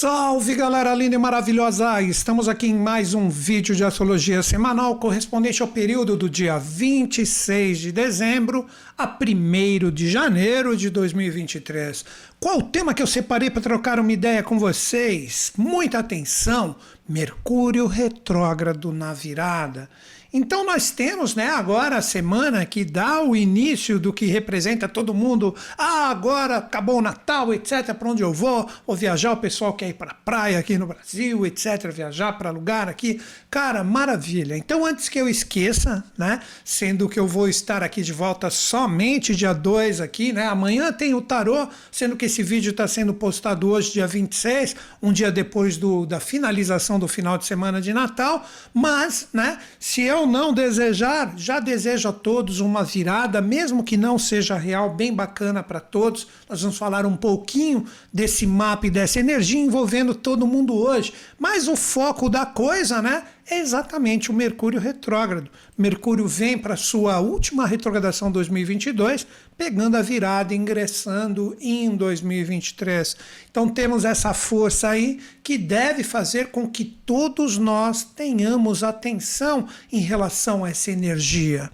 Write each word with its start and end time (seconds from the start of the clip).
Salve 0.00 0.54
galera 0.54 0.94
linda 0.94 1.16
e 1.16 1.18
maravilhosa! 1.18 2.00
Estamos 2.00 2.46
aqui 2.46 2.68
em 2.68 2.74
mais 2.78 3.14
um 3.14 3.28
vídeo 3.28 3.74
de 3.74 3.82
astrologia 3.82 4.44
semanal 4.44 4.94
correspondente 4.94 5.60
ao 5.60 5.66
período 5.66 6.16
do 6.16 6.30
dia 6.30 6.56
26 6.56 7.78
de 7.80 7.90
dezembro 7.90 8.64
a 8.96 9.08
1 9.08 9.90
de 9.90 10.08
janeiro 10.08 10.76
de 10.76 10.88
2023. 10.88 12.04
Qual 12.38 12.58
o 12.58 12.62
tema 12.62 12.94
que 12.94 13.02
eu 13.02 13.08
separei 13.08 13.50
para 13.50 13.60
trocar 13.60 13.98
uma 13.98 14.12
ideia 14.12 14.40
com 14.40 14.56
vocês? 14.56 15.52
Muita 15.58 15.98
atenção! 15.98 16.76
Mercúrio 17.08 17.88
retrógrado 17.88 18.92
na 18.92 19.12
virada. 19.12 19.90
Então 20.30 20.62
nós 20.62 20.90
temos, 20.90 21.34
né, 21.34 21.48
agora 21.48 21.96
a 21.96 22.02
semana 22.02 22.64
que 22.66 22.84
dá 22.84 23.22
o 23.22 23.34
início 23.34 23.98
do 23.98 24.12
que 24.12 24.26
representa 24.26 24.86
todo 24.86 25.14
mundo. 25.14 25.54
Ah, 25.76 26.10
agora 26.10 26.58
acabou 26.58 26.98
o 26.98 27.02
Natal, 27.02 27.54
etc. 27.54 27.94
Para 27.94 28.10
onde 28.10 28.22
eu 28.22 28.30
vou? 28.30 28.68
Vou 28.86 28.94
viajar, 28.94 29.32
o 29.32 29.38
pessoal 29.38 29.72
quer 29.72 29.88
ir 29.88 29.94
para 29.94 30.12
praia 30.12 30.58
aqui 30.58 30.76
no 30.76 30.86
Brasil, 30.86 31.46
etc. 31.46 31.90
Viajar 31.90 32.34
para 32.34 32.50
lugar 32.50 32.90
aqui. 32.90 33.22
Cara, 33.50 33.82
maravilha. 33.82 34.54
Então 34.54 34.84
antes 34.84 35.08
que 35.08 35.18
eu 35.18 35.30
esqueça, 35.30 36.04
né, 36.16 36.40
sendo 36.62 37.08
que 37.08 37.18
eu 37.18 37.26
vou 37.26 37.48
estar 37.48 37.82
aqui 37.82 38.02
de 38.02 38.12
volta 38.12 38.50
somente 38.50 39.34
dia 39.34 39.54
2 39.54 40.02
aqui, 40.02 40.30
né? 40.30 40.46
Amanhã 40.46 40.92
tem 40.92 41.14
o 41.14 41.22
tarô, 41.22 41.68
sendo 41.90 42.16
que 42.16 42.26
esse 42.26 42.42
vídeo 42.42 42.72
está 42.72 42.86
sendo 42.86 43.14
postado 43.14 43.70
hoje, 43.70 43.92
dia 43.92 44.06
26, 44.06 44.76
um 45.02 45.10
dia 45.10 45.32
depois 45.32 45.78
do, 45.78 46.04
da 46.04 46.20
finalização 46.20 46.98
do 46.98 47.08
final 47.08 47.38
de 47.38 47.46
semana 47.46 47.80
de 47.80 47.94
Natal. 47.94 48.46
Mas, 48.74 49.28
né, 49.32 49.58
se 49.80 50.02
eu 50.02 50.17
não 50.26 50.52
desejar, 50.52 51.34
já 51.36 51.60
desejo 51.60 52.08
a 52.08 52.12
todos 52.12 52.60
uma 52.60 52.84
virada, 52.84 53.40
mesmo 53.40 53.84
que 53.84 53.96
não 53.96 54.18
seja 54.18 54.56
real, 54.56 54.94
bem 54.94 55.14
bacana 55.14 55.62
para 55.62 55.80
todos. 55.80 56.26
Nós 56.48 56.62
vamos 56.62 56.78
falar 56.78 57.06
um 57.06 57.16
pouquinho 57.16 57.84
desse 58.12 58.46
mapa 58.46 58.86
e 58.86 58.90
dessa 58.90 59.20
energia 59.20 59.60
envolvendo 59.60 60.14
todo 60.14 60.46
mundo 60.46 60.74
hoje. 60.74 61.12
Mas 61.38 61.68
o 61.68 61.76
foco 61.76 62.28
da 62.28 62.46
coisa, 62.46 63.02
né? 63.02 63.24
É 63.50 63.58
exatamente 63.58 64.30
o 64.30 64.34
Mercúrio 64.34 64.78
retrógrado. 64.78 65.50
Mercúrio 65.76 66.26
vem 66.26 66.58
para 66.58 66.76
sua 66.76 67.18
última 67.18 67.66
retrogradação 67.66 68.30
2022, 68.30 69.26
pegando 69.56 69.96
a 69.96 70.02
virada, 70.02 70.54
ingressando 70.54 71.56
em 71.60 71.96
2023. 71.96 73.16
Então 73.50 73.68
temos 73.68 74.04
essa 74.04 74.34
força 74.34 74.90
aí 74.90 75.20
que 75.42 75.56
deve 75.56 76.02
fazer 76.02 76.48
com 76.48 76.68
que 76.68 76.84
todos 76.84 77.56
nós 77.56 78.04
tenhamos 78.04 78.84
atenção 78.84 79.66
em 79.90 80.00
relação 80.00 80.64
a 80.64 80.70
essa 80.70 80.90
energia. 80.90 81.70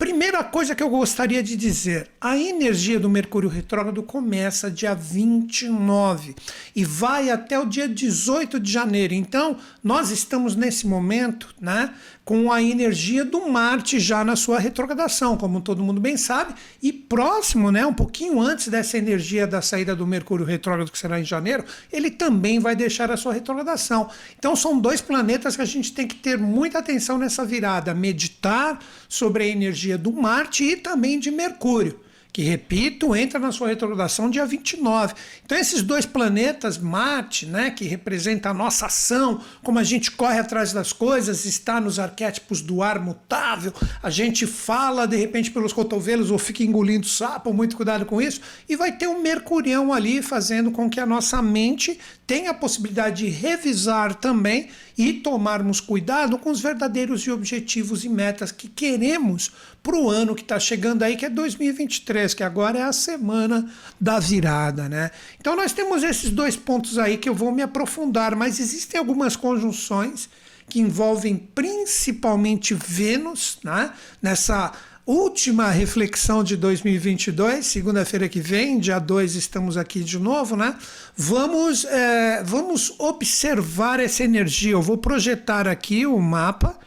Primeira 0.00 0.42
coisa 0.42 0.74
que 0.74 0.82
eu 0.82 0.88
gostaria 0.88 1.42
de 1.42 1.54
dizer: 1.54 2.08
a 2.18 2.34
energia 2.34 2.98
do 2.98 3.10
Mercúrio 3.10 3.50
retrógrado 3.50 4.02
começa 4.02 4.70
dia 4.70 4.94
29 4.94 6.34
e 6.74 6.82
vai 6.86 7.28
até 7.28 7.58
o 7.58 7.66
dia 7.66 7.86
18 7.86 8.58
de 8.58 8.72
janeiro. 8.72 9.12
Então, 9.12 9.58
nós 9.84 10.10
estamos 10.10 10.56
nesse 10.56 10.86
momento, 10.86 11.54
né, 11.60 11.92
com 12.30 12.52
a 12.52 12.62
energia 12.62 13.24
do 13.24 13.48
Marte 13.48 13.98
já 13.98 14.22
na 14.24 14.36
sua 14.36 14.60
retrogradação, 14.60 15.36
como 15.36 15.60
todo 15.60 15.82
mundo 15.82 16.00
bem 16.00 16.16
sabe, 16.16 16.54
e 16.80 16.92
próximo, 16.92 17.72
né, 17.72 17.84
um 17.84 17.92
pouquinho 17.92 18.40
antes 18.40 18.68
dessa 18.68 18.96
energia 18.96 19.48
da 19.48 19.60
saída 19.60 19.96
do 19.96 20.06
Mercúrio 20.06 20.46
retrógrado, 20.46 20.92
que 20.92 20.96
será 20.96 21.18
em 21.18 21.24
janeiro, 21.24 21.64
ele 21.92 22.08
também 22.08 22.60
vai 22.60 22.76
deixar 22.76 23.10
a 23.10 23.16
sua 23.16 23.32
retrogradação. 23.32 24.08
Então 24.38 24.54
são 24.54 24.78
dois 24.78 25.00
planetas 25.00 25.56
que 25.56 25.62
a 25.62 25.64
gente 25.64 25.92
tem 25.92 26.06
que 26.06 26.14
ter 26.14 26.38
muita 26.38 26.78
atenção 26.78 27.18
nessa 27.18 27.44
virada, 27.44 27.92
meditar 27.94 28.78
sobre 29.08 29.42
a 29.42 29.48
energia 29.48 29.98
do 29.98 30.12
Marte 30.12 30.62
e 30.62 30.76
também 30.76 31.18
de 31.18 31.32
Mercúrio 31.32 31.98
que, 32.32 32.42
repito, 32.42 33.14
entra 33.14 33.38
na 33.38 33.52
sua 33.52 33.68
retrogradação 33.68 34.30
dia 34.30 34.46
29. 34.46 35.14
Então, 35.44 35.58
esses 35.58 35.82
dois 35.82 36.06
planetas, 36.06 36.78
Marte, 36.78 37.46
né, 37.46 37.70
que 37.70 37.84
representa 37.84 38.50
a 38.50 38.54
nossa 38.54 38.86
ação, 38.86 39.40
como 39.62 39.78
a 39.78 39.82
gente 39.82 40.10
corre 40.10 40.38
atrás 40.38 40.72
das 40.72 40.92
coisas, 40.92 41.44
está 41.44 41.80
nos 41.80 41.98
arquétipos 41.98 42.60
do 42.60 42.82
ar 42.82 43.00
mutável, 43.00 43.72
a 44.02 44.10
gente 44.10 44.46
fala 44.46 45.06
de 45.06 45.16
repente 45.16 45.50
pelos 45.50 45.72
cotovelos 45.72 46.30
ou 46.30 46.38
fica 46.38 46.62
engolindo 46.62 47.06
sapo, 47.06 47.52
muito 47.52 47.76
cuidado 47.76 48.06
com 48.06 48.20
isso, 48.20 48.40
e 48.68 48.76
vai 48.76 48.92
ter 48.92 49.08
um 49.08 49.20
Mercurião 49.20 49.92
ali 49.92 50.22
fazendo 50.22 50.70
com 50.70 50.88
que 50.88 51.00
a 51.00 51.06
nossa 51.06 51.42
mente 51.42 51.98
tenha 52.26 52.50
a 52.50 52.54
possibilidade 52.54 53.24
de 53.24 53.28
revisar 53.28 54.14
também 54.14 54.68
e 54.96 55.12
tomarmos 55.12 55.80
cuidado 55.80 56.38
com 56.38 56.50
os 56.50 56.60
verdadeiros 56.60 57.26
objetivos 57.28 58.04
e 58.04 58.08
metas 58.08 58.52
que 58.52 58.68
queremos 58.68 59.50
para 59.82 59.96
o 59.96 60.10
ano 60.10 60.34
que 60.34 60.42
está 60.42 60.58
chegando 60.58 61.02
aí, 61.02 61.16
que 61.16 61.24
é 61.24 61.30
2023, 61.30 62.34
que 62.34 62.42
agora 62.42 62.78
é 62.78 62.82
a 62.82 62.92
semana 62.92 63.70
da 64.00 64.18
virada, 64.18 64.88
né? 64.88 65.10
Então 65.40 65.56
nós 65.56 65.72
temos 65.72 66.02
esses 66.02 66.30
dois 66.30 66.56
pontos 66.56 66.98
aí 66.98 67.16
que 67.16 67.28
eu 67.28 67.34
vou 67.34 67.52
me 67.52 67.62
aprofundar, 67.62 68.36
mas 68.36 68.60
existem 68.60 68.98
algumas 68.98 69.36
conjunções 69.36 70.28
que 70.68 70.80
envolvem 70.80 71.36
principalmente 71.36 72.74
Vênus, 72.74 73.58
né? 73.64 73.92
Nessa 74.22 74.72
última 75.06 75.70
reflexão 75.70 76.44
de 76.44 76.56
2022, 76.56 77.66
segunda-feira 77.66 78.28
que 78.28 78.40
vem, 78.40 78.78
dia 78.78 78.98
2, 78.98 79.34
estamos 79.34 79.76
aqui 79.76 80.04
de 80.04 80.18
novo, 80.18 80.56
né? 80.56 80.76
Vamos, 81.16 81.84
é, 81.84 82.42
vamos 82.44 82.94
observar 82.98 84.00
essa 84.00 84.22
energia. 84.22 84.72
Eu 84.72 84.82
vou 84.82 84.98
projetar 84.98 85.66
aqui 85.66 86.06
o 86.06 86.18
mapa 86.18 86.78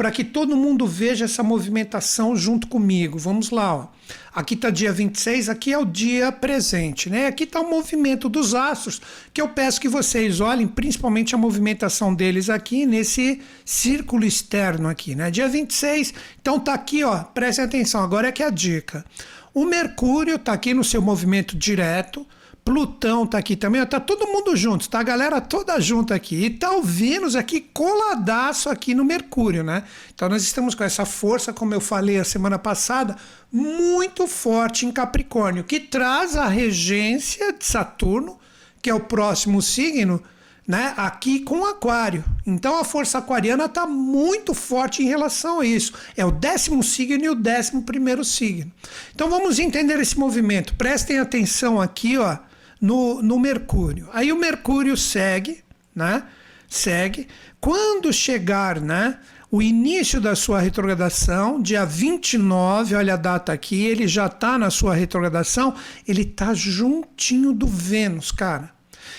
para 0.00 0.10
que 0.10 0.24
todo 0.24 0.56
mundo 0.56 0.86
veja 0.86 1.26
essa 1.26 1.42
movimentação 1.42 2.34
junto 2.34 2.66
comigo. 2.68 3.18
Vamos 3.18 3.50
lá, 3.50 3.76
ó. 3.76 3.88
Aqui 4.34 4.54
está 4.54 4.70
dia 4.70 4.90
26, 4.90 5.50
aqui 5.50 5.74
é 5.74 5.76
o 5.76 5.84
dia 5.84 6.32
presente, 6.32 7.10
né? 7.10 7.26
Aqui 7.26 7.44
está 7.44 7.60
o 7.60 7.68
movimento 7.68 8.26
dos 8.26 8.54
astros, 8.54 8.98
que 9.30 9.42
eu 9.42 9.50
peço 9.50 9.78
que 9.78 9.90
vocês 9.90 10.40
olhem, 10.40 10.66
principalmente 10.66 11.34
a 11.34 11.38
movimentação 11.38 12.14
deles 12.14 12.48
aqui 12.48 12.86
nesse 12.86 13.42
círculo 13.62 14.24
externo 14.24 14.88
aqui, 14.88 15.14
né? 15.14 15.30
Dia 15.30 15.50
26, 15.50 16.14
então 16.40 16.58
tá 16.58 16.72
aqui, 16.72 17.04
ó, 17.04 17.18
prestem 17.22 17.66
atenção, 17.66 18.02
agora 18.02 18.28
é 18.28 18.32
que 18.32 18.42
é 18.42 18.46
a 18.46 18.50
dica. 18.50 19.04
O 19.52 19.66
Mercúrio 19.66 20.36
está 20.36 20.54
aqui 20.54 20.72
no 20.72 20.82
seu 20.82 21.02
movimento 21.02 21.54
direto, 21.54 22.26
Plutão 22.70 23.26
tá 23.26 23.36
aqui 23.36 23.56
também, 23.56 23.84
tá 23.84 23.98
todo 23.98 24.28
mundo 24.28 24.54
junto, 24.54 24.88
tá 24.88 25.00
a 25.00 25.02
galera 25.02 25.40
toda 25.40 25.80
junto 25.80 26.14
aqui. 26.14 26.44
E 26.44 26.50
tá 26.50 26.70
o 26.70 26.80
Vênus 26.80 27.34
aqui 27.34 27.60
coladaço 27.60 28.68
aqui 28.68 28.94
no 28.94 29.04
Mercúrio, 29.04 29.64
né? 29.64 29.82
Então 30.14 30.28
nós 30.28 30.44
estamos 30.44 30.76
com 30.76 30.84
essa 30.84 31.04
força, 31.04 31.52
como 31.52 31.74
eu 31.74 31.80
falei 31.80 32.20
a 32.20 32.24
semana 32.24 32.60
passada, 32.60 33.16
muito 33.50 34.28
forte 34.28 34.86
em 34.86 34.92
Capricórnio, 34.92 35.64
que 35.64 35.80
traz 35.80 36.36
a 36.36 36.46
regência 36.46 37.52
de 37.52 37.66
Saturno, 37.66 38.38
que 38.80 38.88
é 38.88 38.94
o 38.94 39.00
próximo 39.00 39.60
signo, 39.60 40.22
né, 40.64 40.94
aqui 40.96 41.40
com 41.40 41.64
Aquário. 41.64 42.24
Então 42.46 42.78
a 42.78 42.84
força 42.84 43.18
aquariana 43.18 43.64
está 43.64 43.84
muito 43.84 44.54
forte 44.54 45.02
em 45.02 45.06
relação 45.06 45.58
a 45.58 45.66
isso. 45.66 45.92
É 46.16 46.24
o 46.24 46.30
décimo 46.30 46.84
signo 46.84 47.24
e 47.24 47.30
o 47.30 47.34
décimo 47.34 47.82
primeiro 47.82 48.24
signo. 48.24 48.70
Então 49.12 49.28
vamos 49.28 49.58
entender 49.58 49.98
esse 49.98 50.16
movimento. 50.16 50.76
Prestem 50.76 51.18
atenção 51.18 51.80
aqui, 51.80 52.16
ó 52.16 52.38
no, 52.80 53.22
no 53.22 53.38
Mercúrio. 53.38 54.08
Aí 54.12 54.32
o 54.32 54.38
Mercúrio 54.38 54.96
segue, 54.96 55.62
né? 55.94 56.24
Segue. 56.68 57.28
Quando 57.60 58.12
chegar, 58.12 58.80
né? 58.80 59.18
O 59.50 59.60
início 59.60 60.20
da 60.20 60.36
sua 60.36 60.60
retrogradação, 60.60 61.60
dia 61.60 61.84
29, 61.84 62.94
olha 62.94 63.14
a 63.14 63.16
data 63.16 63.52
aqui, 63.52 63.84
ele 63.84 64.06
já 64.06 64.26
está 64.26 64.56
na 64.56 64.70
sua 64.70 64.94
retrogradação, 64.94 65.74
ele 66.06 66.22
está 66.22 66.54
juntinho 66.54 67.52
do 67.52 67.66
Vênus, 67.66 68.30
cara. 68.30 68.70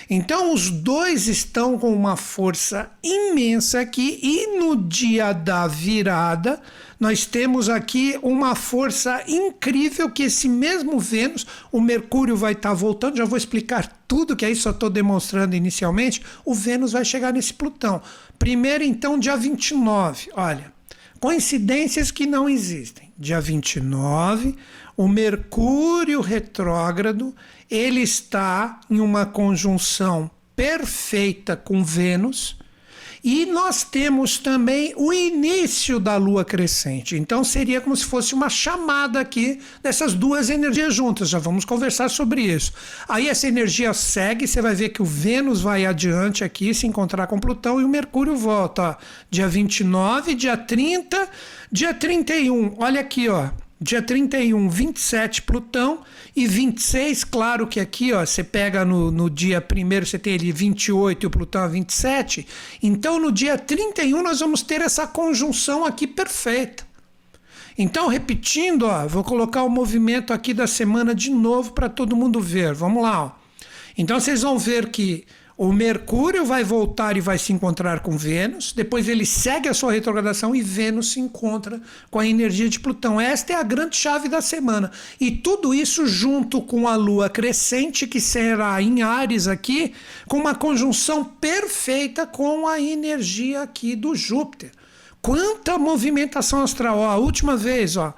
Então 0.08 0.52
os 0.52 0.70
dois 0.70 1.28
estão 1.28 1.78
com 1.78 1.92
uma 1.92 2.16
força 2.16 2.90
imensa 3.02 3.80
aqui 3.80 4.18
e 4.22 4.58
no 4.58 4.76
dia 4.76 5.32
da 5.32 5.66
virada 5.66 6.60
nós 7.02 7.26
temos 7.26 7.68
aqui 7.68 8.16
uma 8.22 8.54
força 8.54 9.24
incrível 9.26 10.08
que 10.08 10.22
esse 10.22 10.48
mesmo 10.48 11.00
Vênus, 11.00 11.44
o 11.72 11.80
Mercúrio 11.80 12.36
vai 12.36 12.52
estar 12.52 12.68
tá 12.68 12.74
voltando, 12.74 13.16
já 13.16 13.24
vou 13.24 13.36
explicar 13.36 13.90
tudo 14.06 14.36
que 14.36 14.44
aí 14.44 14.54
só 14.54 14.70
estou 14.70 14.88
demonstrando 14.88 15.56
inicialmente, 15.56 16.22
o 16.44 16.54
Vênus 16.54 16.92
vai 16.92 17.04
chegar 17.04 17.32
nesse 17.32 17.54
Plutão. 17.54 18.00
Primeiro 18.38 18.84
então 18.84 19.18
dia 19.18 19.36
29, 19.36 20.30
olha, 20.34 20.72
coincidências 21.18 22.12
que 22.12 22.24
não 22.24 22.48
existem. 22.48 23.12
Dia 23.18 23.40
29, 23.40 24.56
o 24.96 25.08
Mercúrio 25.08 26.20
retrógrado, 26.20 27.34
ele 27.72 28.02
está 28.02 28.80
em 28.90 29.00
uma 29.00 29.24
conjunção 29.24 30.30
perfeita 30.54 31.56
com 31.56 31.82
Vênus, 31.82 32.58
e 33.24 33.46
nós 33.46 33.84
temos 33.84 34.36
também 34.36 34.92
o 34.96 35.12
início 35.12 35.98
da 36.00 36.16
lua 36.16 36.44
crescente. 36.44 37.16
Então 37.16 37.44
seria 37.44 37.80
como 37.80 37.96
se 37.96 38.04
fosse 38.04 38.34
uma 38.34 38.50
chamada 38.50 39.20
aqui 39.20 39.60
dessas 39.80 40.12
duas 40.12 40.50
energias 40.50 40.92
juntas. 40.92 41.28
Já 41.28 41.38
vamos 41.38 41.64
conversar 41.64 42.10
sobre 42.10 42.42
isso. 42.42 42.72
Aí 43.08 43.28
essa 43.28 43.46
energia 43.46 43.94
segue, 43.94 44.46
você 44.46 44.60
vai 44.60 44.74
ver 44.74 44.88
que 44.88 45.00
o 45.00 45.04
Vênus 45.04 45.62
vai 45.62 45.86
adiante 45.86 46.42
aqui 46.42 46.74
se 46.74 46.86
encontrar 46.86 47.28
com 47.28 47.38
Plutão 47.38 47.80
e 47.80 47.84
o 47.84 47.88
Mercúrio 47.88 48.36
volta. 48.36 48.82
Ó. 48.82 48.96
Dia 49.30 49.46
29, 49.46 50.34
dia 50.34 50.56
30, 50.56 51.28
dia 51.70 51.94
31. 51.94 52.74
Olha 52.76 53.00
aqui, 53.00 53.28
ó. 53.28 53.50
Dia 53.82 54.00
31, 54.00 54.68
27 54.68 55.42
Plutão 55.42 56.02
e 56.36 56.46
26, 56.46 57.24
claro 57.24 57.66
que 57.66 57.80
aqui 57.80 58.12
ó, 58.12 58.24
você 58.24 58.44
pega 58.44 58.84
no, 58.84 59.10
no 59.10 59.28
dia 59.28 59.58
1 59.60 60.06
você 60.06 60.20
tem 60.20 60.34
ali 60.34 60.52
28 60.52 61.24
e 61.24 61.26
o 61.26 61.30
Plutão 61.30 61.64
é 61.64 61.68
27. 61.68 62.46
Então 62.80 63.18
no 63.18 63.32
dia 63.32 63.58
31 63.58 64.22
nós 64.22 64.38
vamos 64.38 64.62
ter 64.62 64.80
essa 64.80 65.04
conjunção 65.04 65.84
aqui 65.84 66.06
perfeita. 66.06 66.86
Então, 67.76 68.06
repetindo, 68.06 68.84
ó, 68.84 69.04
vou 69.08 69.24
colocar 69.24 69.64
o 69.64 69.68
movimento 69.68 70.32
aqui 70.32 70.54
da 70.54 70.68
semana 70.68 71.12
de 71.12 71.30
novo 71.30 71.72
para 71.72 71.88
todo 71.88 72.14
mundo 72.14 72.40
ver. 72.40 72.74
Vamos 72.74 73.02
lá. 73.02 73.24
Ó. 73.24 73.30
Então 73.98 74.20
vocês 74.20 74.42
vão 74.42 74.58
ver 74.60 74.90
que 74.90 75.24
o 75.62 75.72
Mercúrio 75.72 76.44
vai 76.44 76.64
voltar 76.64 77.16
e 77.16 77.20
vai 77.20 77.38
se 77.38 77.52
encontrar 77.52 78.00
com 78.00 78.18
Vênus, 78.18 78.72
depois 78.72 79.08
ele 79.08 79.24
segue 79.24 79.68
a 79.68 79.74
sua 79.74 79.92
retrogradação 79.92 80.56
e 80.56 80.60
Vênus 80.60 81.12
se 81.12 81.20
encontra 81.20 81.80
com 82.10 82.18
a 82.18 82.26
energia 82.26 82.68
de 82.68 82.80
Plutão. 82.80 83.20
Esta 83.20 83.52
é 83.52 83.56
a 83.56 83.62
grande 83.62 83.96
chave 83.96 84.28
da 84.28 84.40
semana. 84.40 84.90
E 85.20 85.30
tudo 85.30 85.72
isso 85.72 86.04
junto 86.04 86.60
com 86.60 86.88
a 86.88 86.96
Lua 86.96 87.30
crescente, 87.30 88.08
que 88.08 88.20
será 88.20 88.82
em 88.82 89.02
Ares 89.02 89.46
aqui, 89.46 89.94
com 90.26 90.38
uma 90.38 90.52
conjunção 90.52 91.22
perfeita 91.22 92.26
com 92.26 92.66
a 92.66 92.80
energia 92.80 93.62
aqui 93.62 93.94
do 93.94 94.16
Júpiter. 94.16 94.72
Quanta 95.20 95.78
movimentação 95.78 96.60
astral! 96.60 96.98
Ó, 96.98 97.08
a 97.08 97.18
última 97.18 97.56
vez, 97.56 97.96
ó, 97.96 98.12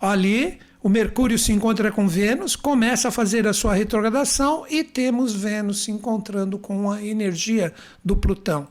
ali 0.00 0.58
o 0.82 0.88
Mercúrio 0.88 1.38
se 1.38 1.52
encontra 1.52 1.92
com 1.92 2.08
Vênus, 2.08 2.56
começa 2.56 3.08
a 3.08 3.10
fazer 3.10 3.46
a 3.46 3.52
sua 3.52 3.74
retrogradação 3.74 4.64
e 4.68 4.82
temos 4.82 5.34
Vênus 5.34 5.84
se 5.84 5.90
encontrando 5.90 6.58
com 6.58 6.90
a 6.90 7.02
energia 7.02 7.74
do 8.02 8.16
Plutão. 8.16 8.66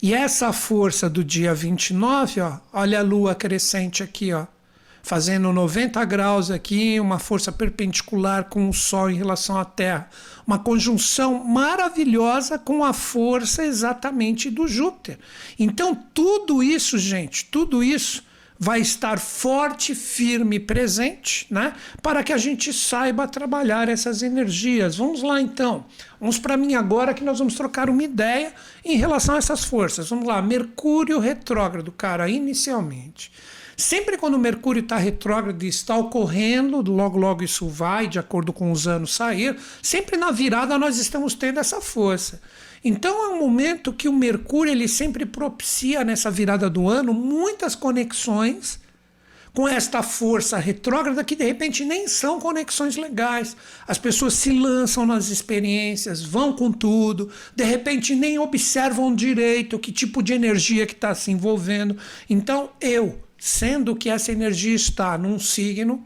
E 0.00 0.14
essa 0.14 0.52
força 0.52 1.10
do 1.10 1.24
dia 1.24 1.52
29, 1.52 2.40
ó, 2.40 2.58
olha 2.72 3.00
a 3.00 3.02
lua 3.02 3.34
crescente 3.34 4.04
aqui, 4.04 4.32
ó, 4.32 4.46
fazendo 5.02 5.52
90 5.52 6.04
graus 6.04 6.48
aqui, 6.48 7.00
uma 7.00 7.18
força 7.18 7.50
perpendicular 7.50 8.44
com 8.44 8.68
o 8.68 8.72
Sol 8.72 9.10
em 9.10 9.16
relação 9.16 9.58
à 9.58 9.64
Terra. 9.64 10.08
Uma 10.46 10.60
conjunção 10.60 11.42
maravilhosa 11.44 12.58
com 12.58 12.84
a 12.84 12.92
força 12.92 13.64
exatamente 13.64 14.48
do 14.48 14.68
Júpiter. 14.68 15.18
Então, 15.58 15.94
tudo 16.14 16.62
isso, 16.62 16.96
gente, 16.98 17.46
tudo 17.46 17.82
isso 17.82 18.27
vai 18.58 18.80
estar 18.80 19.18
forte, 19.18 19.94
firme, 19.94 20.58
presente, 20.58 21.46
né? 21.48 21.74
Para 22.02 22.24
que 22.24 22.32
a 22.32 22.36
gente 22.36 22.72
saiba 22.72 23.28
trabalhar 23.28 23.88
essas 23.88 24.22
energias. 24.22 24.96
Vamos 24.96 25.22
lá 25.22 25.40
então. 25.40 25.86
Vamos 26.20 26.38
para 26.38 26.56
mim 26.56 26.74
agora 26.74 27.14
que 27.14 27.22
nós 27.22 27.38
vamos 27.38 27.54
trocar 27.54 27.88
uma 27.88 28.02
ideia 28.02 28.52
em 28.84 28.96
relação 28.96 29.36
a 29.36 29.38
essas 29.38 29.64
forças. 29.64 30.10
Vamos 30.10 30.26
lá. 30.26 30.42
Mercúrio 30.42 31.20
retrógrado, 31.20 31.92
cara, 31.92 32.28
inicialmente. 32.28 33.30
Sempre 33.76 34.18
quando 34.18 34.34
o 34.34 34.40
Mercúrio 34.40 34.80
está 34.80 34.96
retrógrado 34.96 35.62
e 35.62 35.68
está 35.68 35.96
ocorrendo, 35.96 36.82
logo 36.90 37.16
logo 37.16 37.44
isso 37.44 37.68
vai, 37.68 38.08
de 38.08 38.18
acordo 38.18 38.52
com 38.52 38.72
os 38.72 38.88
anos 38.88 39.14
sair, 39.14 39.56
sempre 39.80 40.16
na 40.16 40.32
virada 40.32 40.76
nós 40.76 40.98
estamos 40.98 41.32
tendo 41.32 41.60
essa 41.60 41.80
força. 41.80 42.40
Então 42.84 43.24
é 43.24 43.34
um 43.34 43.38
momento 43.38 43.92
que 43.92 44.08
o 44.08 44.12
Mercúrio 44.12 44.72
ele 44.72 44.88
sempre 44.88 45.26
propicia 45.26 46.04
nessa 46.04 46.30
virada 46.30 46.70
do 46.70 46.88
ano 46.88 47.12
muitas 47.12 47.74
conexões 47.74 48.80
com 49.58 49.66
esta 49.66 50.02
força 50.02 50.56
retrógrada 50.56 51.24
que 51.24 51.34
de 51.34 51.44
repente 51.44 51.84
nem 51.84 52.06
são 52.06 52.38
conexões 52.38 52.96
legais. 52.96 53.56
As 53.88 53.98
pessoas 53.98 54.34
se 54.34 54.52
lançam 54.52 55.04
nas 55.04 55.30
experiências, 55.30 56.22
vão 56.22 56.52
com 56.52 56.70
tudo, 56.70 57.28
de 57.56 57.64
repente 57.64 58.14
nem 58.14 58.38
observam 58.38 59.12
direito 59.12 59.78
que 59.78 59.90
tipo 59.90 60.22
de 60.22 60.32
energia 60.32 60.86
que 60.86 60.92
está 60.92 61.12
se 61.14 61.32
envolvendo. 61.32 61.96
Então 62.30 62.70
eu, 62.80 63.20
sendo 63.36 63.96
que 63.96 64.08
essa 64.08 64.30
energia 64.30 64.76
está 64.76 65.18
num 65.18 65.40
signo 65.40 66.04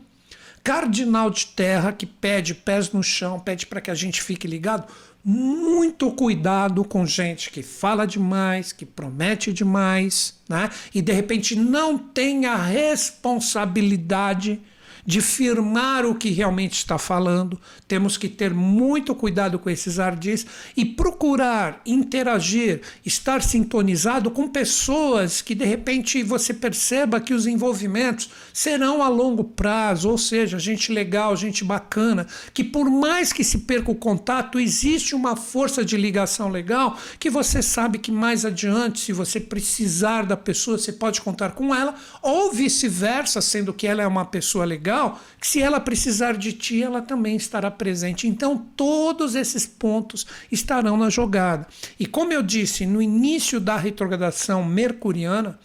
cardinal 0.65 1.29
de 1.29 1.47
terra 1.49 1.93
que 1.93 2.07
pede 2.07 2.55
pés 2.55 2.93
no 2.93 3.03
chão, 3.03 3.41
pede 3.41 3.67
para 3.67 3.81
que 3.81 3.91
a 3.91 3.95
gente 3.95 4.23
fique 4.23 4.47
ligado, 4.47 4.87
muito 5.25 6.11
cuidado 6.11 6.85
com 6.85 7.07
gente 7.07 7.51
que 7.51 7.63
fala 7.63 8.07
demais, 8.07 8.73
que 8.73 8.85
promete 8.85 9.53
demais, 9.53 10.35
né? 10.49 10.69
E 10.93 11.01
de 11.01 11.13
repente 11.13 11.55
não 11.55 11.97
tem 11.97 12.47
a 12.47 12.57
responsabilidade 12.57 14.61
de 15.05 15.21
firmar 15.21 16.07
o 16.07 16.15
que 16.15 16.31
realmente 16.31 16.75
está 16.75 16.97
falando. 16.97 17.61
Temos 17.89 18.17
que 18.17 18.29
ter 18.29 18.55
muito 18.55 19.15
cuidado 19.15 19.59
com 19.59 19.69
esses 19.69 19.99
ardis 19.99 20.47
e 20.77 20.85
procurar 20.85 21.81
interagir, 21.85 22.83
estar 23.05 23.43
sintonizado 23.43 24.31
com 24.31 24.49
pessoas 24.49 25.43
que 25.43 25.55
de 25.55 25.65
repente 25.65 26.23
você 26.23 26.55
perceba 26.55 27.21
que 27.21 27.35
os 27.35 27.47
envolvimentos 27.47 28.31
serão 28.53 29.03
a 29.03 29.09
longo 29.09 29.45
prazo, 29.45 30.09
ou 30.09 30.19
seja, 30.19 30.59
gente 30.59 30.93
legal, 30.93 31.37
gente 31.37 31.65
bacana, 31.65 32.27
que 32.55 32.63
por 32.63 32.89
mais 32.89 33.33
que 33.33 33.43
se 33.43 33.59
perca 33.59 33.91
o 33.91 33.97
contato, 33.97 34.61
existe 34.61 35.15
uma 35.15 35.35
força 35.35 35.85
de 35.85 35.97
ligação 35.97 36.49
legal 36.49 36.97
que 37.19 37.31
você 37.31 37.61
sabe 37.63 37.99
que 37.99 38.13
mais 38.13 38.45
adiante, 38.45 39.01
se 39.01 39.13
você 39.13 39.41
precisar 39.41 40.23
da 40.27 40.37
pessoa, 40.37 40.79
você 40.79 40.93
pode 40.93 41.21
contar 41.21 41.53
com 41.53 41.75
ela, 41.75 41.95
ou 42.23 42.53
vice-versa, 42.53 43.41
sendo 43.41 43.73
que 43.73 43.87
ela 43.87 44.03
é 44.03 44.07
uma 44.07 44.25
pessoa 44.25 44.65
legal 44.65 44.92
legal 44.93 45.21
que 45.41 45.47
se 45.47 45.61
ela 45.61 45.81
precisar 45.81 46.37
de 46.37 46.53
ti, 46.53 46.83
ela 46.83 47.01
também 47.01 47.35
estará 47.35 47.71
presente. 47.71 48.29
Então, 48.29 48.57
todos 48.77 49.35
esses 49.35 49.67
pontos 49.67 50.27
estarão 50.51 50.97
na 50.97 51.09
jogada. 51.09 51.67
E 51.99 52.07
como 52.07 52.33
eu 52.33 52.43
disse, 52.43 52.87
no 52.87 53.01
início 53.01 53.59
da 53.59 53.77
retrogradação 53.77 54.65
mercuriana, 54.65 55.59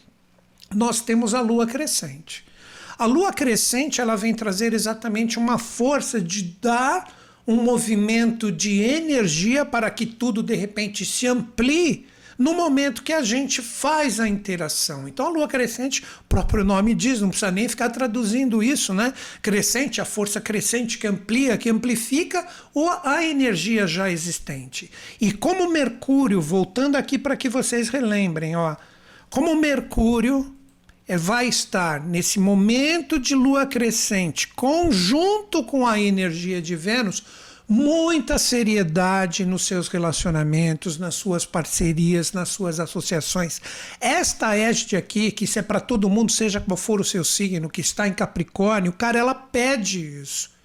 nós 0.73 1.01
temos 1.01 1.33
a 1.33 1.41
lua 1.41 1.67
crescente. 1.67 2.45
A 2.97 3.05
lua 3.05 3.31
crescente, 3.31 4.01
ela 4.01 4.15
vem 4.15 4.33
trazer 4.33 4.73
exatamente 4.73 5.37
uma 5.37 5.59
força 5.59 6.19
de 6.19 6.41
dar 6.59 7.13
um 7.45 7.57
movimento 7.57 8.51
de 8.51 8.81
energia 8.81 9.63
para 9.63 9.89
que 9.89 10.05
tudo 10.05 10.41
de 10.41 10.55
repente 10.55 11.05
se 11.05 11.27
amplie 11.27 12.07
no 12.37 12.53
momento 12.53 13.01
que 13.01 13.11
a 13.11 13.23
gente 13.23 13.61
faz 13.61 14.19
a 14.19 14.27
interação. 14.27 15.07
Então 15.07 15.25
a 15.25 15.29
lua 15.29 15.47
crescente, 15.47 16.03
o 16.21 16.23
próprio 16.29 16.63
nome 16.63 16.93
diz, 16.93 17.19
não 17.19 17.29
precisa 17.29 17.51
nem 17.51 17.67
ficar 17.67 17.89
traduzindo 17.89 18.61
isso, 18.61 18.93
né? 18.93 19.13
Crescente, 19.41 19.99
a 19.99 20.05
força 20.05 20.39
crescente 20.39 20.97
que 20.97 21.07
amplia, 21.07 21.57
que 21.57 21.69
amplifica 21.69 22.45
ou 22.73 22.89
a 23.03 23.25
energia 23.25 23.87
já 23.87 24.11
existente. 24.11 24.91
E 25.19 25.31
como 25.31 25.71
Mercúrio, 25.71 26.39
voltando 26.39 26.95
aqui 26.95 27.17
para 27.17 27.35
que 27.35 27.49
vocês 27.49 27.89
relembrem, 27.89 28.55
ó, 28.55 28.75
como 29.29 29.55
Mercúrio 29.55 30.53
é, 31.07 31.17
vai 31.17 31.47
estar 31.47 32.01
nesse 32.01 32.39
momento 32.39 33.17
de 33.17 33.33
lua 33.33 33.65
crescente, 33.65 34.49
conjunto 34.49 35.63
com 35.63 35.87
a 35.87 35.99
energia 35.99 36.61
de 36.61 36.75
Vênus, 36.75 37.23
muita 37.67 38.37
seriedade 38.37 39.45
nos 39.45 39.65
seus 39.65 39.87
relacionamentos, 39.87 40.97
nas 40.97 41.15
suas 41.15 41.45
parcerias, 41.45 42.31
nas 42.31 42.49
suas 42.49 42.79
associações. 42.79 43.61
Esta 43.99 44.55
égide 44.55 44.95
aqui, 44.95 45.31
que 45.31 45.43
isso 45.43 45.59
é 45.59 45.61
para 45.61 45.79
todo 45.79 46.09
mundo, 46.09 46.31
seja 46.31 46.61
qual 46.61 46.77
for 46.77 47.01
o 47.01 47.05
seu 47.05 47.23
signo, 47.23 47.69
que 47.69 47.81
está 47.81 48.07
em 48.07 48.13
Capricórnio, 48.13 48.93
cara, 48.93 49.19
ela 49.19 49.35
pede 49.35 49.99
isso. 49.99 50.55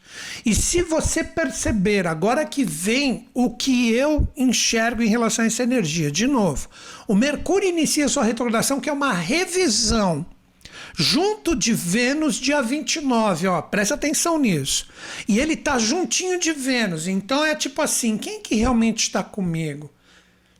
E 0.44 0.54
se 0.54 0.82
você 0.82 1.24
perceber, 1.24 2.06
agora 2.06 2.44
que 2.44 2.64
vem 2.64 3.28
o 3.32 3.50
que 3.50 3.92
eu 3.92 4.28
enxergo 4.36 5.02
em 5.02 5.08
relação 5.08 5.44
a 5.44 5.48
essa 5.48 5.62
energia, 5.62 6.10
de 6.10 6.26
novo, 6.26 6.68
o 7.08 7.14
Mercúrio 7.14 7.68
inicia 7.68 8.08
sua 8.08 8.22
retrogradação, 8.22 8.78
que 8.78 8.90
é 8.90 8.92
uma 8.92 9.12
revisão 9.12 10.26
junto 10.96 11.54
de 11.54 11.72
Vênus 11.72 12.36
dia 12.36 12.62
29, 12.62 13.46
ó, 13.46 13.62
presta 13.62 13.94
atenção 13.94 14.38
nisso. 14.38 14.86
E 15.28 15.38
ele 15.38 15.56
tá 15.56 15.78
juntinho 15.78 16.38
de 16.38 16.52
Vênus, 16.52 17.06
então 17.06 17.44
é 17.44 17.54
tipo 17.54 17.80
assim, 17.82 18.16
quem 18.16 18.40
que 18.40 18.54
realmente 18.54 19.02
está 19.02 19.22
comigo? 19.22 19.90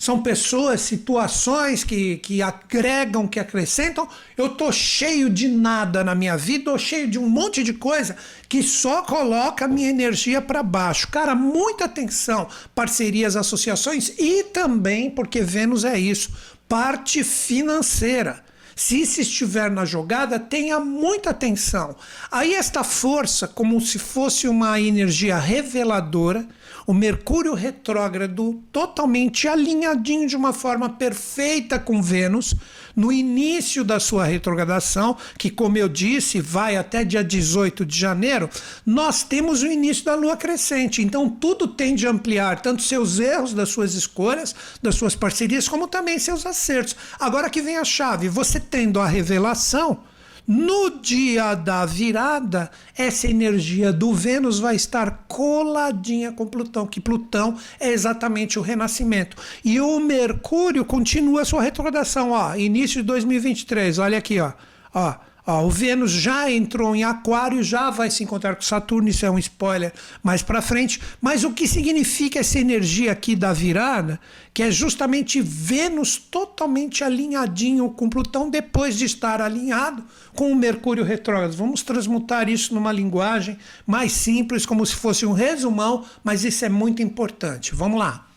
São 0.03 0.21
pessoas, 0.21 0.81
situações 0.81 1.85
que, 1.85 2.17
que 2.17 2.43
agregam, 2.43 3.29
que 3.29 3.39
acrescentam. 3.39 4.09
Eu 4.37 4.49
tô 4.49 4.73
cheio 4.73 5.31
de 5.31 5.47
nada 5.47 6.03
na 6.03 6.13
minha 6.13 6.37
vida, 6.37 6.73
ou 6.73 6.77
cheio 6.77 7.07
de 7.07 7.21
um 7.21 7.29
monte 7.29 7.63
de 7.63 7.73
coisa 7.73 8.17
que 8.49 8.65
só 8.65 9.03
coloca 9.03 9.69
minha 9.69 9.89
energia 9.89 10.43
para 10.43 10.61
baixo. 10.61 11.07
Cara, 11.07 11.37
muita 11.37 11.85
atenção, 11.85 12.49
parcerias, 12.75 13.37
associações 13.37 14.13
e 14.19 14.43
também, 14.43 15.09
porque 15.09 15.41
Vênus 15.41 15.85
é 15.85 15.97
isso, 15.97 16.33
parte 16.69 17.23
financeira. 17.23 18.43
Se 18.75 19.01
estiver 19.03 19.71
na 19.71 19.85
jogada, 19.85 20.39
tenha 20.39 20.81
muita 20.81 21.31
atenção. 21.31 21.95
Aí, 22.31 22.55
esta 22.55 22.83
força, 22.83 23.47
como 23.47 23.81
se 23.81 23.99
fosse 23.99 24.49
uma 24.49 24.81
energia 24.81 25.39
reveladora, 25.39 26.47
o 26.87 26.93
Mercúrio 26.93 27.55
retrógrado 27.55 28.63
totalmente 28.73 29.47
alinhadinho 29.47 30.27
de 30.27 30.37
uma 30.37 30.53
forma 30.53 30.89
perfeita 30.89 31.79
com 31.79 32.03
Vênus, 32.03 32.55
no 32.95 33.11
início 33.11 33.85
da 33.85 33.99
sua 33.99 34.25
retrogradação, 34.25 35.17
que, 35.39 35.51
como 35.51 35.79
eu 35.79 35.89
disse, 35.89 36.41
vai 36.41 36.77
até 36.77 37.05
dia 37.05 37.25
18 37.25 37.87
de 37.87 37.99
janeiro, 37.99 38.51
nós 38.85 39.23
temos 39.23 39.63
o 39.63 39.67
início 39.67 40.05
da 40.05 40.15
lua 40.15 40.37
crescente. 40.37 41.03
Então, 41.03 41.29
tudo 41.29 41.67
tende 41.67 42.07
a 42.07 42.11
ampliar, 42.11 42.61
tanto 42.61 42.83
seus 42.83 43.19
erros 43.19 43.55
das 43.55 43.71
suas 43.71 43.95
escolhas, 43.95 44.55
das 44.83 44.95
suas 44.95 45.15
parcerias, 45.15 45.69
como 45.69 45.89
também 45.89 46.19
seus 46.19 46.45
acertos. 46.45 46.97
Agora 47.19 47.49
que 47.49 47.63
vem 47.63 47.79
a 47.79 47.85
chave, 47.85 48.29
você 48.29 48.61
tendo 48.61 49.01
a 49.01 49.07
revelação 49.07 50.01
No 50.47 51.01
dia 51.01 51.55
da 51.55 51.87
virada, 51.87 52.71
essa 52.97 53.29
energia 53.29 53.93
do 53.93 54.13
Vênus 54.13 54.59
vai 54.59 54.75
estar 54.75 55.25
coladinha 55.29 56.33
com 56.33 56.47
Plutão, 56.47 56.87
que 56.87 57.01
Plutão 57.01 57.57
é 57.79 57.91
exatamente 57.91 58.59
o 58.59 58.63
renascimento. 58.63 59.37
E 59.65 59.81
o 59.81 60.01
Mercúrio 60.01 60.85
continua 60.85 61.45
sua 61.45 61.63
retrogradação, 61.63 62.33
ó, 62.33 62.57
início 62.57 63.01
de 63.03 63.07
2023, 63.07 63.99
olha 63.99 64.19
aqui, 64.19 64.41
ó. 64.41 64.53
Ó, 64.93 65.15
O 65.45 65.69
Vênus 65.69 66.13
já 66.13 66.49
entrou 66.49 66.95
em 66.95 67.03
Aquário, 67.03 67.65
já 67.65 67.91
vai 67.91 68.09
se 68.09 68.23
encontrar 68.23 68.55
com 68.55 68.63
Saturno, 68.63 69.09
isso 69.09 69.27
é 69.27 69.31
um 69.31 69.41
spoiler 69.41 69.93
mais 70.23 70.41
para 70.41 70.63
frente. 70.63 71.01
Mas 71.21 71.43
o 71.43 71.53
que 71.53 71.67
significa 71.67 72.39
essa 72.39 72.61
energia 72.61 73.11
aqui 73.11 73.35
da 73.35 73.53
virada? 73.53 74.21
Que 74.55 74.63
é 74.63 74.71
justamente 74.71 75.41
Vênus 75.41 76.17
totalmente 76.17 77.03
alinhadinho 77.03 77.91
com 77.91 78.09
Plutão 78.09 78.49
depois 78.49 78.97
de 78.97 79.05
estar 79.05 79.41
alinhado 79.41 80.05
com 80.33 80.53
o 80.53 80.55
Mercúrio 80.57 81.03
retrógrado. 81.03 81.57
Vamos 81.57 81.83
transmutar 81.83 82.49
isso 82.49 82.73
numa 82.73 82.93
linguagem 82.93 83.59
mais 83.85 84.13
simples, 84.13 84.65
como 84.65 84.87
se 84.87 84.95
fosse 84.95 85.27
um 85.27 85.33
resumão, 85.33 86.05
mas 86.23 86.45
isso 86.45 86.65
é 86.65 86.69
muito 86.69 87.03
importante. 87.03 87.75
Vamos 87.75 87.99
lá. 87.99 88.29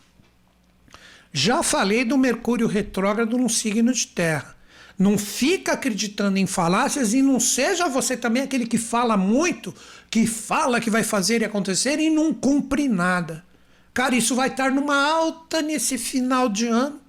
Já 1.32 1.62
falei 1.62 2.04
do 2.04 2.18
Mercúrio 2.18 2.66
retrógrado 2.66 3.38
no 3.38 3.48
signo 3.48 3.92
de 3.92 4.08
Terra. 4.08 4.55
Não 4.98 5.18
fica 5.18 5.72
acreditando 5.72 6.38
em 6.38 6.46
falácias 6.46 7.12
e 7.12 7.20
não 7.20 7.38
seja 7.38 7.88
você 7.88 8.16
também 8.16 8.42
aquele 8.42 8.66
que 8.66 8.78
fala 8.78 9.16
muito, 9.16 9.74
que 10.10 10.26
fala 10.26 10.80
que 10.80 10.88
vai 10.88 11.02
fazer 11.02 11.42
e 11.42 11.44
acontecer 11.44 11.98
e 11.98 12.08
não 12.08 12.32
cumpre 12.32 12.88
nada. 12.88 13.44
Cara, 13.92 14.14
isso 14.14 14.34
vai 14.34 14.48
estar 14.48 14.70
numa 14.70 14.96
alta 14.96 15.60
nesse 15.60 15.98
final 15.98 16.48
de 16.48 16.66
ano. 16.66 17.00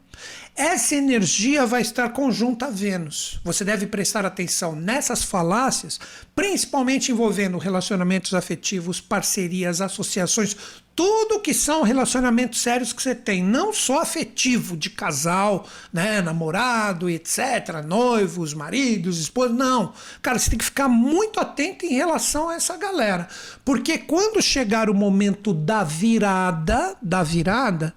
Essa 0.59 0.95
energia 0.95 1.67
vai 1.67 1.83
estar 1.83 2.09
conjunta 2.09 2.65
a 2.65 2.69
Vênus. 2.71 3.39
Você 3.43 3.63
deve 3.63 3.85
prestar 3.85 4.25
atenção 4.25 4.75
nessas 4.75 5.21
falácias, 5.21 5.99
principalmente 6.35 7.11
envolvendo 7.11 7.59
relacionamentos 7.59 8.33
afetivos, 8.33 8.99
parcerias, 8.99 9.81
associações, 9.81 10.57
tudo 10.95 11.39
que 11.41 11.53
são 11.53 11.83
relacionamentos 11.83 12.59
sérios 12.59 12.91
que 12.91 13.03
você 13.03 13.13
tem, 13.13 13.43
não 13.43 13.71
só 13.71 14.01
afetivo, 14.01 14.75
de 14.75 14.89
casal, 14.89 15.67
né, 15.93 16.23
namorado, 16.23 17.07
etc., 17.07 17.83
noivos, 17.85 18.55
maridos, 18.55 19.19
esposas, 19.19 19.55
não. 19.55 19.93
Cara, 20.23 20.39
você 20.39 20.49
tem 20.49 20.57
que 20.57 20.65
ficar 20.65 20.89
muito 20.89 21.39
atento 21.39 21.85
em 21.85 21.93
relação 21.93 22.49
a 22.49 22.55
essa 22.55 22.75
galera, 22.75 23.27
porque 23.63 23.99
quando 23.99 24.41
chegar 24.41 24.89
o 24.89 24.95
momento 24.95 25.53
da 25.53 25.83
virada, 25.83 26.97
da 26.99 27.21
virada, 27.21 27.93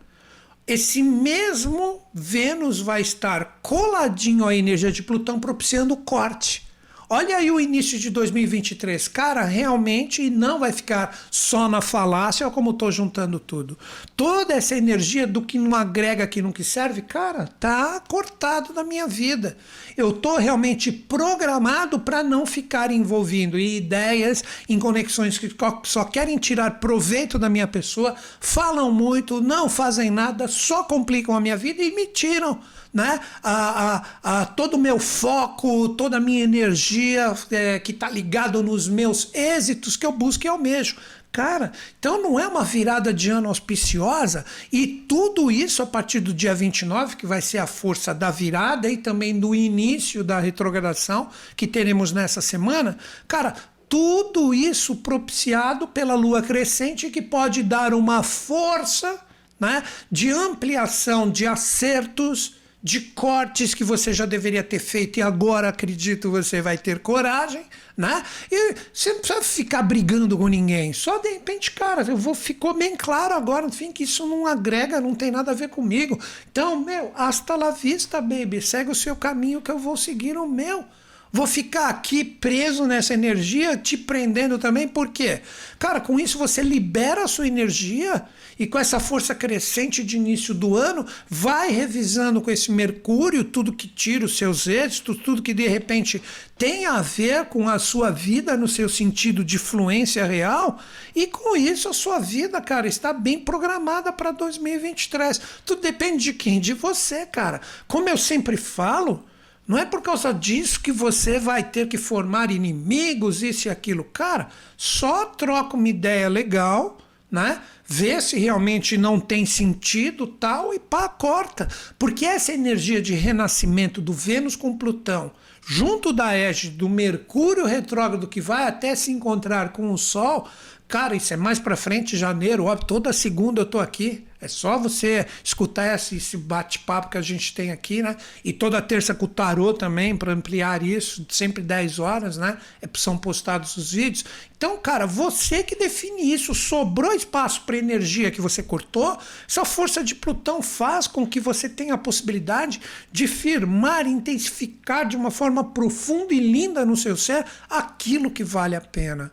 esse 0.73 1.03
mesmo 1.03 2.01
Vênus 2.15 2.81
vai 2.81 3.01
estar 3.01 3.59
coladinho 3.63 4.47
à 4.47 4.55
energia 4.55 4.93
de 4.93 5.03
Plutão, 5.03 5.41
propiciando 5.41 5.95
o 5.95 5.97
corte. 5.97 6.70
Olha 7.13 7.39
aí 7.39 7.51
o 7.51 7.59
início 7.59 7.99
de 7.99 8.09
2023. 8.09 9.09
Cara, 9.09 9.43
realmente 9.43 10.31
não 10.31 10.61
vai 10.61 10.71
ficar 10.71 11.19
só 11.29 11.69
na 11.69 11.81
falácia, 11.81 12.49
como 12.51 12.71
estou 12.71 12.93
juntando 12.93 13.41
tudo. 13.41 13.77
Toda 14.17 14.55
essa 14.55 14.77
energia 14.77 15.27
do 15.27 15.43
que 15.43 15.59
não 15.59 15.75
agrega, 15.75 16.25
que 16.25 16.41
não 16.41 16.53
que 16.53 16.63
serve, 16.63 17.03
cara, 17.03 17.49
tá 17.59 18.01
cortado 18.07 18.73
da 18.73 18.85
minha 18.85 19.09
vida. 19.09 19.57
Eu 19.97 20.11
estou 20.11 20.37
realmente 20.37 20.93
programado 20.93 21.99
para 21.99 22.23
não 22.23 22.47
ficar 22.47 22.93
envolvendo 22.93 23.59
em 23.59 23.75
ideias, 23.75 24.45
em 24.69 24.79
conexões 24.79 25.37
que 25.37 25.53
só 25.83 26.05
querem 26.05 26.39
tirar 26.39 26.79
proveito 26.79 27.41
da 27.41 27.49
minha 27.49 27.67
pessoa, 27.67 28.15
falam 28.39 28.93
muito, 28.93 29.41
não 29.41 29.69
fazem 29.69 30.11
nada, 30.13 30.47
só 30.47 30.85
complicam 30.85 31.35
a 31.35 31.41
minha 31.41 31.57
vida 31.57 31.83
e 31.83 31.93
me 31.93 32.07
tiram 32.07 32.61
né? 32.93 33.21
A, 33.43 34.05
a, 34.23 34.41
a, 34.41 34.47
todo 34.47 34.75
o 34.75 34.79
meu 34.79 34.99
foco, 34.99 35.91
toda 35.91 36.17
a 36.17 36.21
minha 36.21 36.43
energia 36.43 37.33
é, 37.51 37.79
que 37.79 37.93
está 37.93 38.11
ligado 38.11 38.63
nos 38.63 38.89
meus 38.89 39.33
êxitos 39.35 39.97
que 39.97 40.05
eu 40.05 40.13
busco 40.13 40.45
e 40.45 40.49
almejo. 40.49 40.97
Cara, 41.33 41.71
então 41.97 42.21
não 42.21 42.41
é 42.41 42.49
uma 42.49 42.65
virada 42.65 43.15
de 43.15 43.31
ano 43.31 43.47
auspiciosa 43.47 44.45
e 44.73 44.85
tudo 45.09 45.49
isso 45.49 45.81
a 45.81 45.87
partir 45.87 46.19
do 46.19 46.35
dia 46.35 46.53
29, 46.53 47.15
que 47.15 47.25
vai 47.25 47.41
ser 47.41 47.59
a 47.59 47.69
força 47.69 48.13
da 48.13 48.33
virada 48.33 48.91
e 48.91 48.97
também 48.97 49.39
do 49.39 49.55
início 49.55 50.25
da 50.25 50.41
retrogradação 50.41 51.31
que 51.55 51.69
teremos 51.69 52.11
nessa 52.11 52.41
semana. 52.41 52.99
Cara, 53.29 53.55
tudo 53.89 54.53
isso 54.53 54.97
propiciado 54.97 55.87
pela 55.87 56.15
lua 56.15 56.43
crescente 56.43 57.11
que 57.11 57.23
pode 57.23 57.63
dar 57.63 57.95
uma 57.95 58.25
força 58.25 59.21
né, 59.59 59.85
de 60.11 60.31
ampliação 60.31 61.31
de 61.31 61.47
acertos 61.47 62.60
de 62.83 63.01
cortes 63.01 63.75
que 63.75 63.85
você 63.85 64.13
já 64.13 64.25
deveria 64.25 64.63
ter 64.63 64.79
feito 64.79 65.19
e 65.19 65.23
agora 65.23 65.69
acredito 65.69 66.31
você 66.31 66.63
vai 66.63 66.79
ter 66.79 67.01
coragem, 67.01 67.63
né? 67.95 68.23
E 68.51 68.75
você 68.93 69.13
não 69.13 69.21
precisa 69.21 69.43
ficar 69.43 69.83
brigando 69.83 70.37
com 70.39 70.49
ninguém. 70.49 70.93
Só 70.93 71.19
de 71.19 71.29
repente, 71.29 71.73
cara, 71.73 72.03
eu 72.03 72.17
vou 72.17 72.35
ficou 72.35 72.73
bem 72.73 72.97
claro 72.97 73.35
agora, 73.35 73.67
enfim, 73.67 73.93
que 73.93 74.05
isso 74.05 74.27
não 74.27 74.47
agrega, 74.47 75.01
não 75.01 75.15
tem 75.15 75.31
nada 75.31 75.51
a 75.51 75.55
ver 75.55 75.69
comigo. 75.69 76.19
Então, 76.51 76.83
meu, 76.83 77.13
hasta 77.15 77.55
la 77.55 77.71
vista, 77.71 78.21
baby. 78.21 78.63
Segue 78.63 78.91
o 78.91 78.95
seu 78.95 79.15
caminho 79.15 79.61
que 79.61 79.71
eu 79.71 79.79
vou 79.79 79.97
seguir 79.97 80.39
o 80.39 80.47
meu. 80.47 80.85
Vou 81.33 81.47
ficar 81.47 81.89
aqui 81.89 82.25
preso 82.25 82.87
nessa 82.87 83.15
energia, 83.15 83.77
te 83.77 83.97
prendendo 83.97 84.59
também, 84.59 84.89
por 84.89 85.11
quê? 85.11 85.43
Cara, 85.79 86.01
com 86.01 86.19
isso 86.19 86.37
você 86.37 86.61
libera 86.61 87.23
a 87.23 87.29
sua 87.29 87.47
energia 87.47 88.25
e 88.59 88.67
com 88.67 88.79
essa 88.79 88.99
força 88.99 89.33
crescente 89.33 90.03
de 90.03 90.17
início 90.17 90.53
do 90.53 90.77
ano, 90.77 91.07
vai 91.29 91.71
revisando 91.71 92.41
com 92.43 92.51
esse 92.51 92.73
Mercúrio 92.73 93.45
tudo 93.45 93.73
que 93.73 93.87
tira 93.87 94.25
os 94.25 94.37
seus 94.37 94.67
êxitos, 94.67 95.19
tudo 95.19 95.41
que 95.41 95.55
de 95.55 95.69
repente 95.69 96.21
tem 96.59 96.85
a 96.85 97.01
ver 97.01 97.47
com 97.47 97.69
a 97.69 97.79
sua 97.79 98.11
vida 98.11 98.57
no 98.57 98.67
seu 98.69 98.89
sentido 98.89 99.45
de 99.45 99.57
fluência 99.57 100.27
real, 100.27 100.79
e 101.15 101.29
com 101.29 101.57
isso 101.57 101.89
a 101.89 101.95
sua 101.95 102.19
vida, 102.19 102.61
cara, 102.61 102.89
está 102.89 103.13
bem 103.13 103.39
programada 103.39 104.13
para 104.13 104.33
2023. 104.33 105.41
Tudo 105.65 105.81
depende 105.81 106.25
de 106.25 106.33
quem? 106.35 106.61
De 106.61 106.75
você, 106.75 107.25
cara. 107.25 107.61
Como 107.87 108.09
eu 108.09 108.19
sempre 108.19 108.57
falo, 108.57 109.25
não 109.71 109.79
é 109.79 109.87
por 109.87 110.03
causa 110.03 110.35
disso 110.35 110.81
que 110.81 110.91
você 110.91 111.39
vai 111.39 111.63
ter 111.63 111.87
que 111.87 111.97
formar 111.97 112.51
inimigos, 112.51 113.41
isso 113.41 113.69
e 113.69 113.71
aquilo. 113.71 114.03
Cara, 114.03 114.49
só 114.77 115.27
troca 115.27 115.77
uma 115.77 115.89
ideia 115.89 116.29
legal, 116.29 116.99
né? 117.31 117.61
Vê 117.87 118.21
se 118.21 118.37
realmente 118.37 118.99
não 118.99 119.21
tem 119.21 119.47
sentido 119.47 120.27
tal 120.27 120.75
e 120.75 120.81
pá, 120.81 121.09
corta. 121.09 121.69
Porque 121.97 122.27
essa 122.27 122.53
energia 122.53 123.01
de 123.01 123.15
renascimento 123.15 124.01
do 124.01 124.13
Vênus 124.13 124.57
com 124.57 124.77
Plutão, 124.77 125.31
junto 125.65 126.13
da 126.13 126.35
égide 126.35 126.77
do 126.77 126.89
Mercúrio 126.89 127.65
retrógrado 127.65 128.27
que 128.27 128.41
vai 128.41 128.67
até 128.67 128.97
se 128.97 129.13
encontrar 129.13 129.69
com 129.69 129.93
o 129.93 129.97
Sol, 129.97 130.49
cara, 130.91 131.15
isso 131.15 131.33
é 131.33 131.37
mais 131.37 131.61
para 131.61 131.77
frente, 131.77 132.17
janeiro, 132.17 132.65
ó, 132.65 132.75
toda 132.75 133.13
segunda 133.13 133.61
eu 133.61 133.67
tô 133.67 133.79
aqui. 133.79 134.27
É 134.41 134.49
só 134.49 134.79
você 134.79 135.27
escutar 135.45 135.95
esse, 135.95 136.17
esse 136.17 136.37
bate-papo 136.37 137.11
que 137.11 137.19
a 137.19 137.23
gente 137.23 137.55
tem 137.55 137.71
aqui, 137.71 138.03
né? 138.03 138.17
E 138.43 138.53
toda 138.53 138.81
terça 138.81 139.15
com 139.15 139.27
o 139.27 139.29
tarô 139.29 139.73
também, 139.75 140.17
para 140.17 140.33
ampliar 140.33 140.83
isso, 140.83 141.27
sempre 141.29 141.63
10 141.63 141.99
horas, 141.99 142.39
né? 142.39 142.57
É, 142.81 142.89
são 142.95 143.19
postados 143.19 143.77
os 143.77 143.93
vídeos. 143.93 144.25
Então, 144.57 144.79
cara, 144.79 145.07
você 145.07 145.63
que 145.63 145.77
define 145.77 146.33
isso, 146.33 146.55
sobrou 146.55 147.13
espaço 147.13 147.63
para 147.67 147.77
energia 147.77 148.31
que 148.31 148.41
você 148.41 148.63
cortou, 148.63 149.17
essa 149.47 149.65
força 149.65 150.03
de 150.03 150.15
Plutão 150.15 150.63
faz 150.63 151.07
com 151.07 151.27
que 151.27 151.39
você 151.39 151.69
tenha 151.69 151.95
a 151.95 151.99
possibilidade 151.99 152.81
de 153.13 153.29
firmar, 153.29 154.07
intensificar 154.07 155.07
de 155.07 155.17
uma 155.17 155.31
forma 155.31 155.63
profunda 155.63 156.33
e 156.33 156.41
linda 156.41 156.85
no 156.85 156.97
seu 156.97 157.17
ser 157.17 157.45
aquilo 157.69 158.31
que 158.31 158.43
vale 158.43 158.75
a 158.75 158.81
pena. 158.81 159.31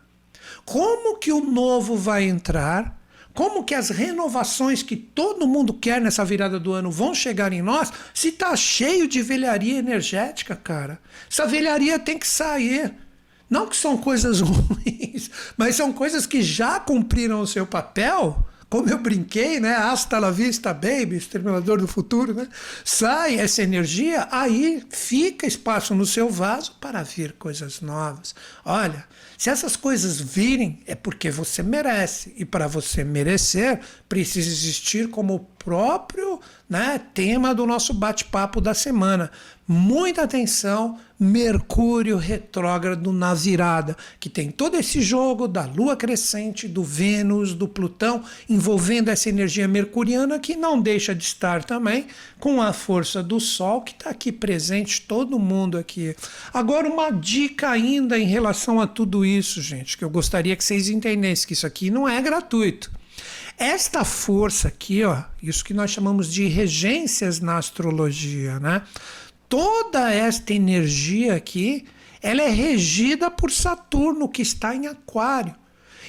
Como 0.67 1.15
que 1.17 1.31
o 1.31 1.39
novo 1.39 1.95
vai 1.95 2.25
entrar? 2.25 3.01
Como 3.33 3.63
que 3.63 3.73
as 3.73 3.89
renovações 3.89 4.83
que 4.83 4.97
todo 4.97 5.47
mundo 5.47 5.73
quer 5.73 6.01
nessa 6.01 6.25
virada 6.25 6.59
do 6.59 6.73
ano 6.73 6.91
vão 6.91 7.15
chegar 7.15 7.53
em 7.53 7.61
nós 7.61 7.89
se 8.13 8.33
tá 8.33 8.53
cheio 8.53 9.07
de 9.07 9.21
velharia 9.21 9.79
energética, 9.79 10.57
cara? 10.57 10.99
Essa 11.31 11.47
velharia 11.47 11.97
tem 11.97 12.19
que 12.19 12.27
sair. 12.27 12.93
Não 13.49 13.65
que 13.65 13.77
são 13.77 13.97
coisas 13.97 14.41
ruins, 14.43 15.31
mas 15.55 15.77
são 15.77 15.93
coisas 15.93 16.25
que 16.25 16.41
já 16.41 16.81
cumpriram 16.81 17.39
o 17.39 17.47
seu 17.47 17.65
papel 17.65 18.45
como 18.69 18.89
eu 18.89 18.97
brinquei, 18.97 19.61
né? 19.61 19.75
Hasta 19.75 20.19
la 20.19 20.29
vista, 20.29 20.73
baby, 20.73 21.15
exterminador 21.15 21.79
do 21.79 21.87
futuro, 21.87 22.33
né? 22.33 22.47
Sai 22.83 23.35
essa 23.35 23.61
energia, 23.63 24.27
aí 24.29 24.83
fica 24.89 25.47
espaço 25.47 25.95
no 25.95 26.05
seu 26.05 26.29
vaso 26.29 26.75
para 26.81 27.01
vir 27.01 27.33
coisas 27.33 27.79
novas. 27.79 28.35
Olha, 28.65 29.05
se 29.37 29.51
essas 29.51 29.75
coisas 29.75 30.19
virem, 30.19 30.79
é 30.87 30.95
porque 30.95 31.29
você 31.29 31.61
merece. 31.61 32.33
E 32.35 32.43
para 32.43 32.67
você 32.67 33.03
merecer, 33.03 33.79
precisa 34.09 34.49
existir 34.49 35.09
como 35.09 35.47
próprio 35.67 36.39
né, 36.69 36.97
tema 37.13 37.53
do 37.53 37.65
nosso 37.65 37.93
bate-papo 37.93 38.61
da 38.61 38.73
semana. 38.73 39.29
Muita 39.67 40.23
atenção, 40.23 40.97
Mercúrio 41.19 42.15
retrógrado 42.15 43.11
na 43.11 43.33
virada, 43.33 43.97
que 44.17 44.29
tem 44.29 44.49
todo 44.49 44.77
esse 44.77 45.01
jogo 45.01 45.45
da 45.45 45.65
Lua 45.65 45.97
crescente, 45.97 46.69
do 46.69 46.85
Vênus, 46.85 47.53
do 47.53 47.67
Plutão, 47.67 48.23
envolvendo 48.47 49.09
essa 49.09 49.27
energia 49.27 49.67
mercuriana 49.67 50.39
que 50.39 50.55
não 50.55 50.79
deixa 50.79 51.13
de 51.13 51.25
estar 51.25 51.65
também 51.65 52.07
com 52.39 52.61
a 52.61 52.71
força 52.71 53.21
do 53.21 53.37
Sol, 53.37 53.81
que 53.81 53.91
está 53.91 54.09
aqui 54.09 54.31
presente, 54.31 55.01
todo 55.01 55.37
mundo 55.37 55.77
aqui. 55.77 56.15
Agora, 56.53 56.87
uma 56.87 57.11
dica 57.11 57.69
ainda 57.69 58.17
em 58.17 58.25
relação 58.25 58.79
a 58.79 58.87
tudo 58.87 59.25
isso, 59.25 59.61
gente, 59.61 59.97
que 59.97 60.05
eu 60.05 60.09
gostaria 60.09 60.55
que 60.55 60.63
vocês 60.63 60.87
entendessem 60.87 61.45
que 61.45 61.51
isso 61.51 61.67
aqui 61.67 61.91
não 61.91 62.07
é 62.07 62.21
gratuito. 62.21 62.89
Esta 63.57 64.05
força 64.05 64.67
aqui, 64.67 65.03
ó, 65.03 65.23
isso 65.41 65.65
que 65.65 65.73
nós 65.73 65.89
chamamos 65.89 66.31
de 66.31 66.45
regências 66.45 67.39
na 67.39 67.57
astrologia, 67.57 68.59
né? 68.59 68.83
Toda 69.49 70.13
esta 70.13 70.53
energia 70.53 71.33
aqui, 71.33 71.85
ela 72.21 72.43
é 72.43 72.49
regida 72.49 73.31
por 73.31 73.49
Saturno, 73.49 74.29
que 74.29 74.43
está 74.43 74.75
em 74.75 74.85
Aquário. 74.85 75.55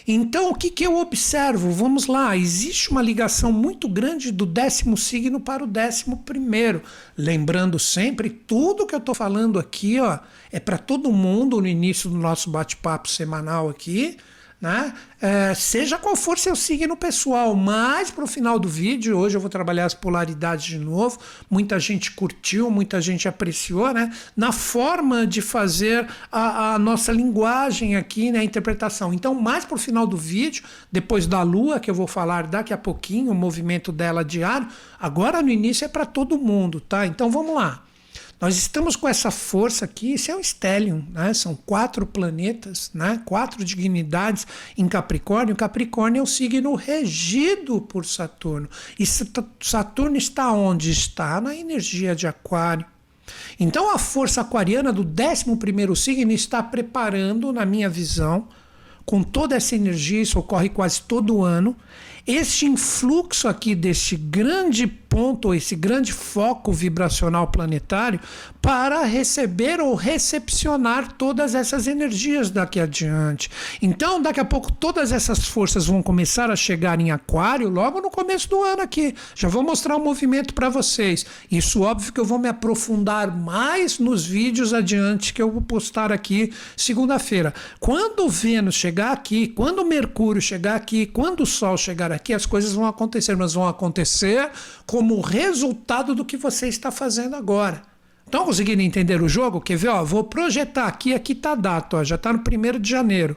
Então, 0.06 0.50
o 0.50 0.54
que, 0.54 0.70
que 0.70 0.86
eu 0.86 0.98
observo? 0.98 1.70
Vamos 1.70 2.06
lá, 2.06 2.36
existe 2.36 2.90
uma 2.90 3.00
ligação 3.00 3.50
muito 3.50 3.88
grande 3.88 4.30
do 4.30 4.44
décimo 4.44 4.96
signo 4.96 5.40
para 5.40 5.64
o 5.64 5.66
décimo 5.66 6.18
primeiro. 6.18 6.82
Lembrando 7.16 7.78
sempre, 7.78 8.28
tudo 8.28 8.86
que 8.86 8.94
eu 8.94 8.98
estou 8.98 9.14
falando 9.14 9.58
aqui 9.58 9.98
ó, 10.00 10.18
é 10.52 10.60
para 10.60 10.76
todo 10.76 11.12
mundo 11.12 11.60
no 11.60 11.66
início 11.66 12.10
do 12.10 12.16
nosso 12.16 12.50
bate-papo 12.50 13.08
semanal 13.08 13.70
aqui 13.70 14.18
né? 14.60 14.92
É, 15.20 15.54
seja 15.54 15.98
qual 15.98 16.16
for 16.16 16.38
seu 16.38 16.56
signo 16.56 16.96
pessoal, 16.96 17.54
mas 17.54 18.10
para 18.10 18.24
o 18.24 18.26
final 18.26 18.58
do 18.58 18.68
vídeo, 18.68 19.16
hoje 19.16 19.36
eu 19.36 19.40
vou 19.40 19.48
trabalhar 19.48 19.84
as 19.84 19.94
polaridades 19.94 20.66
de 20.66 20.78
novo. 20.78 21.18
Muita 21.48 21.78
gente 21.78 22.10
curtiu, 22.10 22.70
muita 22.70 23.00
gente 23.00 23.28
apreciou, 23.28 23.92
né? 23.92 24.12
Na 24.36 24.50
forma 24.50 25.26
de 25.26 25.40
fazer 25.40 26.08
a, 26.30 26.74
a 26.74 26.78
nossa 26.78 27.12
linguagem 27.12 27.96
aqui, 27.96 28.32
né? 28.32 28.40
A 28.40 28.44
interpretação. 28.44 29.14
Então, 29.14 29.34
mais 29.34 29.64
para 29.64 29.76
o 29.76 29.78
final 29.78 30.06
do 30.06 30.16
vídeo, 30.16 30.64
depois 30.90 31.26
da 31.26 31.42
Lua, 31.42 31.78
que 31.78 31.90
eu 31.90 31.94
vou 31.94 32.06
falar 32.06 32.46
daqui 32.46 32.72
a 32.72 32.78
pouquinho, 32.78 33.30
o 33.30 33.34
movimento 33.34 33.92
dela 33.92 34.24
diário, 34.24 34.68
agora 34.98 35.40
no 35.40 35.50
início 35.50 35.84
é 35.84 35.88
para 35.88 36.04
todo 36.04 36.36
mundo, 36.36 36.80
tá? 36.80 37.06
Então 37.06 37.30
vamos 37.30 37.54
lá. 37.54 37.84
Nós 38.40 38.56
estamos 38.56 38.94
com 38.94 39.08
essa 39.08 39.32
força 39.32 39.84
aqui, 39.84 40.12
isso 40.12 40.30
é 40.30 40.36
um 40.36 40.42
stellium, 40.42 41.04
né? 41.10 41.34
são 41.34 41.56
quatro 41.56 42.06
planetas, 42.06 42.88
né? 42.94 43.20
quatro 43.24 43.64
dignidades 43.64 44.46
em 44.76 44.86
Capricórnio. 44.86 45.56
Capricórnio 45.56 46.20
é 46.20 46.22
o 46.22 46.26
signo 46.26 46.76
regido 46.76 47.80
por 47.80 48.06
Saturno. 48.06 48.68
E 48.96 49.04
Saturno 49.60 50.16
está 50.16 50.52
onde? 50.52 50.90
Está 50.90 51.40
na 51.40 51.56
energia 51.56 52.14
de 52.14 52.28
Aquário. 52.28 52.86
Então 53.58 53.92
a 53.92 53.98
força 53.98 54.40
aquariana 54.40 54.92
do 54.92 55.02
11 55.02 55.96
signo 55.96 56.32
está 56.32 56.62
preparando, 56.62 57.52
na 57.52 57.66
minha 57.66 57.88
visão, 57.88 58.46
com 59.04 59.22
toda 59.22 59.56
essa 59.56 59.74
energia, 59.74 60.22
isso 60.22 60.38
ocorre 60.38 60.68
quase 60.68 61.02
todo 61.02 61.42
ano, 61.42 61.74
este 62.26 62.66
influxo 62.66 63.48
aqui 63.48 63.74
deste 63.74 64.16
grande 64.16 64.86
ponto, 65.08 65.54
esse 65.54 65.74
grande 65.74 66.12
foco 66.12 66.72
vibracional 66.72 67.46
planetário, 67.48 68.20
para 68.60 69.02
receber 69.04 69.80
ou 69.80 69.94
recepcionar 69.94 71.12
todas 71.12 71.54
essas 71.54 71.86
energias 71.86 72.50
daqui 72.50 72.78
adiante. 72.78 73.50
Então, 73.80 74.20
daqui 74.20 74.40
a 74.40 74.44
pouco, 74.44 74.70
todas 74.70 75.12
essas 75.12 75.46
forças 75.46 75.86
vão 75.86 76.02
começar 76.02 76.50
a 76.50 76.56
chegar 76.56 77.00
em 77.00 77.10
Aquário 77.10 77.68
logo 77.68 78.00
no 78.00 78.10
começo 78.10 78.48
do 78.48 78.62
ano 78.62 78.82
aqui. 78.82 79.14
Já 79.34 79.48
vou 79.48 79.62
mostrar 79.62 79.96
o 79.96 80.00
um 80.00 80.04
movimento 80.04 80.52
para 80.54 80.68
vocês. 80.68 81.24
Isso, 81.50 81.82
óbvio, 81.82 82.12
que 82.12 82.20
eu 82.20 82.24
vou 82.24 82.38
me 82.38 82.48
aprofundar 82.48 83.34
mais 83.34 83.98
nos 83.98 84.26
vídeos 84.26 84.74
adiante 84.74 85.32
que 85.32 85.40
eu 85.40 85.50
vou 85.50 85.62
postar 85.62 86.12
aqui 86.12 86.52
segunda-feira. 86.76 87.54
Quando 87.80 88.28
Vênus 88.28 88.74
chegar 88.74 89.12
aqui, 89.12 89.48
quando 89.48 89.84
Mercúrio 89.84 90.42
chegar 90.42 90.76
aqui, 90.76 91.06
quando 91.06 91.42
o 91.42 91.46
Sol 91.46 91.76
chegar 91.76 92.12
aqui, 92.12 92.34
as 92.34 92.46
coisas 92.46 92.72
vão 92.72 92.86
acontecer, 92.86 93.36
mas 93.36 93.54
vão 93.54 93.66
acontecer 93.66 94.50
como 94.88 95.20
resultado 95.20 96.14
do 96.14 96.24
que 96.24 96.38
você 96.38 96.66
está 96.66 96.90
fazendo 96.90 97.36
agora. 97.36 97.82
Estão 98.24 98.46
conseguindo 98.46 98.80
entender 98.80 99.20
o 99.20 99.28
jogo? 99.28 99.60
Quer 99.60 99.76
ver? 99.76 99.88
Ó, 99.88 100.02
vou 100.02 100.24
projetar 100.24 100.86
aqui, 100.86 101.12
aqui 101.12 101.34
está 101.34 101.52
a 101.52 101.54
data, 101.54 101.98
ó, 101.98 102.04
já 102.04 102.14
está 102.14 102.32
no 102.32 102.38
1 102.38 102.80
de 102.80 102.88
janeiro. 102.88 103.36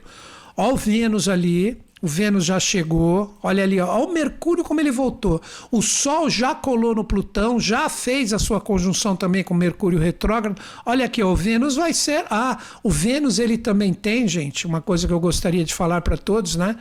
Ó 0.56 0.72
o 0.72 0.76
Vênus 0.76 1.28
ali, 1.28 1.78
o 2.00 2.06
Vênus 2.06 2.46
já 2.46 2.58
chegou, 2.58 3.38
olha 3.42 3.62
ali, 3.62 3.78
ó, 3.78 4.02
o 4.02 4.10
Mercúrio 4.14 4.64
como 4.64 4.80
ele 4.80 4.90
voltou. 4.90 5.42
O 5.70 5.82
Sol 5.82 6.30
já 6.30 6.54
colou 6.54 6.94
no 6.94 7.04
Plutão, 7.04 7.60
já 7.60 7.86
fez 7.90 8.32
a 8.32 8.38
sua 8.38 8.58
conjunção 8.58 9.14
também 9.14 9.44
com 9.44 9.52
Mercúrio 9.52 9.98
retrógrado. 9.98 10.58
Olha 10.86 11.04
aqui, 11.04 11.22
ó, 11.22 11.32
o 11.32 11.36
Vênus 11.36 11.76
vai 11.76 11.92
ser. 11.92 12.24
Ah, 12.30 12.56
o 12.82 12.88
Vênus 12.88 13.38
ele 13.38 13.58
também 13.58 13.92
tem, 13.92 14.26
gente, 14.26 14.66
uma 14.66 14.80
coisa 14.80 15.06
que 15.06 15.12
eu 15.12 15.20
gostaria 15.20 15.64
de 15.64 15.74
falar 15.74 16.00
para 16.00 16.16
todos, 16.16 16.56
né? 16.56 16.76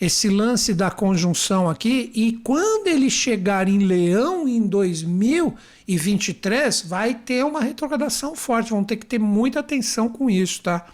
Esse 0.00 0.28
lance 0.28 0.74
da 0.74 0.90
conjunção 0.90 1.68
aqui, 1.68 2.10
e 2.14 2.32
quando 2.44 2.88
ele 2.88 3.08
chegar 3.08 3.68
em 3.68 3.78
Leão 3.78 4.48
em 4.48 4.66
2023, 4.66 6.82
vai 6.82 7.14
ter 7.14 7.44
uma 7.44 7.60
retrogradação 7.60 8.34
forte, 8.34 8.70
vão 8.70 8.82
ter 8.82 8.96
que 8.96 9.06
ter 9.06 9.18
muita 9.18 9.60
atenção 9.60 10.08
com 10.08 10.28
isso, 10.28 10.62
tá? 10.62 10.86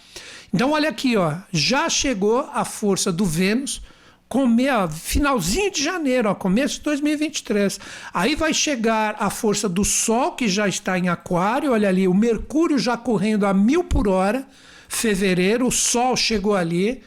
Então 0.52 0.72
olha 0.72 0.88
aqui, 0.88 1.16
ó, 1.16 1.34
já 1.52 1.88
chegou 1.88 2.48
a 2.52 2.64
força 2.64 3.12
do 3.12 3.24
Vênus, 3.24 3.82
come, 4.28 4.68
ó, 4.68 4.88
finalzinho 4.88 5.70
de 5.70 5.82
janeiro, 5.82 6.28
ó, 6.28 6.34
começo 6.34 6.76
de 6.76 6.82
2023. 6.82 7.80
Aí 8.12 8.34
vai 8.34 8.54
chegar 8.54 9.16
a 9.18 9.30
força 9.30 9.68
do 9.68 9.84
Sol, 9.84 10.32
que 10.32 10.48
já 10.48 10.68
está 10.68 10.98
em 10.98 11.08
Aquário, 11.08 11.72
olha 11.72 11.88
ali, 11.88 12.06
o 12.06 12.14
Mercúrio 12.14 12.78
já 12.78 12.96
correndo 12.96 13.46
a 13.46 13.54
mil 13.54 13.82
por 13.82 14.08
hora, 14.08 14.46
fevereiro, 14.88 15.66
o 15.66 15.72
Sol 15.72 16.16
chegou 16.16 16.54
ali, 16.54 17.02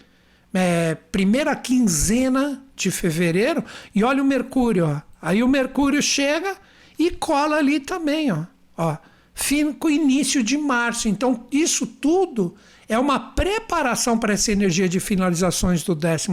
é, 0.54 0.96
primeira 0.96 1.56
quinzena 1.56 2.64
de 2.76 2.92
fevereiro 2.92 3.64
e 3.94 4.04
olha 4.04 4.22
o 4.22 4.26
Mercúrio, 4.26 4.88
ó. 4.88 5.02
Aí 5.22 5.42
o 5.42 5.48
Mercúrio 5.48 6.02
chega 6.02 6.56
e 7.00 7.10
cola 7.12 7.58
ali 7.58 7.80
também, 7.80 8.32
ó. 8.32 8.44
ó 8.78 8.98
fim 9.34 9.74
com 9.74 9.90
início 9.90 10.44
de 10.44 10.58
março. 10.58 11.08
Então, 11.08 11.48
isso 11.52 11.88
tudo 11.88 12.56
é 12.88 13.00
uma 13.00 13.20
preparação 13.20 14.18
para 14.18 14.34
essa 14.34 14.52
energia 14.52 14.88
de 14.88 15.00
finalizações 15.00 15.84
do 15.84 15.96
12 15.96 16.28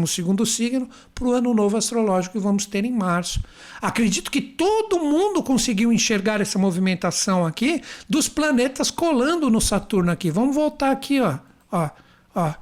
signo 0.46 0.88
para 1.14 1.26
o 1.26 1.32
ano 1.32 1.54
novo 1.54 1.76
astrológico 1.76 2.34
que 2.34 2.44
vamos 2.44 2.66
ter 2.66 2.84
em 2.84 2.92
março. 2.92 3.42
Acredito 3.80 4.30
que 4.30 4.40
todo 4.40 4.98
mundo 4.98 5.42
conseguiu 5.42 5.92
enxergar 5.92 6.40
essa 6.40 6.58
movimentação 6.58 7.46
aqui 7.46 7.82
dos 8.08 8.28
planetas 8.28 8.90
colando 8.90 9.48
no 9.48 9.60
Saturno 9.60 10.10
aqui. 10.10 10.30
Vamos 10.30 10.54
voltar 10.54 10.90
aqui, 10.90 11.20
ó. 11.20 11.38
ó, 11.72 11.90
ó. 12.34 12.54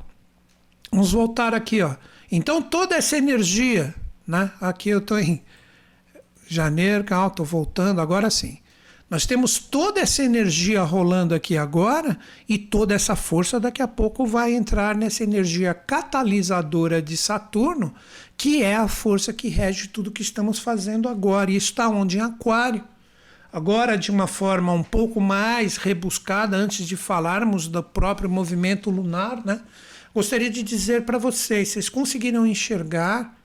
Vamos 0.90 1.12
voltar 1.12 1.54
aqui, 1.54 1.82
ó. 1.82 1.94
Então 2.30 2.60
toda 2.60 2.96
essa 2.96 3.16
energia, 3.16 3.94
né? 4.26 4.50
Aqui 4.60 4.90
eu 4.90 4.98
estou 4.98 5.18
em 5.18 5.42
janeiro, 6.46 7.04
calma, 7.04 7.28
estou 7.28 7.46
voltando, 7.46 8.00
agora 8.00 8.30
sim. 8.30 8.58
Nós 9.10 9.24
temos 9.24 9.58
toda 9.58 10.00
essa 10.00 10.22
energia 10.22 10.82
rolando 10.82 11.34
aqui 11.34 11.56
agora 11.56 12.18
e 12.46 12.58
toda 12.58 12.94
essa 12.94 13.16
força 13.16 13.58
daqui 13.58 13.80
a 13.80 13.88
pouco 13.88 14.26
vai 14.26 14.52
entrar 14.52 14.94
nessa 14.94 15.24
energia 15.24 15.72
catalisadora 15.72 17.00
de 17.00 17.16
Saturno, 17.16 17.94
que 18.36 18.62
é 18.62 18.76
a 18.76 18.86
força 18.86 19.32
que 19.32 19.48
rege 19.48 19.88
tudo 19.88 20.10
que 20.10 20.20
estamos 20.20 20.58
fazendo 20.58 21.08
agora. 21.08 21.50
E 21.50 21.56
está 21.56 21.88
onde? 21.88 22.18
Em 22.18 22.20
Aquário. 22.20 22.84
Agora, 23.50 23.96
de 23.96 24.10
uma 24.10 24.26
forma 24.26 24.74
um 24.74 24.82
pouco 24.82 25.22
mais 25.22 25.78
rebuscada, 25.78 26.54
antes 26.54 26.86
de 26.86 26.94
falarmos 26.94 27.66
do 27.66 27.82
próprio 27.82 28.28
movimento 28.28 28.90
lunar, 28.90 29.42
né? 29.42 29.62
Gostaria 30.18 30.50
de 30.50 30.64
dizer 30.64 31.02
para 31.02 31.16
vocês, 31.16 31.68
vocês 31.68 31.88
conseguiram 31.88 32.44
enxergar 32.44 33.38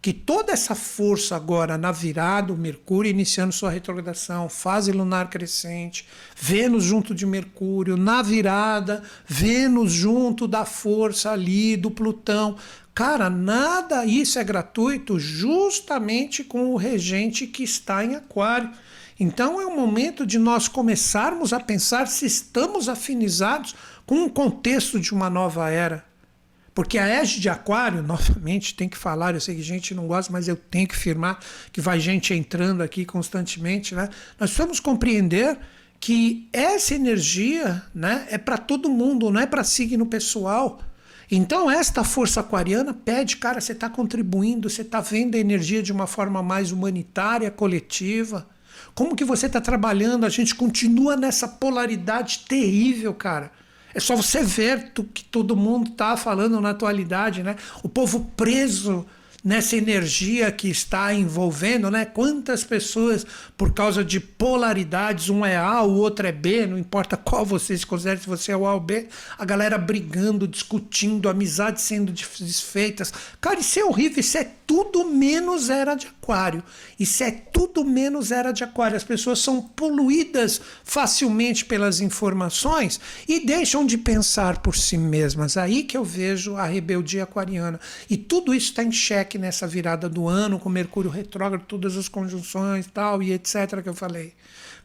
que 0.00 0.14
toda 0.14 0.50
essa 0.50 0.74
força 0.74 1.36
agora 1.36 1.76
na 1.76 1.92
virada, 1.92 2.54
o 2.54 2.56
Mercúrio 2.56 3.10
iniciando 3.10 3.52
sua 3.52 3.68
retrogradação, 3.68 4.48
fase 4.48 4.92
lunar 4.92 5.28
crescente, 5.28 6.08
Vênus 6.34 6.84
junto 6.84 7.14
de 7.14 7.26
Mercúrio, 7.26 7.98
na 7.98 8.22
virada, 8.22 9.02
Vênus 9.26 9.92
junto 9.92 10.48
da 10.48 10.64
força 10.64 11.32
ali 11.32 11.76
do 11.76 11.90
Plutão. 11.90 12.56
Cara, 12.94 13.28
nada 13.28 14.06
isso 14.06 14.38
é 14.38 14.44
gratuito 14.44 15.18
justamente 15.18 16.42
com 16.42 16.70
o 16.70 16.76
regente 16.76 17.46
que 17.46 17.62
está 17.62 18.02
em 18.02 18.14
Aquário. 18.14 18.70
Então 19.20 19.60
é 19.60 19.66
o 19.66 19.74
momento 19.74 20.26
de 20.26 20.38
nós 20.38 20.68
começarmos 20.68 21.52
a 21.52 21.60
pensar 21.60 22.06
se 22.06 22.26
estamos 22.26 22.88
afinizados 22.88 23.74
com 24.06 24.24
o 24.24 24.30
contexto 24.30 25.00
de 25.00 25.12
uma 25.12 25.28
nova 25.28 25.68
era. 25.68 26.04
Porque 26.74 26.98
a 26.98 27.06
égide 27.06 27.40
de 27.40 27.48
Aquário, 27.48 28.00
novamente, 28.04 28.74
tem 28.74 28.88
que 28.88 28.96
falar, 28.96 29.34
eu 29.34 29.40
sei 29.40 29.56
que 29.56 29.62
gente 29.62 29.94
não 29.94 30.06
gosta, 30.06 30.32
mas 30.32 30.46
eu 30.46 30.56
tenho 30.56 30.86
que 30.86 30.96
firmar 30.96 31.40
que 31.72 31.80
vai 31.80 31.98
gente 31.98 32.32
entrando 32.32 32.82
aqui 32.82 33.04
constantemente, 33.04 33.94
né? 33.94 34.08
Nós 34.38 34.50
precisamos 34.50 34.78
compreender 34.78 35.58
que 35.98 36.48
essa 36.52 36.94
energia, 36.94 37.82
né, 37.94 38.26
é 38.30 38.36
para 38.36 38.58
todo 38.58 38.90
mundo, 38.90 39.30
não 39.30 39.40
é 39.40 39.46
para 39.46 39.64
signo 39.64 40.04
pessoal. 40.04 40.80
Então, 41.30 41.70
esta 41.70 42.04
força 42.04 42.40
aquariana 42.40 42.94
pede, 42.94 43.38
cara, 43.38 43.60
você 43.60 43.72
está 43.72 43.88
contribuindo, 43.88 44.70
você 44.70 44.82
está 44.82 45.00
vendo 45.00 45.34
a 45.34 45.38
energia 45.38 45.82
de 45.82 45.92
uma 45.92 46.06
forma 46.06 46.42
mais 46.42 46.70
humanitária, 46.70 47.50
coletiva. 47.50 48.46
Como 48.94 49.16
que 49.16 49.24
você 49.24 49.46
está 49.46 49.60
trabalhando? 49.60 50.24
A 50.24 50.28
gente 50.28 50.54
continua 50.54 51.16
nessa 51.16 51.48
polaridade 51.48 52.44
terrível, 52.46 53.12
cara. 53.14 53.50
É 53.96 54.00
só 54.00 54.14
você 54.14 54.42
ver 54.42 54.92
o 54.98 55.04
que 55.04 55.24
todo 55.24 55.56
mundo 55.56 55.90
está 55.90 56.18
falando 56.18 56.60
na 56.60 56.68
atualidade, 56.68 57.42
né? 57.42 57.56
O 57.82 57.88
povo 57.88 58.30
preso 58.36 59.06
nessa 59.42 59.74
energia 59.74 60.52
que 60.52 60.68
está 60.68 61.14
envolvendo, 61.14 61.90
né? 61.90 62.04
Quantas 62.04 62.62
pessoas, 62.62 63.24
por 63.56 63.72
causa 63.72 64.04
de 64.04 64.20
polaridades, 64.20 65.30
um 65.30 65.46
é 65.46 65.56
A, 65.56 65.80
o 65.80 65.94
outro 65.94 66.26
é 66.26 66.32
B, 66.32 66.66
não 66.66 66.76
importa 66.76 67.16
qual 67.16 67.46
você 67.46 67.78
se 67.78 67.86
considera, 67.86 68.18
se 68.18 68.26
você 68.26 68.52
é 68.52 68.56
o 68.56 68.66
A 68.66 68.74
ou 68.74 68.80
B, 68.80 69.08
a 69.38 69.46
galera 69.46 69.78
brigando, 69.78 70.46
discutindo, 70.46 71.26
amizades 71.26 71.82
sendo 71.82 72.12
desfeitas. 72.12 73.14
Cara, 73.40 73.60
isso 73.60 73.78
é 73.78 73.84
horrível, 73.84 74.20
isso 74.20 74.36
é 74.36 74.50
tudo 74.66 75.04
menos 75.04 75.70
era 75.70 75.94
de 75.94 76.06
aquário. 76.08 76.62
Isso 76.98 77.22
é 77.22 77.30
tudo 77.30 77.84
menos 77.84 78.32
era 78.32 78.52
de 78.52 78.64
aquário. 78.64 78.96
As 78.96 79.04
pessoas 79.04 79.38
são 79.38 79.62
poluídas 79.62 80.60
facilmente 80.82 81.64
pelas 81.64 82.00
informações 82.00 83.00
e 83.28 83.46
deixam 83.46 83.86
de 83.86 83.96
pensar 83.96 84.60
por 84.60 84.76
si 84.76 84.98
mesmas. 84.98 85.56
Aí 85.56 85.84
que 85.84 85.96
eu 85.96 86.04
vejo 86.04 86.56
a 86.56 86.66
rebeldia 86.66 87.22
aquariana. 87.22 87.78
E 88.10 88.16
tudo 88.16 88.52
isso 88.52 88.70
está 88.70 88.82
em 88.82 88.92
xeque 88.92 89.38
nessa 89.38 89.66
virada 89.66 90.08
do 90.08 90.26
ano, 90.26 90.58
com 90.58 90.68
Mercúrio 90.68 91.10
retrógrado, 91.10 91.64
todas 91.64 91.96
as 91.96 92.08
conjunções 92.08 92.88
tal, 92.92 93.22
e 93.22 93.32
etc. 93.32 93.82
que 93.82 93.88
eu 93.88 93.94
falei. 93.94 94.34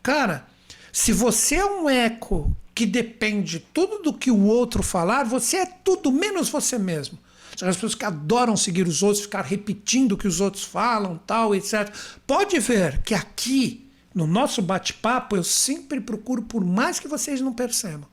Cara, 0.04 0.46
se 0.91 1.12
você 1.12 1.56
é 1.56 1.65
um 1.65 1.89
eco 1.89 2.56
que 2.76 2.86
depende 2.86 3.60
tudo 3.74 4.00
do 4.00 4.13
que 4.13 4.30
o 4.30 4.46
outro 4.46 4.84
falar, 4.84 5.24
você 5.24 5.58
é 5.58 5.65
tudo 5.65 6.12
menos 6.12 6.50
você 6.50 6.78
mesmo. 6.78 7.17
As 7.63 7.76
pessoas 7.76 7.95
que 7.95 8.06
adoram 8.06 8.58
seguir 8.58 8.88
os 8.88 9.04
outros, 9.04 9.24
ficar 9.24 9.41
repetindo 9.41 10.13
o 10.13 10.17
que 10.17 10.28
os 10.28 10.41
outros 10.41 10.63
falam, 10.63 11.19
tal, 11.26 11.54
etc. 11.56 11.93
Pode 12.26 12.60
ver 12.60 13.02
que 13.04 13.13
aqui, 13.13 13.89
no 14.13 14.26
nosso 14.26 14.62
bate-papo, 14.62 15.36
eu 15.36 15.43
sempre 15.43 16.02
procuro, 16.02 16.41
por 16.41 16.63
mais 16.63 17.00
que 17.00 17.08
vocês 17.08 17.41
não 17.41 17.54
percebam, 17.54 18.08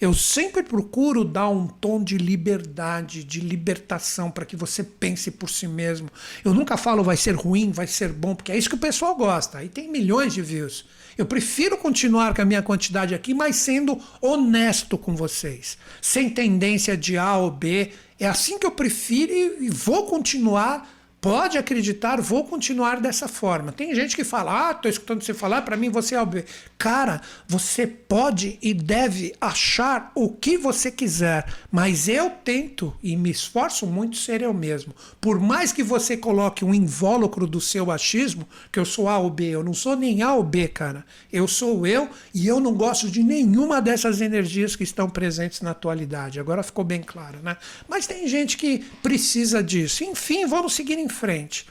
eu 0.00 0.14
sempre 0.14 0.62
procuro 0.62 1.24
dar 1.24 1.50
um 1.50 1.66
tom 1.66 2.02
de 2.02 2.16
liberdade, 2.16 3.22
de 3.22 3.38
libertação, 3.40 4.30
para 4.30 4.46
que 4.46 4.56
você 4.56 4.82
pense 4.82 5.30
por 5.30 5.50
si 5.50 5.68
mesmo. 5.68 6.08
Eu 6.42 6.54
nunca 6.54 6.78
falo 6.78 7.04
vai 7.04 7.18
ser 7.18 7.34
ruim, 7.34 7.70
vai 7.70 7.86
ser 7.86 8.10
bom, 8.10 8.34
porque 8.34 8.50
é 8.50 8.56
isso 8.56 8.70
que 8.70 8.74
o 8.74 8.78
pessoal 8.78 9.14
gosta. 9.14 9.58
Aí 9.58 9.68
tem 9.68 9.90
milhões 9.90 10.32
de 10.32 10.40
views. 10.40 10.86
Eu 11.20 11.26
prefiro 11.26 11.76
continuar 11.76 12.32
com 12.32 12.40
a 12.40 12.46
minha 12.46 12.62
quantidade 12.62 13.14
aqui, 13.14 13.34
mas 13.34 13.56
sendo 13.56 14.00
honesto 14.22 14.96
com 14.96 15.14
vocês, 15.14 15.76
sem 16.00 16.30
tendência 16.30 16.96
de 16.96 17.18
A 17.18 17.36
ou 17.36 17.50
B. 17.50 17.92
É 18.18 18.26
assim 18.26 18.58
que 18.58 18.64
eu 18.64 18.70
prefiro 18.70 19.30
e 19.62 19.68
vou 19.68 20.06
continuar 20.06 20.88
Pode 21.20 21.58
acreditar, 21.58 22.18
vou 22.18 22.44
continuar 22.44 22.98
dessa 22.98 23.28
forma. 23.28 23.72
Tem 23.72 23.94
gente 23.94 24.16
que 24.16 24.24
fala, 24.24 24.70
ah, 24.70 24.74
tô 24.74 24.88
escutando 24.88 25.22
você 25.22 25.34
falar, 25.34 25.60
para 25.62 25.76
mim 25.76 25.90
você 25.90 26.14
é 26.14 26.22
o 26.22 26.24
B. 26.24 26.46
Cara, 26.78 27.20
você 27.46 27.86
pode 27.86 28.58
e 28.62 28.72
deve 28.72 29.34
achar 29.38 30.12
o 30.14 30.30
que 30.30 30.56
você 30.56 30.90
quiser, 30.90 31.44
mas 31.70 32.08
eu 32.08 32.30
tento 32.30 32.96
e 33.02 33.16
me 33.16 33.30
esforço 33.30 33.86
muito 33.86 34.16
ser 34.16 34.40
eu 34.40 34.54
mesmo. 34.54 34.94
Por 35.20 35.38
mais 35.38 35.72
que 35.72 35.82
você 35.82 36.16
coloque 36.16 36.64
um 36.64 36.72
invólucro 36.72 37.46
do 37.46 37.60
seu 37.60 37.90
achismo, 37.90 38.48
que 38.72 38.78
eu 38.78 38.86
sou 38.86 39.06
A 39.06 39.18
ou 39.18 39.28
B, 39.28 39.44
eu 39.50 39.62
não 39.62 39.74
sou 39.74 39.94
nem 39.94 40.22
A 40.22 40.32
ou 40.32 40.42
B, 40.42 40.68
cara. 40.68 41.04
Eu 41.30 41.46
sou 41.46 41.86
eu 41.86 42.08
e 42.32 42.46
eu 42.46 42.58
não 42.60 42.72
gosto 42.72 43.10
de 43.10 43.22
nenhuma 43.22 43.82
dessas 43.82 44.22
energias 44.22 44.74
que 44.74 44.84
estão 44.84 45.10
presentes 45.10 45.60
na 45.60 45.72
atualidade. 45.72 46.40
Agora 46.40 46.62
ficou 46.62 46.82
bem 46.84 47.02
claro, 47.02 47.40
né? 47.42 47.58
Mas 47.86 48.06
tem 48.06 48.26
gente 48.26 48.56
que 48.56 48.78
precisa 49.02 49.62
disso. 49.62 50.02
Enfim, 50.02 50.46
vamos 50.46 50.72
seguir 50.72 50.98
em 50.98 51.09
frente. 51.10 51.66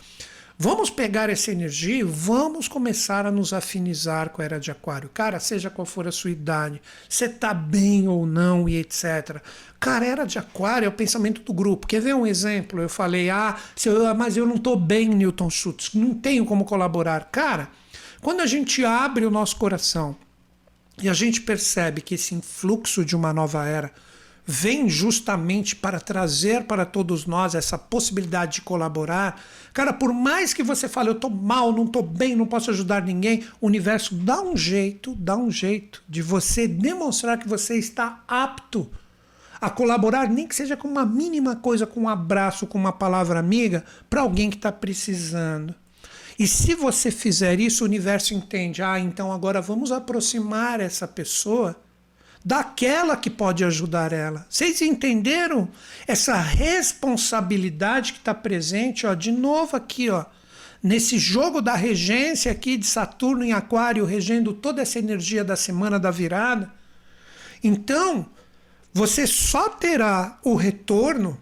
Vamos 0.61 0.89
pegar 0.89 1.29
essa 1.29 1.53
energia 1.53 1.99
e 1.99 2.03
vamos 2.03 2.67
começar 2.67 3.25
a 3.25 3.31
nos 3.31 3.53
afinizar 3.53 4.29
com 4.29 4.41
a 4.41 4.45
era 4.45 4.59
de 4.59 4.69
Aquário. 4.69 5.09
Cara, 5.13 5.39
seja 5.39 5.69
qual 5.69 5.85
for 5.85 6.05
a 6.05 6.11
sua 6.11 6.31
idade, 6.31 6.81
você 7.07 7.27
está 7.27 7.53
bem 7.53 8.09
ou 8.09 8.25
não 8.25 8.67
e 8.67 8.75
etc. 8.75 9.41
Cara, 9.79 10.05
era 10.05 10.25
de 10.25 10.37
Aquário 10.37 10.85
é 10.85 10.89
o 10.89 10.91
pensamento 10.91 11.41
do 11.43 11.53
grupo. 11.53 11.87
Quer 11.87 12.01
ver 12.01 12.13
um 12.13 12.27
exemplo? 12.27 12.81
Eu 12.81 12.89
falei, 12.89 13.29
ah, 13.29 13.55
eu, 13.85 14.13
mas 14.13 14.35
eu 14.35 14.45
não 14.45 14.55
estou 14.55 14.75
bem, 14.75 15.07
Newton 15.07 15.49
Schultz, 15.49 15.93
não 15.93 16.13
tenho 16.13 16.43
como 16.43 16.65
colaborar. 16.65 17.29
Cara, 17.31 17.69
quando 18.21 18.41
a 18.41 18.45
gente 18.45 18.83
abre 18.83 19.25
o 19.25 19.31
nosso 19.31 19.55
coração 19.55 20.13
e 21.01 21.07
a 21.07 21.13
gente 21.13 21.39
percebe 21.39 22.01
que 22.01 22.15
esse 22.15 22.35
influxo 22.35 23.05
de 23.05 23.15
uma 23.15 23.31
nova 23.31 23.65
era 23.65 23.93
vem 24.51 24.89
justamente 24.89 25.75
para 25.75 25.99
trazer 25.99 26.63
para 26.63 26.83
todos 26.83 27.27
nós 27.27 27.53
essa 27.53 27.77
possibilidade 27.77 28.55
de 28.55 28.61
colaborar. 28.63 29.39
Cara, 29.71 29.93
por 29.93 30.11
mais 30.11 30.55
que 30.55 30.63
você 30.63 30.89
fale, 30.89 31.09
eu 31.09 31.13
estou 31.13 31.29
mal, 31.29 31.71
não 31.71 31.85
estou 31.85 32.01
bem, 32.01 32.35
não 32.35 32.47
posso 32.47 32.71
ajudar 32.71 33.03
ninguém, 33.03 33.43
o 33.61 33.67
universo 33.67 34.15
dá 34.15 34.41
um 34.41 34.57
jeito, 34.57 35.13
dá 35.13 35.37
um 35.37 35.51
jeito 35.51 36.01
de 36.09 36.23
você 36.23 36.67
demonstrar 36.67 37.37
que 37.37 37.47
você 37.47 37.77
está 37.77 38.23
apto 38.27 38.89
a 39.61 39.69
colaborar, 39.69 40.27
nem 40.27 40.47
que 40.47 40.55
seja 40.55 40.75
com 40.75 40.87
uma 40.87 41.05
mínima 41.05 41.55
coisa, 41.55 41.85
com 41.85 42.01
um 42.01 42.09
abraço, 42.09 42.65
com 42.65 42.79
uma 42.79 42.91
palavra 42.91 43.37
amiga, 43.37 43.85
para 44.09 44.21
alguém 44.21 44.49
que 44.49 44.55
está 44.55 44.71
precisando. 44.71 45.75
E 46.39 46.47
se 46.47 46.73
você 46.73 47.11
fizer 47.11 47.59
isso, 47.59 47.83
o 47.83 47.87
universo 47.87 48.33
entende, 48.33 48.81
ah, 48.81 48.99
então 48.99 49.31
agora 49.31 49.61
vamos 49.61 49.91
aproximar 49.91 50.79
essa 50.79 51.07
pessoa 51.07 51.75
daquela 52.49 53.15
que 53.15 53.29
pode 53.29 53.63
ajudar 53.63 54.11
ela. 54.11 54.43
Vocês 54.49 54.81
entenderam 54.81 55.69
essa 56.07 56.35
responsabilidade 56.35 58.13
que 58.13 58.17
está 58.17 58.33
presente, 58.33 59.05
ó, 59.05 59.13
de 59.13 59.31
novo 59.31 59.77
aqui, 59.77 60.09
ó, 60.09 60.25
nesse 60.81 61.19
jogo 61.19 61.61
da 61.61 61.75
regência 61.75 62.51
aqui 62.51 62.75
de 62.75 62.87
Saturno 62.87 63.43
em 63.43 63.53
Aquário, 63.53 64.03
regendo 64.03 64.51
toda 64.51 64.81
essa 64.81 64.97
energia 64.97 65.43
da 65.43 65.55
semana 65.55 65.99
da 65.99 66.09
virada. 66.09 66.73
Então, 67.63 68.25
você 68.91 69.27
só 69.27 69.69
terá 69.69 70.39
o 70.43 70.55
retorno 70.55 71.39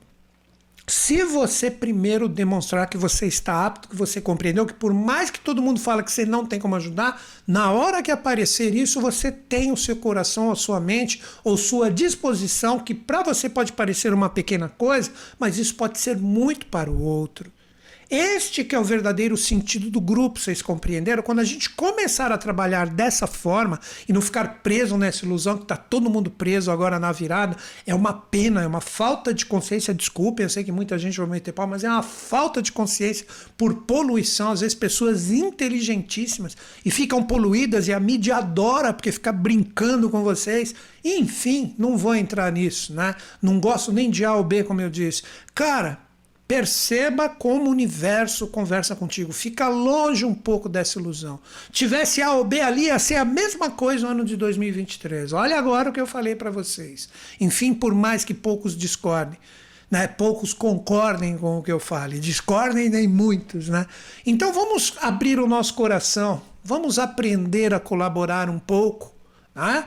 se 0.89 1.21
você 1.23 1.69
primeiro 1.69 2.29
demonstrar 2.29 2.87
que 2.87 2.97
você 2.97 3.27
está 3.27 3.65
apto, 3.65 3.89
que 3.89 3.95
você 3.95 4.21
compreendeu, 4.21 4.65
que 4.65 4.73
por 4.73 4.93
mais 4.93 5.29
que 5.29 5.39
todo 5.39 5.61
mundo 5.61 5.81
fala 5.81 6.01
que 6.01 6.09
você 6.09 6.25
não 6.25 6.45
tem 6.45 6.61
como 6.61 6.77
ajudar, 6.77 7.21
na 7.45 7.71
hora 7.71 8.01
que 8.01 8.09
aparecer 8.09 8.73
isso, 8.73 9.01
você 9.01 9.29
tem 9.29 9.69
o 9.69 9.75
seu 9.75 9.97
coração, 9.97 10.49
a 10.49 10.55
sua 10.55 10.79
mente 10.79 11.21
ou 11.43 11.57
sua 11.57 11.91
disposição, 11.91 12.79
que 12.79 12.93
para 12.93 13.21
você 13.21 13.49
pode 13.49 13.73
parecer 13.73 14.13
uma 14.13 14.29
pequena 14.29 14.69
coisa, 14.69 15.11
mas 15.37 15.57
isso 15.57 15.75
pode 15.75 15.99
ser 15.99 16.15
muito 16.15 16.65
para 16.67 16.89
o 16.89 17.01
outro. 17.01 17.51
Este 18.09 18.63
que 18.63 18.73
é 18.73 18.79
o 18.79 18.85
verdadeiro 18.85 19.35
sentido 19.35 19.89
do 19.89 19.99
grupo, 19.99 20.39
vocês 20.39 20.61
compreenderam? 20.61 21.21
Quando 21.21 21.39
a 21.39 21.43
gente 21.43 21.69
começar 21.69 22.31
a 22.31 22.37
trabalhar 22.37 22.87
dessa 22.87 23.27
forma 23.27 23.81
e 24.07 24.13
não 24.13 24.21
ficar 24.21 24.61
preso 24.63 24.97
nessa 24.97 25.25
ilusão 25.25 25.57
que 25.57 25.63
está 25.63 25.75
todo 25.75 26.09
mundo 26.09 26.31
preso 26.31 26.71
agora 26.71 26.97
na 26.99 27.11
virada, 27.11 27.57
é 27.85 27.93
uma 27.93 28.13
pena, 28.13 28.63
é 28.63 28.67
uma 28.67 28.79
falta 28.79 29.33
de 29.33 29.45
consciência. 29.45 29.93
Desculpe, 29.93 30.41
eu 30.41 30.49
sei 30.49 30.63
que 30.63 30.71
muita 30.71 30.97
gente 30.97 31.17
vai 31.17 31.27
meter 31.27 31.51
pau, 31.51 31.67
mas 31.67 31.83
é 31.83 31.89
uma 31.89 32.01
falta 32.01 32.61
de 32.61 32.71
consciência 32.71 33.27
por 33.57 33.73
poluição. 33.73 34.51
Às 34.51 34.61
vezes 34.61 34.75
pessoas 34.75 35.29
inteligentíssimas 35.29 36.55
e 36.85 36.89
ficam 36.89 37.21
poluídas 37.21 37.89
e 37.89 37.93
a 37.93 37.99
mídia 37.99 38.37
adora 38.37 38.93
porque 38.93 39.11
fica 39.11 39.33
brincando 39.33 40.09
com 40.09 40.23
vocês. 40.23 40.73
Enfim, 41.03 41.75
não 41.77 41.97
vou 41.97 42.15
entrar 42.15 42.53
nisso, 42.53 42.93
né? 42.93 43.15
Não 43.41 43.59
gosto 43.59 43.91
nem 43.91 44.09
de 44.09 44.23
A 44.23 44.33
ou 44.33 44.45
B, 44.45 44.63
como 44.63 44.79
eu 44.79 44.89
disse. 44.89 45.23
Cara, 45.53 46.06
Perceba 46.47 47.27
como 47.27 47.65
o 47.65 47.71
universo 47.71 48.47
conversa 48.47 48.95
contigo. 48.95 49.33
Fica 49.33 49.67
longe 49.67 50.23
um 50.23 50.33
pouco 50.33 50.69
dessa 50.69 50.97
ilusão. 50.97 51.39
Tivesse 51.71 52.21
A 52.21 52.31
ou 52.31 52.45
B 52.45 52.61
ali, 52.61 52.85
ia 52.85 52.97
ser 52.99 53.15
a 53.15 53.25
mesma 53.25 53.69
coisa 53.69 54.05
no 54.05 54.11
ano 54.11 54.23
de 54.23 54.37
2023. 54.37 55.33
Olha 55.33 55.57
agora 55.57 55.89
o 55.89 55.93
que 55.93 55.99
eu 55.99 56.07
falei 56.07 56.35
para 56.35 56.49
vocês. 56.49 57.09
Enfim, 57.41 57.73
por 57.73 57.93
mais 57.93 58.23
que 58.23 58.33
poucos 58.33 58.77
discordem, 58.77 59.37
né? 59.91 60.07
poucos 60.07 60.53
concordem 60.53 61.37
com 61.37 61.59
o 61.59 61.63
que 61.63 61.71
eu 61.71 61.81
fale, 61.81 62.17
discordem 62.17 62.87
nem 62.87 63.09
muitos. 63.09 63.67
Né? 63.67 63.85
Então 64.25 64.53
vamos 64.53 64.93
abrir 65.01 65.39
o 65.39 65.47
nosso 65.47 65.73
coração, 65.73 66.41
vamos 66.63 66.97
aprender 66.97 67.73
a 67.73 67.79
colaborar 67.79 68.49
um 68.49 68.59
pouco. 68.59 69.13
Né? 69.53 69.83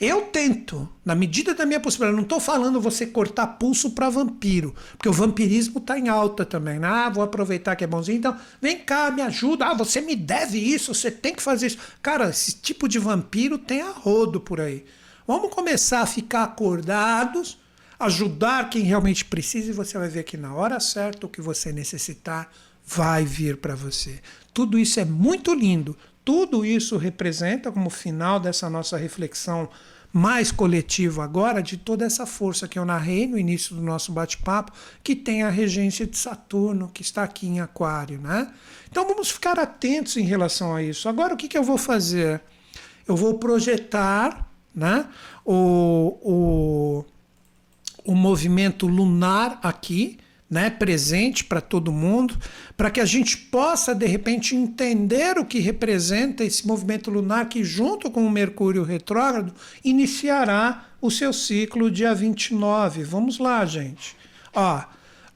Eu 0.00 0.22
tento, 0.22 0.88
na 1.04 1.14
medida 1.14 1.54
da 1.54 1.64
minha 1.64 1.78
possibilidade, 1.78 2.16
não 2.16 2.24
estou 2.24 2.40
falando 2.40 2.80
você 2.80 3.06
cortar 3.06 3.46
pulso 3.46 3.90
para 3.90 4.10
vampiro, 4.10 4.74
porque 4.96 5.08
o 5.08 5.12
vampirismo 5.12 5.78
está 5.78 5.98
em 5.98 6.08
alta 6.08 6.44
também. 6.44 6.78
Né? 6.78 6.86
Ah, 6.86 7.08
vou 7.08 7.22
aproveitar 7.22 7.76
que 7.76 7.84
é 7.84 7.86
bonzinho, 7.86 8.18
então 8.18 8.36
vem 8.60 8.78
cá, 8.78 9.10
me 9.10 9.22
ajuda. 9.22 9.66
Ah, 9.66 9.74
você 9.74 10.00
me 10.00 10.16
deve 10.16 10.58
isso, 10.58 10.94
você 10.94 11.10
tem 11.10 11.34
que 11.34 11.42
fazer 11.42 11.68
isso. 11.68 11.78
Cara, 12.02 12.28
esse 12.28 12.56
tipo 12.56 12.88
de 12.88 12.98
vampiro 12.98 13.56
tem 13.56 13.82
a 13.82 13.90
rodo 13.90 14.40
por 14.40 14.60
aí. 14.60 14.84
Vamos 15.26 15.50
começar 15.54 16.00
a 16.00 16.06
ficar 16.06 16.44
acordados, 16.44 17.58
ajudar 17.98 18.68
quem 18.68 18.82
realmente 18.82 19.24
precisa, 19.24 19.70
e 19.70 19.74
você 19.74 19.96
vai 19.96 20.08
ver 20.08 20.24
que 20.24 20.36
na 20.36 20.54
hora 20.54 20.78
certa 20.80 21.26
o 21.26 21.30
que 21.30 21.40
você 21.40 21.72
necessitar 21.72 22.50
vai 22.86 23.24
vir 23.24 23.56
para 23.56 23.74
você. 23.74 24.20
Tudo 24.52 24.78
isso 24.78 25.00
é 25.00 25.04
muito 25.04 25.54
lindo, 25.54 25.96
tudo 26.24 26.64
isso 26.64 26.96
representa, 26.96 27.70
como 27.70 27.90
final 27.90 28.40
dessa 28.40 28.70
nossa 28.70 28.96
reflexão 28.96 29.68
mais 30.12 30.52
coletivo 30.52 31.20
agora 31.20 31.60
de 31.60 31.76
toda 31.76 32.04
essa 32.04 32.24
força 32.24 32.68
que 32.68 32.78
eu 32.78 32.84
narrei 32.84 33.26
no 33.26 33.36
início 33.36 33.74
do 33.74 33.82
nosso 33.82 34.12
bate-papo, 34.12 34.72
que 35.02 35.16
tem 35.16 35.42
a 35.42 35.50
regência 35.50 36.06
de 36.06 36.16
Saturno, 36.16 36.88
que 36.88 37.02
está 37.02 37.24
aqui 37.24 37.48
em 37.48 37.58
Aquário, 37.58 38.20
né? 38.20 38.52
Então 38.88 39.08
vamos 39.08 39.28
ficar 39.28 39.58
atentos 39.58 40.16
em 40.16 40.22
relação 40.22 40.72
a 40.72 40.80
isso. 40.80 41.08
Agora 41.08 41.34
o 41.34 41.36
que, 41.36 41.48
que 41.48 41.58
eu 41.58 41.64
vou 41.64 41.76
fazer? 41.76 42.40
Eu 43.08 43.16
vou 43.16 43.34
projetar 43.40 44.48
né, 44.72 45.04
o, 45.44 47.04
o, 48.04 48.12
o 48.12 48.14
movimento 48.14 48.86
lunar 48.86 49.58
aqui, 49.64 50.18
né, 50.54 50.70
presente 50.70 51.42
para 51.42 51.60
todo 51.60 51.90
mundo, 51.90 52.38
para 52.76 52.88
que 52.88 53.00
a 53.00 53.04
gente 53.04 53.36
possa 53.36 53.92
de 53.92 54.06
repente 54.06 54.54
entender 54.54 55.36
o 55.36 55.44
que 55.44 55.58
representa 55.58 56.44
esse 56.44 56.64
movimento 56.64 57.10
lunar 57.10 57.48
que 57.48 57.64
junto 57.64 58.08
com 58.08 58.24
o 58.24 58.30
Mercúrio 58.30 58.84
retrógrado 58.84 59.52
iniciará 59.84 60.86
o 61.00 61.10
seu 61.10 61.32
ciclo 61.32 61.90
dia 61.90 62.14
29. 62.14 63.02
Vamos 63.02 63.40
lá, 63.40 63.66
gente. 63.66 64.16
Ó, 64.54 64.80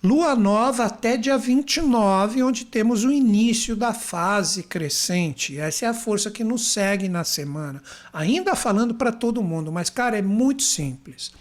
Lua 0.00 0.36
nova 0.36 0.84
até 0.84 1.16
dia 1.16 1.36
29, 1.36 2.44
onde 2.44 2.64
temos 2.64 3.02
o 3.02 3.10
início 3.10 3.74
da 3.74 3.92
fase 3.92 4.62
crescente. 4.62 5.58
Essa 5.58 5.86
é 5.86 5.88
a 5.88 5.94
força 5.94 6.30
que 6.30 6.44
nos 6.44 6.72
segue 6.72 7.08
na 7.08 7.24
semana. 7.24 7.82
Ainda 8.12 8.54
falando 8.54 8.94
para 8.94 9.10
todo 9.10 9.42
mundo, 9.42 9.72
mas 9.72 9.90
cara, 9.90 10.16
é 10.16 10.22
muito 10.22 10.62
simples. 10.62 11.32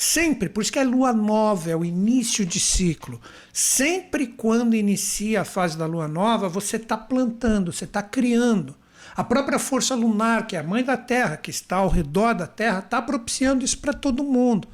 Sempre, 0.00 0.48
por 0.48 0.62
isso 0.62 0.70
que 0.70 0.78
é 0.78 0.84
lua 0.84 1.12
nova, 1.12 1.72
é 1.72 1.74
o 1.74 1.84
início 1.84 2.46
de 2.46 2.60
ciclo. 2.60 3.20
Sempre 3.52 4.28
quando 4.28 4.76
inicia 4.76 5.40
a 5.40 5.44
fase 5.44 5.76
da 5.76 5.86
lua 5.86 6.06
nova, 6.06 6.48
você 6.48 6.76
está 6.76 6.96
plantando, 6.96 7.72
você 7.72 7.82
está 7.82 8.00
criando. 8.00 8.76
A 9.16 9.24
própria 9.24 9.58
força 9.58 9.96
lunar, 9.96 10.46
que 10.46 10.54
é 10.54 10.60
a 10.60 10.62
mãe 10.62 10.84
da 10.84 10.96
Terra, 10.96 11.36
que 11.36 11.50
está 11.50 11.78
ao 11.78 11.88
redor 11.88 12.32
da 12.32 12.46
Terra, 12.46 12.78
está 12.78 13.02
propiciando 13.02 13.64
isso 13.64 13.78
para 13.78 13.92
todo 13.92 14.22
mundo. 14.22 14.68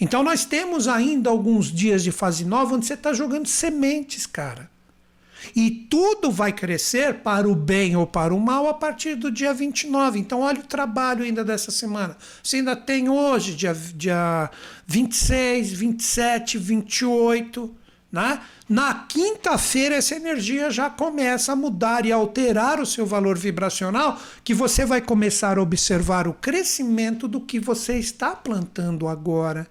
Então 0.00 0.22
nós 0.22 0.44
temos 0.44 0.86
ainda 0.86 1.28
alguns 1.28 1.72
dias 1.72 2.04
de 2.04 2.12
fase 2.12 2.44
nova 2.44 2.76
onde 2.76 2.86
você 2.86 2.94
está 2.94 3.12
jogando 3.12 3.48
sementes, 3.48 4.24
cara. 4.24 4.70
E 5.54 5.70
tudo 5.70 6.30
vai 6.30 6.52
crescer 6.52 7.14
para 7.20 7.48
o 7.48 7.54
bem 7.54 7.96
ou 7.96 8.06
para 8.06 8.34
o 8.34 8.40
mal 8.40 8.68
a 8.68 8.74
partir 8.74 9.14
do 9.14 9.30
dia 9.30 9.52
29. 9.52 10.18
Então, 10.18 10.40
olha 10.40 10.60
o 10.60 10.64
trabalho 10.64 11.24
ainda 11.24 11.44
dessa 11.44 11.70
semana. 11.70 12.16
Você 12.42 12.56
ainda 12.56 12.76
tem 12.76 13.08
hoje, 13.08 13.54
dia, 13.54 13.74
dia 13.94 14.50
26, 14.86 15.72
27, 15.72 16.58
28. 16.58 17.74
Né? 18.12 18.40
Na 18.68 18.94
quinta-feira, 18.94 19.94
essa 19.94 20.16
energia 20.16 20.70
já 20.70 20.90
começa 20.90 21.52
a 21.52 21.56
mudar 21.56 22.04
e 22.04 22.12
alterar 22.12 22.80
o 22.80 22.86
seu 22.86 23.06
valor 23.06 23.38
vibracional, 23.38 24.18
que 24.42 24.52
você 24.52 24.84
vai 24.84 25.00
começar 25.00 25.58
a 25.58 25.62
observar 25.62 26.26
o 26.26 26.34
crescimento 26.34 27.28
do 27.28 27.40
que 27.40 27.60
você 27.60 27.98
está 27.98 28.34
plantando 28.34 29.06
agora. 29.06 29.66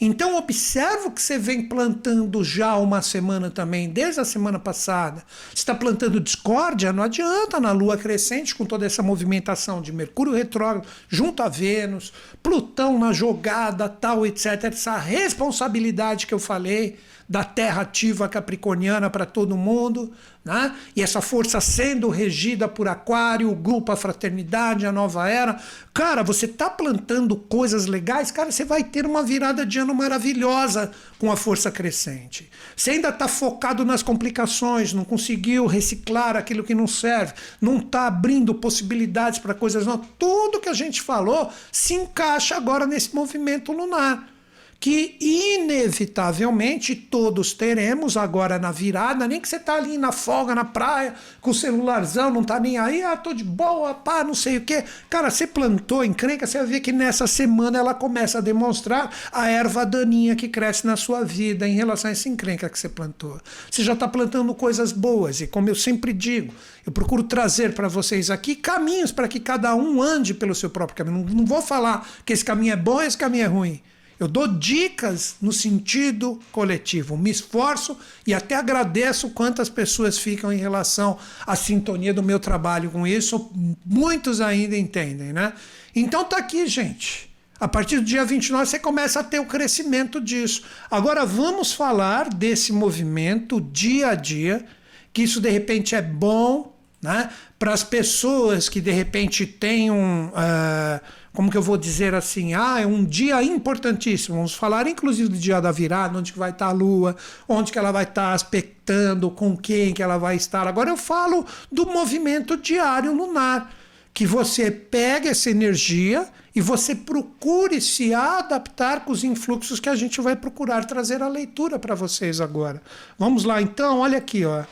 Então 0.00 0.36
observa 0.36 1.08
o 1.08 1.10
que 1.10 1.22
você 1.22 1.38
vem 1.38 1.62
plantando 1.62 2.44
já 2.44 2.76
uma 2.76 3.00
semana 3.02 3.50
também, 3.50 3.88
desde 3.88 4.20
a 4.20 4.24
semana 4.24 4.58
passada. 4.58 5.22
Está 5.54 5.74
plantando 5.74 6.20
discórdia, 6.20 6.92
não 6.92 7.02
adianta 7.02 7.58
na 7.58 7.72
Lua 7.72 7.96
crescente 7.96 8.54
com 8.54 8.64
toda 8.64 8.84
essa 8.84 9.02
movimentação 9.02 9.80
de 9.80 9.92
Mercúrio 9.92 10.34
retrógrado 10.34 10.86
junto 11.08 11.42
a 11.42 11.48
Vênus, 11.48 12.12
Plutão 12.42 12.98
na 12.98 13.12
jogada, 13.12 13.88
tal, 13.88 14.26
etc. 14.26 14.64
Essa 14.64 14.96
responsabilidade 14.96 16.26
que 16.26 16.34
eu 16.34 16.38
falei 16.38 16.98
da 17.28 17.42
terra 17.42 17.82
ativa 17.82 18.28
capricorniana 18.28 19.10
para 19.10 19.26
todo 19.26 19.56
mundo, 19.56 20.12
né? 20.44 20.74
e 20.94 21.02
essa 21.02 21.20
força 21.20 21.60
sendo 21.60 22.08
regida 22.08 22.68
por 22.68 22.86
Aquário, 22.86 23.50
o 23.50 23.54
grupo, 23.54 23.90
a 23.90 23.96
fraternidade, 23.96 24.86
a 24.86 24.92
nova 24.92 25.28
era. 25.28 25.60
Cara, 25.92 26.22
você 26.22 26.46
tá 26.46 26.70
plantando 26.70 27.34
coisas 27.34 27.86
legais, 27.86 28.30
cara, 28.30 28.52
você 28.52 28.64
vai 28.64 28.84
ter 28.84 29.04
uma 29.04 29.24
virada 29.24 29.66
de 29.66 29.78
ano 29.78 29.92
maravilhosa 29.92 30.92
com 31.18 31.32
a 31.32 31.36
força 31.36 31.70
crescente. 31.70 32.48
Você 32.76 32.92
ainda 32.92 33.08
está 33.08 33.26
focado 33.26 33.84
nas 33.84 34.04
complicações, 34.04 34.92
não 34.92 35.04
conseguiu 35.04 35.66
reciclar 35.66 36.36
aquilo 36.36 36.62
que 36.62 36.74
não 36.74 36.86
serve, 36.86 37.34
não 37.60 37.78
está 37.78 38.06
abrindo 38.06 38.54
possibilidades 38.54 39.40
para 39.40 39.52
coisas 39.52 39.84
novas. 39.84 40.06
Tudo 40.16 40.60
que 40.60 40.68
a 40.68 40.74
gente 40.74 41.02
falou 41.02 41.50
se 41.72 41.94
encaixa 41.94 42.56
agora 42.56 42.86
nesse 42.86 43.12
movimento 43.14 43.72
lunar 43.72 44.35
que 44.78 45.16
inevitavelmente 45.20 46.94
todos 46.94 47.52
teremos 47.52 48.16
agora 48.16 48.58
na 48.58 48.70
virada, 48.70 49.26
nem 49.26 49.40
que 49.40 49.48
você 49.48 49.58
tá 49.58 49.74
ali 49.74 49.96
na 49.98 50.12
folga, 50.12 50.54
na 50.54 50.64
praia, 50.64 51.14
com 51.40 51.50
o 51.50 51.54
celularzão, 51.54 52.30
não 52.30 52.44
tá 52.44 52.60
nem 52.60 52.78
aí, 52.78 53.02
ah, 53.02 53.16
tô 53.16 53.32
de 53.32 53.44
boa, 53.44 53.94
pá, 53.94 54.22
não 54.22 54.34
sei 54.34 54.58
o 54.58 54.60
quê. 54.60 54.84
Cara, 55.08 55.30
você 55.30 55.46
plantou 55.46 56.04
encrenca, 56.04 56.46
você 56.46 56.58
vai 56.58 56.66
ver 56.66 56.80
que 56.80 56.92
nessa 56.92 57.26
semana 57.26 57.78
ela 57.78 57.94
começa 57.94 58.38
a 58.38 58.40
demonstrar 58.40 59.10
a 59.32 59.48
erva 59.48 59.84
daninha 59.84 60.36
que 60.36 60.48
cresce 60.48 60.86
na 60.86 60.96
sua 60.96 61.24
vida 61.24 61.66
em 61.66 61.74
relação 61.74 62.08
a 62.08 62.12
essa 62.12 62.28
encrenca 62.28 62.68
que 62.68 62.78
você 62.78 62.88
plantou. 62.88 63.40
Você 63.70 63.82
já 63.82 63.94
está 63.94 64.06
plantando 64.06 64.54
coisas 64.54 64.92
boas, 64.92 65.40
e 65.40 65.46
como 65.46 65.68
eu 65.68 65.74
sempre 65.74 66.12
digo, 66.12 66.52
eu 66.84 66.92
procuro 66.92 67.22
trazer 67.22 67.74
para 67.74 67.88
vocês 67.88 68.30
aqui 68.30 68.54
caminhos 68.54 69.10
para 69.10 69.26
que 69.26 69.40
cada 69.40 69.74
um 69.74 70.02
ande 70.02 70.34
pelo 70.34 70.54
seu 70.54 70.70
próprio 70.70 70.96
caminho. 70.96 71.24
Não, 71.26 71.34
não 71.34 71.44
vou 71.44 71.62
falar 71.62 72.06
que 72.24 72.32
esse 72.32 72.44
caminho 72.44 72.72
é 72.72 72.76
bom 72.76 73.02
e 73.02 73.06
esse 73.06 73.16
caminho 73.18 73.44
é 73.44 73.48
ruim. 73.48 73.82
Eu 74.18 74.26
dou 74.26 74.48
dicas 74.48 75.36
no 75.42 75.52
sentido 75.52 76.40
coletivo, 76.50 77.18
me 77.18 77.30
esforço 77.30 77.98
e 78.26 78.32
até 78.32 78.54
agradeço 78.54 79.30
quantas 79.30 79.68
pessoas 79.68 80.18
ficam 80.18 80.50
em 80.50 80.56
relação 80.56 81.18
à 81.46 81.54
sintonia 81.54 82.14
do 82.14 82.22
meu 82.22 82.40
trabalho 82.40 82.90
com 82.90 83.06
isso. 83.06 83.50
Muitos 83.84 84.40
ainda 84.40 84.76
entendem, 84.76 85.34
né? 85.34 85.52
Então 85.94 86.24
tá 86.24 86.38
aqui, 86.38 86.66
gente. 86.66 87.30
A 87.60 87.68
partir 87.68 87.98
do 87.98 88.04
dia 88.04 88.24
29 88.24 88.66
você 88.66 88.78
começa 88.78 89.20
a 89.20 89.24
ter 89.24 89.38
o 89.38 89.46
crescimento 89.46 90.20
disso. 90.20 90.62
Agora 90.90 91.26
vamos 91.26 91.72
falar 91.72 92.28
desse 92.28 92.72
movimento 92.72 93.60
dia 93.60 94.08
a 94.08 94.14
dia, 94.14 94.64
que 95.12 95.22
isso 95.22 95.40
de 95.40 95.50
repente 95.50 95.94
é 95.94 96.02
bom, 96.02 96.74
né? 97.02 97.30
Para 97.58 97.72
as 97.72 97.82
pessoas 97.82 98.68
que 98.68 98.80
de 98.80 98.90
repente 98.90 99.46
têm 99.46 99.90
um. 99.90 100.28
Uh, 100.28 101.00
como 101.36 101.50
que 101.50 101.56
eu 101.56 101.62
vou 101.62 101.76
dizer 101.76 102.14
assim, 102.14 102.54
ah, 102.54 102.80
é 102.80 102.86
um 102.86 103.04
dia 103.04 103.42
importantíssimo. 103.42 104.36
Vamos 104.36 104.54
falar 104.54 104.86
inclusive 104.86 105.28
do 105.28 105.36
dia 105.36 105.60
da 105.60 105.70
virada, 105.70 106.18
onde 106.18 106.32
que 106.32 106.38
vai 106.38 106.48
estar 106.48 106.68
a 106.68 106.72
lua, 106.72 107.14
onde 107.46 107.70
que 107.70 107.78
ela 107.78 107.92
vai 107.92 108.04
estar 108.04 108.32
aspectando, 108.32 109.30
com 109.30 109.54
quem 109.54 109.92
que 109.92 110.02
ela 110.02 110.16
vai 110.16 110.34
estar. 110.34 110.66
Agora 110.66 110.88
eu 110.88 110.96
falo 110.96 111.44
do 111.70 111.84
movimento 111.84 112.56
diário 112.56 113.12
lunar, 113.12 113.70
que 114.14 114.26
você 114.26 114.70
pega 114.70 115.28
essa 115.28 115.50
energia 115.50 116.26
e 116.54 116.60
você 116.62 116.94
procure 116.94 117.82
se 117.82 118.14
adaptar 118.14 119.04
com 119.04 119.12
os 119.12 119.22
influxos 119.22 119.78
que 119.78 119.90
a 119.90 119.94
gente 119.94 120.22
vai 120.22 120.36
procurar 120.36 120.86
trazer 120.86 121.22
a 121.22 121.28
leitura 121.28 121.78
para 121.78 121.94
vocês 121.94 122.40
agora. 122.40 122.80
Vamos 123.18 123.44
lá 123.44 123.60
então, 123.60 123.98
olha 123.98 124.16
aqui, 124.16 124.42
ó. 124.46 124.64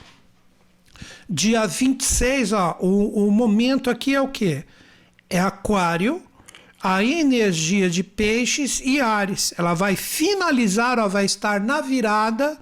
Dia 1.29 1.67
26, 1.67 2.53
ó, 2.55 2.79
o, 2.81 3.27
o 3.27 3.31
momento 3.31 3.91
aqui 3.91 4.15
é 4.15 4.21
o 4.23 4.29
quê? 4.29 4.65
É 5.29 5.39
aquário, 5.39 6.23
a 6.85 7.03
energia 7.03 7.89
de 7.89 8.05
peixes 8.05 8.83
e 8.85 9.01
ares. 9.01 9.55
Ela 9.57 9.73
vai 9.73 9.97
finalizar, 9.97 10.99
ela 10.99 11.09
vai 11.09 11.25
estar 11.25 11.59
na 11.59 11.81
virada 11.81 12.59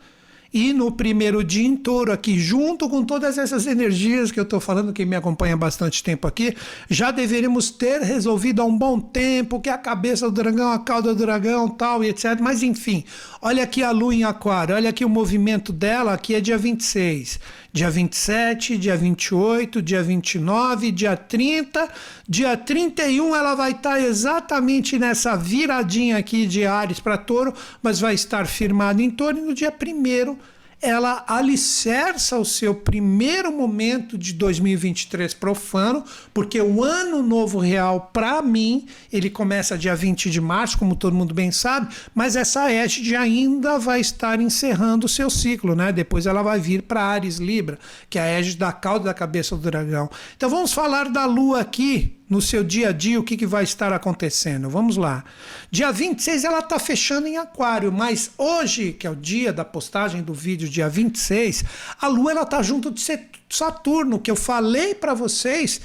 e 0.54 0.72
no 0.72 0.92
primeiro 0.92 1.42
dia 1.42 1.66
em 1.66 1.74
touro 1.74 2.12
aqui, 2.12 2.38
junto 2.38 2.88
com 2.88 3.02
todas 3.02 3.36
essas 3.36 3.66
energias 3.66 4.30
que 4.30 4.38
eu 4.38 4.44
estou 4.44 4.60
falando, 4.60 4.92
que 4.92 5.04
me 5.04 5.16
acompanha 5.16 5.54
há 5.54 5.56
bastante 5.56 6.04
tempo 6.04 6.28
aqui, 6.28 6.54
já 6.88 7.10
deveríamos 7.10 7.70
ter 7.70 8.02
resolvido 8.02 8.60
há 8.60 8.64
um 8.64 8.76
bom 8.76 9.00
tempo 9.00 9.60
que 9.60 9.70
a 9.70 9.78
cabeça 9.78 10.30
do 10.30 10.42
dragão, 10.42 10.70
a 10.70 10.78
cauda 10.78 11.14
do 11.14 11.18
dragão, 11.18 11.68
tal 11.68 12.04
e 12.04 12.08
etc. 12.08 12.38
Mas 12.40 12.62
enfim, 12.62 13.02
olha 13.40 13.64
aqui 13.64 13.82
a 13.82 13.90
lua 13.90 14.14
em 14.14 14.24
aquário, 14.24 14.74
olha 14.74 14.90
aqui 14.90 15.04
o 15.04 15.08
movimento 15.08 15.72
dela, 15.72 16.12
aqui 16.12 16.34
é 16.34 16.40
dia 16.40 16.58
26, 16.58 17.40
dia 17.72 17.90
27, 17.90 18.76
dia 18.76 18.96
28, 18.96 19.80
dia 19.80 20.02
29, 20.02 20.92
dia 20.92 21.16
30, 21.16 21.88
dia 22.28 22.54
31 22.54 23.34
ela 23.34 23.54
vai 23.54 23.70
estar 23.72 23.98
exatamente 23.98 24.98
nessa 24.98 25.34
viradinha 25.36 26.18
aqui 26.18 26.46
de 26.46 26.66
Ares 26.66 27.00
para 27.00 27.16
touro, 27.16 27.54
mas 27.82 27.98
vai 27.98 28.12
estar 28.12 28.46
firmada 28.46 29.00
em 29.00 29.10
touro 29.10 29.38
e 29.38 29.40
no 29.40 29.54
dia 29.54 29.72
1 29.72 30.36
ela 30.82 31.24
alicerça 31.28 32.36
o 32.36 32.44
seu 32.44 32.74
primeiro 32.74 33.52
momento 33.52 34.18
de 34.18 34.32
2023 34.32 35.32
profano, 35.34 36.04
porque 36.34 36.60
o 36.60 36.82
ano 36.82 37.22
novo 37.22 37.60
real, 37.60 38.10
para 38.12 38.42
mim, 38.42 38.86
ele 39.12 39.30
começa 39.30 39.78
dia 39.78 39.94
20 39.94 40.28
de 40.28 40.40
março, 40.40 40.76
como 40.76 40.96
todo 40.96 41.14
mundo 41.14 41.32
bem 41.32 41.52
sabe, 41.52 41.94
mas 42.12 42.34
essa 42.34 42.68
égide 42.70 43.14
ainda 43.14 43.78
vai 43.78 44.00
estar 44.00 44.40
encerrando 44.40 45.06
o 45.06 45.08
seu 45.08 45.30
ciclo, 45.30 45.76
né? 45.76 45.92
Depois 45.92 46.26
ela 46.26 46.42
vai 46.42 46.58
vir 46.58 46.82
para 46.82 47.00
Ares 47.00 47.36
Libra, 47.36 47.78
que 48.10 48.18
é 48.18 48.22
a 48.22 48.26
égide 48.26 48.56
da 48.56 48.72
cauda 48.72 49.04
da 49.04 49.14
cabeça 49.14 49.56
do 49.56 49.62
dragão. 49.62 50.10
Então 50.36 50.50
vamos 50.50 50.72
falar 50.72 51.08
da 51.08 51.24
lua 51.26 51.60
aqui, 51.60 52.18
no 52.32 52.40
seu 52.40 52.64
dia 52.64 52.88
a 52.88 52.92
dia 52.92 53.20
o 53.20 53.22
que, 53.22 53.36
que 53.36 53.46
vai 53.46 53.62
estar 53.62 53.92
acontecendo. 53.92 54.70
Vamos 54.70 54.96
lá. 54.96 55.22
Dia 55.70 55.92
26 55.92 56.44
ela 56.44 56.60
está 56.60 56.78
fechando 56.78 57.28
em 57.28 57.36
Aquário, 57.36 57.92
mas 57.92 58.30
hoje, 58.38 58.94
que 58.94 59.06
é 59.06 59.10
o 59.10 59.14
dia 59.14 59.52
da 59.52 59.66
postagem 59.66 60.22
do 60.22 60.32
vídeo, 60.32 60.66
dia 60.66 60.88
26, 60.88 61.62
a 62.00 62.08
Lua 62.08 62.30
ela 62.30 62.42
está 62.42 62.62
junto 62.62 62.90
de 62.90 63.02
Saturno, 63.50 64.18
que 64.18 64.30
eu 64.30 64.36
falei 64.36 64.94
para 64.94 65.12
vocês 65.12 65.82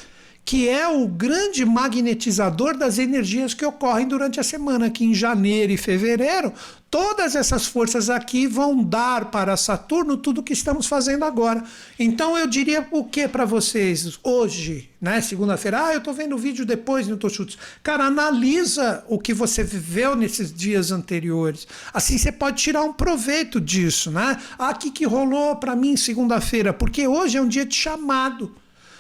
que 0.48 0.70
é 0.70 0.88
o 0.88 1.06
grande 1.10 1.66
magnetizador 1.66 2.78
das 2.78 2.98
energias 2.98 3.54
que 3.54 3.66
ocorrem 3.66 4.08
durante 4.08 4.40
a 4.40 4.44
semana, 4.44 4.90
que 4.90 5.04
em 5.04 5.14
janeiro 5.14 5.74
e 5.74 5.78
fevereiro, 5.78 6.54
todas 6.90 7.36
essas 7.36 7.66
forças 7.66 8.10
aqui 8.10 8.48
vão 8.48 8.82
dar 8.82 9.30
para 9.30 9.58
Saturno 9.58 10.16
tudo 10.16 10.40
o 10.40 10.44
que 10.44 10.54
estamos 10.54 10.88
fazendo 10.88 11.26
agora. 11.26 11.66
Então 12.00 12.38
eu 12.38 12.48
diria 12.48 12.88
o 12.92 13.04
que 13.04 13.28
para 13.28 13.44
vocês 13.44 14.18
hoje, 14.24 14.90
né, 15.02 15.20
segunda-feira, 15.20 15.88
ah, 15.88 15.92
eu 15.92 15.98
estou 15.98 16.14
vendo 16.14 16.36
o 16.36 16.40
vídeo 16.40 16.66
depois 16.66 17.10
no 17.10 17.18
Tochutes. 17.18 17.58
Cara, 17.84 18.06
analisa 18.06 19.04
o 19.10 19.20
que 19.20 19.34
você 19.34 19.66
viveu 19.66 20.16
nesses 20.16 20.54
dias 20.54 20.92
anteriores. 20.94 21.68
Assim 21.94 22.18
você 22.18 22.32
pode 22.32 22.64
tirar 22.64 22.84
um 22.84 22.94
proveito 22.94 23.60
disso, 23.60 24.12
né? 24.12 24.38
Ah, 24.58 24.72
o 24.72 24.76
que, 24.76 24.92
que 24.92 25.06
rolou 25.06 25.58
para 25.58 25.76
mim 25.76 25.98
segunda-feira? 25.98 26.72
Porque 26.72 27.06
hoje 27.06 27.38
é 27.38 27.42
um 27.42 27.50
dia 27.50 27.66
de 27.66 27.76
chamado. 27.76 28.56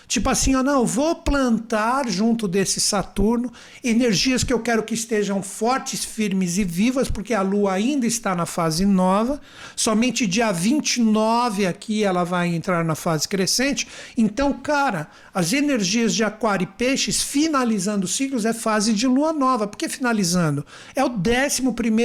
Tipo 0.07 0.29
assim, 0.29 0.55
ó, 0.55 0.63
não, 0.63 0.85
vou 0.85 1.15
plantar 1.15 2.07
junto 2.07 2.47
desse 2.47 2.79
Saturno 2.79 3.51
energias 3.83 4.41
que 4.41 4.53
eu 4.53 4.59
quero 4.59 4.83
que 4.83 4.93
estejam 4.93 5.43
fortes, 5.43 6.05
firmes 6.05 6.57
e 6.57 6.63
vivas, 6.63 7.09
porque 7.09 7.33
a 7.33 7.41
Lua 7.41 7.73
ainda 7.73 8.07
está 8.07 8.33
na 8.33 8.45
fase 8.45 8.85
nova. 8.85 9.41
Somente 9.75 10.25
dia 10.25 10.49
29 10.51 11.65
aqui 11.65 12.05
ela 12.05 12.23
vai 12.23 12.47
entrar 12.55 12.85
na 12.85 12.95
fase 12.95 13.27
crescente. 13.27 13.85
Então, 14.17 14.53
cara, 14.53 15.09
as 15.33 15.51
energias 15.51 16.15
de 16.15 16.23
Aquário 16.23 16.63
e 16.63 16.77
Peixes, 16.77 17.21
finalizando 17.21 18.05
os 18.05 18.15
ciclos, 18.15 18.45
é 18.45 18.53
fase 18.53 18.93
de 18.93 19.07
Lua 19.07 19.33
nova. 19.33 19.67
Por 19.67 19.77
que 19.77 19.89
finalizando? 19.89 20.65
É 20.95 21.03
o 21.03 21.09
11 21.09 21.61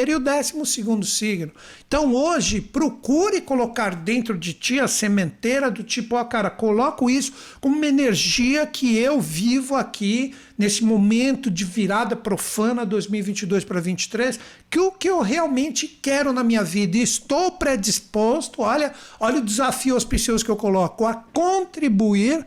e 0.08 0.14
o 0.14 0.18
12 0.18 1.06
signo. 1.06 1.52
Então, 1.86 2.14
hoje, 2.14 2.60
procure 2.60 3.40
colocar 3.40 3.94
dentro 3.94 4.36
de 4.36 4.54
ti 4.54 4.80
a 4.80 4.88
sementeira 4.88 5.70
do 5.70 5.84
tipo, 5.84 6.16
ó, 6.16 6.24
cara, 6.24 6.50
coloco 6.50 7.08
isso 7.08 7.32
como 7.60 7.76
energia 7.92 8.66
que 8.66 8.96
eu 8.96 9.20
vivo 9.20 9.76
aqui 9.76 10.34
nesse 10.58 10.82
momento 10.84 11.50
de 11.50 11.64
virada 11.64 12.16
profana 12.16 12.84
2022 12.84 13.64
para 13.64 13.76
2023, 13.76 14.40
que 14.68 14.80
o 14.80 14.90
que 14.90 15.08
eu 15.08 15.20
realmente 15.20 15.86
quero 15.86 16.32
na 16.32 16.42
minha 16.42 16.64
vida 16.64 16.96
e 16.96 17.02
estou 17.02 17.52
predisposto, 17.52 18.62
olha, 18.62 18.92
olha 19.20 19.38
o 19.38 19.44
desafio 19.44 19.94
auspicioso 19.94 20.44
que 20.44 20.50
eu 20.50 20.56
coloco, 20.56 21.06
a 21.06 21.14
contribuir 21.14 22.44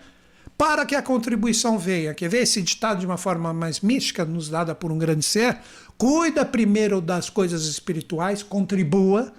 para 0.58 0.86
que 0.86 0.96
a 0.96 1.02
contribuição 1.02 1.78
venha. 1.78 2.14
Quer 2.14 2.30
ver 2.30 2.44
esse 2.44 2.62
ditado 2.62 3.00
de 3.00 3.06
uma 3.06 3.18
forma 3.18 3.54
mais 3.54 3.82
mística, 3.82 4.26
nos 4.26 4.50
dada 4.50 4.74
por 4.74 4.92
um 4.92 4.98
grande 4.98 5.24
ser? 5.24 5.58
Cuida 5.98 6.46
primeiro 6.46 7.00
das 7.00 7.30
coisas 7.30 7.66
espirituais, 7.66 8.44
contribua 8.44 9.34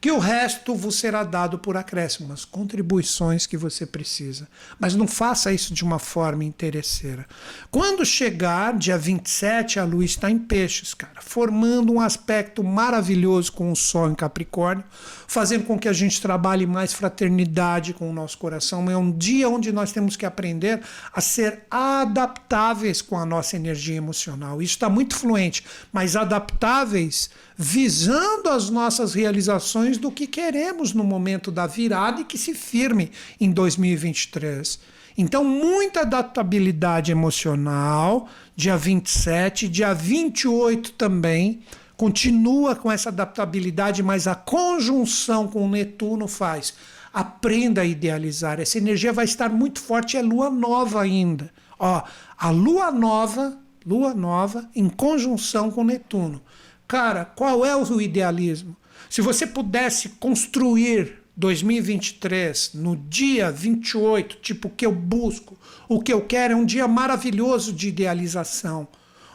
que 0.00 0.10
o 0.12 0.18
resto 0.18 0.74
vos 0.74 0.96
será 0.96 1.24
dado 1.24 1.58
por 1.58 1.76
acréscimo, 1.76 2.32
as 2.32 2.44
contribuições 2.44 3.46
que 3.46 3.56
você 3.56 3.84
precisa. 3.84 4.48
Mas 4.78 4.94
não 4.94 5.08
faça 5.08 5.52
isso 5.52 5.74
de 5.74 5.82
uma 5.82 5.98
forma 5.98 6.44
interesseira. 6.44 7.26
Quando 7.70 8.04
chegar, 8.04 8.76
dia 8.78 8.96
27, 8.96 9.80
a 9.80 9.84
lua 9.84 10.04
está 10.04 10.30
em 10.30 10.38
peixes, 10.38 10.94
cara, 10.94 11.20
formando 11.20 11.92
um 11.92 12.00
aspecto 12.00 12.62
maravilhoso 12.62 13.52
com 13.52 13.72
o 13.72 13.76
sol 13.76 14.08
em 14.08 14.14
Capricórnio, 14.14 14.84
fazendo 15.26 15.64
com 15.64 15.78
que 15.78 15.88
a 15.88 15.92
gente 15.92 16.22
trabalhe 16.22 16.64
mais 16.64 16.92
fraternidade 16.92 17.92
com 17.92 18.08
o 18.08 18.12
nosso 18.12 18.38
coração. 18.38 18.88
É 18.88 18.96
um 18.96 19.10
dia 19.10 19.48
onde 19.48 19.72
nós 19.72 19.90
temos 19.90 20.16
que 20.16 20.24
aprender 20.24 20.80
a 21.12 21.20
ser 21.20 21.64
adaptáveis 21.70 23.02
com 23.02 23.18
a 23.18 23.26
nossa 23.26 23.56
energia 23.56 23.96
emocional. 23.96 24.62
Isso 24.62 24.74
está 24.74 24.88
muito 24.88 25.16
fluente, 25.16 25.64
mas 25.92 26.14
adaptáveis 26.14 27.30
visando 27.60 28.48
as 28.50 28.70
nossas 28.70 29.14
realizações 29.14 29.98
do 29.98 30.12
que 30.12 30.28
queremos 30.28 30.92
no 30.92 31.02
momento 31.02 31.50
da 31.50 31.66
virada 31.66 32.20
e 32.20 32.24
que 32.24 32.38
se 32.38 32.54
firme 32.54 33.10
em 33.40 33.50
2023. 33.50 34.78
Então, 35.16 35.42
muita 35.42 36.02
adaptabilidade 36.02 37.10
emocional, 37.10 38.28
dia 38.54 38.76
27, 38.76 39.68
dia 39.68 39.92
28 39.92 40.92
também, 40.92 41.60
continua 41.96 42.76
com 42.76 42.92
essa 42.92 43.08
adaptabilidade, 43.08 44.04
mas 44.04 44.28
a 44.28 44.36
conjunção 44.36 45.48
com 45.48 45.64
o 45.64 45.68
Netuno 45.68 46.28
faz. 46.28 46.74
Aprenda 47.12 47.80
a 47.80 47.84
idealizar. 47.84 48.60
Essa 48.60 48.78
energia 48.78 49.12
vai 49.12 49.24
estar 49.24 49.50
muito 49.50 49.80
forte, 49.80 50.16
é 50.16 50.22
lua 50.22 50.48
nova 50.48 51.02
ainda. 51.02 51.50
Ó, 51.76 52.04
a 52.38 52.50
lua 52.50 52.92
nova, 52.92 53.58
lua 53.84 54.14
nova 54.14 54.68
em 54.76 54.88
conjunção 54.88 55.72
com 55.72 55.82
Netuno. 55.82 56.40
Cara, 56.88 57.26
qual 57.26 57.66
é 57.66 57.76
o 57.76 58.00
idealismo? 58.00 58.74
Se 59.10 59.20
você 59.20 59.46
pudesse 59.46 60.08
construir 60.08 61.22
2023 61.36 62.70
no 62.72 62.96
dia 62.96 63.52
28, 63.52 64.36
tipo 64.36 64.68
o 64.68 64.70
que 64.70 64.86
eu 64.86 64.92
busco, 64.92 65.56
o 65.86 66.00
que 66.00 66.10
eu 66.10 66.22
quero 66.22 66.54
é 66.54 66.56
um 66.56 66.64
dia 66.64 66.88
maravilhoso 66.88 67.74
de 67.74 67.88
idealização. 67.88 68.88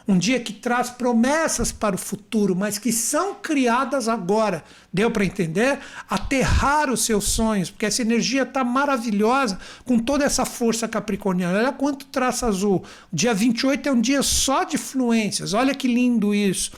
Um 0.06 0.18
dia 0.18 0.38
que 0.38 0.52
traz 0.52 0.90
promessas 0.90 1.72
para 1.72 1.94
o 1.94 1.98
futuro, 1.98 2.54
mas 2.54 2.76
que 2.76 2.92
são 2.92 3.34
criadas 3.34 4.06
agora. 4.06 4.62
Deu 4.92 5.10
para 5.10 5.24
entender? 5.24 5.78
Aterrar 6.08 6.90
os 6.90 7.06
seus 7.06 7.24
sonhos, 7.24 7.70
porque 7.70 7.86
essa 7.86 8.02
energia 8.02 8.42
está 8.42 8.62
maravilhosa 8.62 9.58
com 9.82 9.98
toda 9.98 10.24
essa 10.24 10.44
força 10.44 10.86
capricorniana. 10.86 11.58
Olha 11.58 11.72
quanto 11.72 12.04
traço 12.06 12.44
azul. 12.44 12.84
Dia 13.10 13.32
28 13.32 13.88
é 13.88 13.92
um 13.92 14.00
dia 14.00 14.22
só 14.22 14.64
de 14.64 14.76
fluências. 14.76 15.54
Olha 15.54 15.74
que 15.74 15.88
lindo 15.88 16.34
isso. 16.34 16.72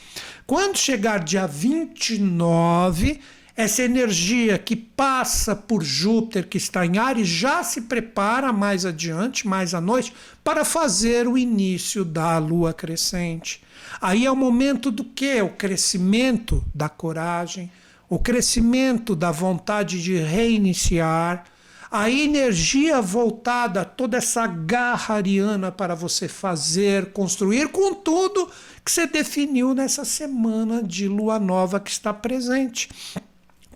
Quando 0.46 0.78
chegar 0.78 1.24
dia 1.24 1.48
29, 1.48 3.20
essa 3.56 3.82
energia 3.82 4.58
que 4.58 4.76
passa 4.76 5.56
por 5.56 5.82
Júpiter, 5.82 6.46
que 6.46 6.58
está 6.58 6.84
em 6.84 6.98
Ares, 6.98 7.26
já 7.26 7.62
se 7.62 7.82
prepara 7.82 8.52
mais 8.52 8.84
adiante, 8.84 9.48
mais 9.48 9.72
à 9.72 9.80
noite, 9.80 10.12
para 10.44 10.62
fazer 10.62 11.26
o 11.26 11.38
início 11.38 12.04
da 12.04 12.36
lua 12.38 12.74
crescente. 12.74 13.62
Aí 13.98 14.26
é 14.26 14.30
o 14.30 14.36
momento 14.36 14.90
do 14.90 15.02
que? 15.02 15.40
O 15.40 15.48
crescimento 15.48 16.62
da 16.74 16.90
coragem, 16.90 17.72
o 18.10 18.18
crescimento 18.18 19.16
da 19.16 19.30
vontade 19.30 20.02
de 20.02 20.18
reiniciar, 20.18 21.44
a 21.90 22.10
energia 22.10 23.00
voltada, 23.00 23.84
toda 23.84 24.18
essa 24.18 24.46
garra 24.46 25.14
ariana 25.14 25.72
para 25.72 25.94
você 25.94 26.28
fazer, 26.28 27.12
construir 27.12 27.68
com 27.68 27.94
tudo 27.94 28.50
que 28.84 28.90
você 28.92 29.06
definiu 29.06 29.72
nessa 29.74 30.04
semana 30.04 30.82
de 30.82 31.08
lua 31.08 31.38
nova 31.38 31.80
que 31.80 31.90
está 31.90 32.12
presente. 32.12 32.88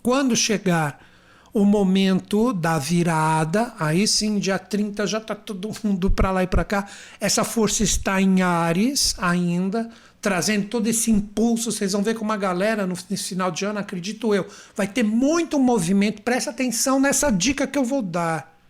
Quando 0.01 0.35
chegar 0.35 0.99
o 1.53 1.65
momento 1.65 2.53
da 2.53 2.77
virada, 2.79 3.73
aí 3.77 4.07
sim, 4.07 4.39
dia 4.39 4.57
30 4.57 5.05
já 5.05 5.17
está 5.17 5.35
todo 5.35 5.71
mundo 5.83 6.09
para 6.09 6.31
lá 6.31 6.43
e 6.43 6.47
para 6.47 6.63
cá. 6.63 6.87
Essa 7.19 7.43
força 7.43 7.83
está 7.83 8.21
em 8.21 8.41
Ares 8.41 9.15
ainda, 9.17 9.89
trazendo 10.21 10.67
todo 10.67 10.87
esse 10.87 11.11
impulso. 11.11 11.71
Vocês 11.71 11.91
vão 11.91 12.01
ver 12.01 12.15
como 12.15 12.31
a 12.31 12.37
galera 12.37 12.87
no 12.87 12.95
final 12.95 13.51
de 13.51 13.65
ano, 13.65 13.79
acredito 13.79 14.33
eu, 14.33 14.47
vai 14.75 14.87
ter 14.87 15.03
muito 15.03 15.59
movimento. 15.59 16.21
Presta 16.21 16.51
atenção 16.51 16.99
nessa 16.99 17.29
dica 17.29 17.67
que 17.67 17.77
eu 17.77 17.83
vou 17.83 18.01
dar. 18.01 18.60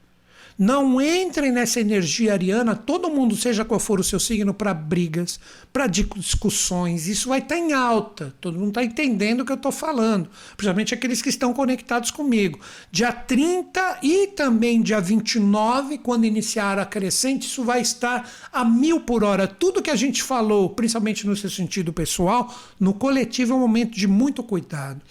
Não 0.63 1.01
entrem 1.01 1.51
nessa 1.51 1.79
energia 1.79 2.33
ariana, 2.33 2.75
todo 2.75 3.09
mundo, 3.09 3.35
seja 3.35 3.65
qual 3.65 3.79
for 3.79 3.99
o 3.99 4.03
seu 4.03 4.19
signo, 4.19 4.53
para 4.53 4.75
brigas, 4.75 5.39
para 5.73 5.87
discussões. 5.87 7.07
Isso 7.07 7.29
vai 7.29 7.39
estar 7.39 7.55
tá 7.55 7.59
em 7.59 7.73
alta. 7.73 8.31
Todo 8.39 8.59
mundo 8.59 8.67
está 8.67 8.83
entendendo 8.83 9.41
o 9.41 9.45
que 9.45 9.51
eu 9.51 9.55
estou 9.55 9.71
falando. 9.71 10.29
Principalmente 10.55 10.93
aqueles 10.93 11.19
que 11.19 11.29
estão 11.29 11.51
conectados 11.51 12.11
comigo. 12.11 12.59
Dia 12.91 13.11
30 13.11 14.01
e 14.03 14.27
também 14.27 14.83
dia 14.83 15.01
29, 15.01 15.97
quando 15.97 16.25
iniciar 16.25 16.77
a 16.77 16.85
crescente, 16.85 17.47
isso 17.47 17.63
vai 17.63 17.81
estar 17.81 18.31
a 18.53 18.63
mil 18.63 19.01
por 19.01 19.23
hora. 19.23 19.47
Tudo 19.47 19.81
que 19.81 19.89
a 19.89 19.95
gente 19.95 20.21
falou, 20.21 20.69
principalmente 20.69 21.25
no 21.25 21.35
seu 21.35 21.49
sentido 21.49 21.91
pessoal, 21.91 22.55
no 22.79 22.93
coletivo 22.93 23.53
é 23.53 23.55
um 23.55 23.61
momento 23.61 23.97
de 23.97 24.07
muito 24.07 24.43
cuidado. 24.43 25.01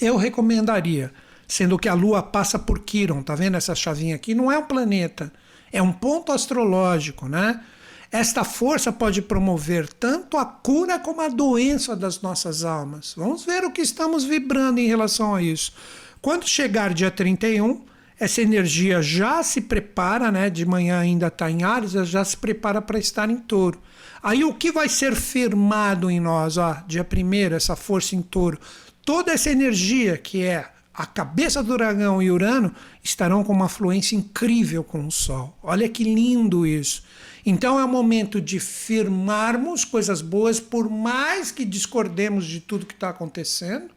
Eu 0.00 0.16
recomendaria 0.16 1.12
sendo 1.50 1.76
que 1.76 1.88
a 1.88 1.94
Lua 1.94 2.22
passa 2.22 2.60
por 2.60 2.78
Quiron, 2.78 3.22
tá 3.22 3.34
vendo 3.34 3.56
essa 3.56 3.74
chavinha 3.74 4.14
aqui? 4.14 4.36
Não 4.36 4.52
é 4.52 4.56
um 4.56 4.64
planeta, 4.64 5.32
é 5.72 5.82
um 5.82 5.90
ponto 5.90 6.30
astrológico, 6.30 7.28
né? 7.28 7.60
Esta 8.12 8.44
força 8.44 8.92
pode 8.92 9.20
promover 9.20 9.92
tanto 9.92 10.36
a 10.38 10.44
cura 10.44 10.98
como 11.00 11.20
a 11.20 11.28
doença 11.28 11.96
das 11.96 12.20
nossas 12.20 12.64
almas. 12.64 13.14
Vamos 13.16 13.44
ver 13.44 13.64
o 13.64 13.72
que 13.72 13.80
estamos 13.80 14.22
vibrando 14.22 14.78
em 14.78 14.86
relação 14.86 15.34
a 15.34 15.42
isso. 15.42 15.72
Quando 16.22 16.46
chegar 16.46 16.94
dia 16.94 17.10
31, 17.10 17.84
essa 18.18 18.40
energia 18.40 19.02
já 19.02 19.42
se 19.42 19.60
prepara, 19.60 20.30
né? 20.30 20.50
De 20.50 20.64
manhã 20.64 21.00
ainda 21.00 21.26
está 21.26 21.50
em 21.50 21.64
Ares, 21.64 21.92
já 21.92 22.24
se 22.24 22.36
prepara 22.36 22.80
para 22.80 22.98
estar 22.98 23.28
em 23.28 23.36
touro. 23.36 23.80
Aí 24.22 24.44
o 24.44 24.54
que 24.54 24.70
vai 24.70 24.88
ser 24.88 25.16
firmado 25.16 26.08
em 26.08 26.20
nós? 26.20 26.58
Ó, 26.58 26.76
dia 26.86 27.04
1 27.04 27.54
essa 27.54 27.74
força 27.74 28.14
em 28.14 28.22
touro. 28.22 28.58
Toda 29.04 29.32
essa 29.32 29.50
energia 29.50 30.16
que 30.16 30.44
é 30.44 30.70
a 30.92 31.06
cabeça 31.06 31.62
do 31.62 31.76
dragão 31.76 32.22
e 32.22 32.30
Urano 32.30 32.74
estarão 33.02 33.44
com 33.44 33.52
uma 33.52 33.68
fluência 33.68 34.16
incrível 34.16 34.82
com 34.82 35.06
o 35.06 35.10
Sol. 35.10 35.56
Olha 35.62 35.88
que 35.88 36.04
lindo 36.04 36.66
isso. 36.66 37.04
Então 37.44 37.78
é 37.78 37.84
o 37.84 37.88
momento 37.88 38.40
de 38.40 38.60
firmarmos 38.60 39.84
coisas 39.84 40.20
boas, 40.20 40.60
por 40.60 40.90
mais 40.90 41.50
que 41.50 41.64
discordemos 41.64 42.44
de 42.44 42.60
tudo 42.60 42.86
que 42.86 42.94
está 42.94 43.08
acontecendo. 43.08 43.90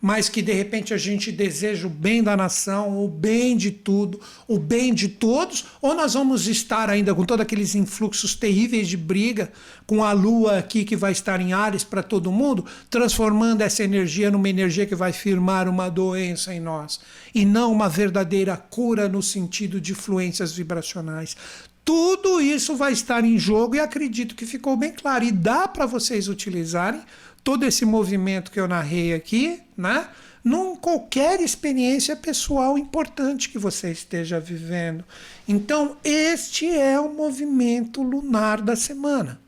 Mas 0.00 0.28
que 0.28 0.42
de 0.42 0.52
repente 0.52 0.92
a 0.92 0.98
gente 0.98 1.32
deseja 1.32 1.86
o 1.86 1.90
bem 1.90 2.22
da 2.22 2.36
nação, 2.36 3.04
o 3.04 3.08
bem 3.08 3.56
de 3.56 3.70
tudo, 3.70 4.20
o 4.46 4.58
bem 4.58 4.92
de 4.92 5.08
todos, 5.08 5.66
ou 5.80 5.94
nós 5.94 6.14
vamos 6.14 6.46
estar 6.46 6.88
ainda 6.90 7.14
com 7.14 7.24
todos 7.24 7.42
aqueles 7.42 7.74
influxos 7.74 8.34
terríveis 8.34 8.88
de 8.88 8.96
briga, 8.96 9.50
com 9.86 10.02
a 10.02 10.12
lua 10.12 10.58
aqui 10.58 10.84
que 10.84 10.96
vai 10.96 11.12
estar 11.12 11.40
em 11.40 11.52
Ares 11.52 11.84
para 11.84 12.02
todo 12.02 12.32
mundo, 12.32 12.64
transformando 12.90 13.62
essa 13.62 13.82
energia 13.82 14.30
numa 14.30 14.48
energia 14.48 14.86
que 14.86 14.94
vai 14.94 15.12
firmar 15.12 15.68
uma 15.68 15.88
doença 15.88 16.52
em 16.54 16.60
nós, 16.60 17.00
e 17.34 17.44
não 17.44 17.72
uma 17.72 17.88
verdadeira 17.88 18.56
cura 18.56 19.08
no 19.08 19.22
sentido 19.22 19.80
de 19.80 19.94
fluências 19.94 20.52
vibracionais. 20.52 21.36
Tudo 21.84 22.40
isso 22.40 22.74
vai 22.74 22.92
estar 22.92 23.24
em 23.24 23.38
jogo 23.38 23.76
e 23.76 23.78
acredito 23.80 24.34
que 24.34 24.44
ficou 24.44 24.76
bem 24.76 24.90
claro. 24.90 25.24
E 25.24 25.30
dá 25.30 25.68
para 25.68 25.86
vocês 25.86 26.26
utilizarem 26.26 27.00
todo 27.46 27.64
esse 27.64 27.84
movimento 27.84 28.50
que 28.50 28.58
eu 28.58 28.66
narrei 28.66 29.14
aqui, 29.14 29.60
né? 29.76 30.08
Num 30.42 30.74
qualquer 30.74 31.40
experiência 31.40 32.16
pessoal 32.16 32.76
importante 32.76 33.48
que 33.48 33.56
você 33.56 33.92
esteja 33.92 34.40
vivendo. 34.40 35.04
Então, 35.46 35.96
este 36.02 36.66
é 36.68 36.98
o 36.98 37.14
movimento 37.14 38.02
lunar 38.02 38.60
da 38.60 38.74
semana. 38.74 39.40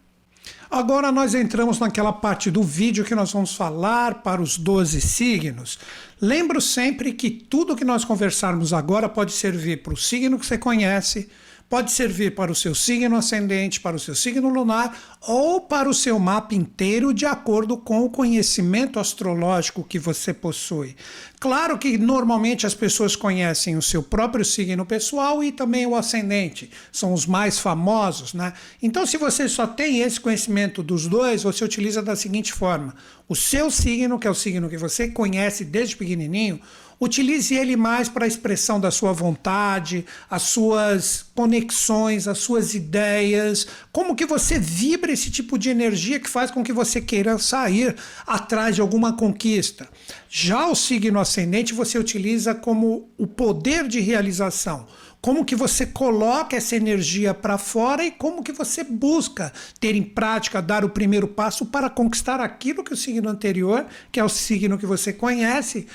Agora 0.71 1.11
nós 1.11 1.35
entramos 1.35 1.81
naquela 1.81 2.13
parte 2.13 2.53
do 2.53 2.63
vídeo 2.63 3.05
que 3.05 3.17
nós 3.17 3.33
vamos 3.33 3.57
falar 3.57 4.23
para 4.23 4.41
os 4.41 4.57
12 4.57 5.01
signos. 5.01 5.77
Lembro 6.21 6.61
sempre 6.61 7.13
que 7.13 7.29
tudo 7.29 7.75
que 7.75 7.85
nós 7.85 8.05
conversarmos 8.05 8.73
agora 8.73 9.09
pode 9.09 9.33
servir 9.33 9.83
para 9.83 9.95
o 9.95 9.97
signo 9.97 10.39
que 10.39 10.47
você 10.47 10.57
conhece, 10.57 11.29
pode 11.69 11.93
servir 11.93 12.35
para 12.35 12.51
o 12.51 12.55
seu 12.55 12.75
signo 12.75 13.17
ascendente, 13.17 13.81
para 13.81 13.97
o 13.97 13.99
seu 13.99 14.15
signo 14.15 14.49
lunar 14.49 15.19
ou 15.21 15.61
para 15.61 15.89
o 15.89 15.95
seu 15.95 16.19
mapa 16.19 16.55
inteiro, 16.55 17.13
de 17.13 17.27
acordo 17.27 17.77
com 17.77 18.05
o 18.05 18.11
conhecimento 18.11 18.99
astrológico 18.99 19.85
que 19.85 19.99
você 19.99 20.33
possui. 20.33 20.97
Claro 21.39 21.79
que 21.79 21.99
normalmente 21.99 22.67
as 22.67 22.75
pessoas 22.75 23.15
conhecem 23.15 23.77
o 23.77 23.83
seu 23.83 24.03
próprio 24.03 24.45
signo 24.45 24.85
pessoal 24.87 25.45
e 25.45 25.53
também 25.53 25.87
o 25.87 25.95
ascendente, 25.95 26.71
são 26.91 27.13
os 27.13 27.27
mais 27.27 27.59
famosos, 27.59 28.35
né? 28.35 28.53
Então, 28.83 29.07
se 29.07 29.17
você 29.17 29.49
só 29.49 29.67
tem 29.67 30.01
esse 30.01 30.19
conhecimento 30.19 30.83
dos 30.83 31.07
dois, 31.07 31.43
você 31.43 31.65
utiliza 31.65 32.03
da 32.03 32.17
seguinte 32.17 32.53
forma: 32.53 32.95
o 33.29 33.37
seu 33.37 33.71
signo, 33.71 34.19
que 34.19 34.27
é 34.27 34.31
o 34.31 34.35
signo 34.35 34.69
que 34.69 34.77
você 34.77 35.09
conhece 35.09 35.65
desde 35.65 35.97
pequenininho, 35.97 36.61
Utilize 37.01 37.55
ele 37.55 37.77
mais 37.77 38.09
para 38.09 38.25
a 38.25 38.29
expressão 38.29 38.81
da 38.81 38.91
sua 38.91 39.13
vontade, 39.13 40.05
as 40.29 40.43
suas 40.43 41.27
conexões, 41.33 42.27
as 42.27 42.39
suas 42.39 42.75
ideias, 42.75 43.69
como 43.93 44.17
que 44.17 44.27
você 44.27 44.59
vibra 44.59 45.13
esse 45.13 45.31
tipo 45.31 45.57
de 45.57 45.71
energia 45.71 46.19
que 46.19 46.29
faz 46.29 46.51
com 46.51 46.65
que 46.65 46.73
você 46.73 47.01
queira 47.01 47.39
sair 47.39 47.95
atrás 48.27 48.75
de 48.75 48.81
alguma 48.81 49.13
conquista. 49.13 49.89
Já 50.29 50.67
o 50.67 50.75
signo 50.75 51.21
ascendente 51.21 51.73
você 51.73 51.99
utiliza 51.99 52.53
como 52.53 53.09
o 53.17 53.27
poder 53.27 53.87
de 53.87 54.01
realização 54.01 54.87
como 55.21 55.45
que 55.45 55.57
você 55.57 55.85
coloca 55.85 56.57
essa 56.57 56.77
energia 56.77 57.35
para 57.35 57.59
fora 57.59 58.05
e 58.05 58.11
como 58.11 58.43
que 58.43 58.53
você 58.53 58.85
busca 58.85 59.53
ter 59.81 59.95
em 59.97 60.03
prática, 60.03 60.63
dar 60.63 60.85
o 60.85 60.91
primeiro 60.91 61.27
passo 61.27 61.67
para 61.67 61.91
conquistar 61.91 62.41
aquilo 62.41 62.85
que 62.85 62.93
o 62.93 62.97
signo 62.97 63.29
anterior, 63.29 63.87
que 64.13 64.21
é 64.21 64.25
o 64.25 64.29
signo 64.29 64.79
que 64.79 64.87
você 64.87 65.13
conhece, 65.13 65.89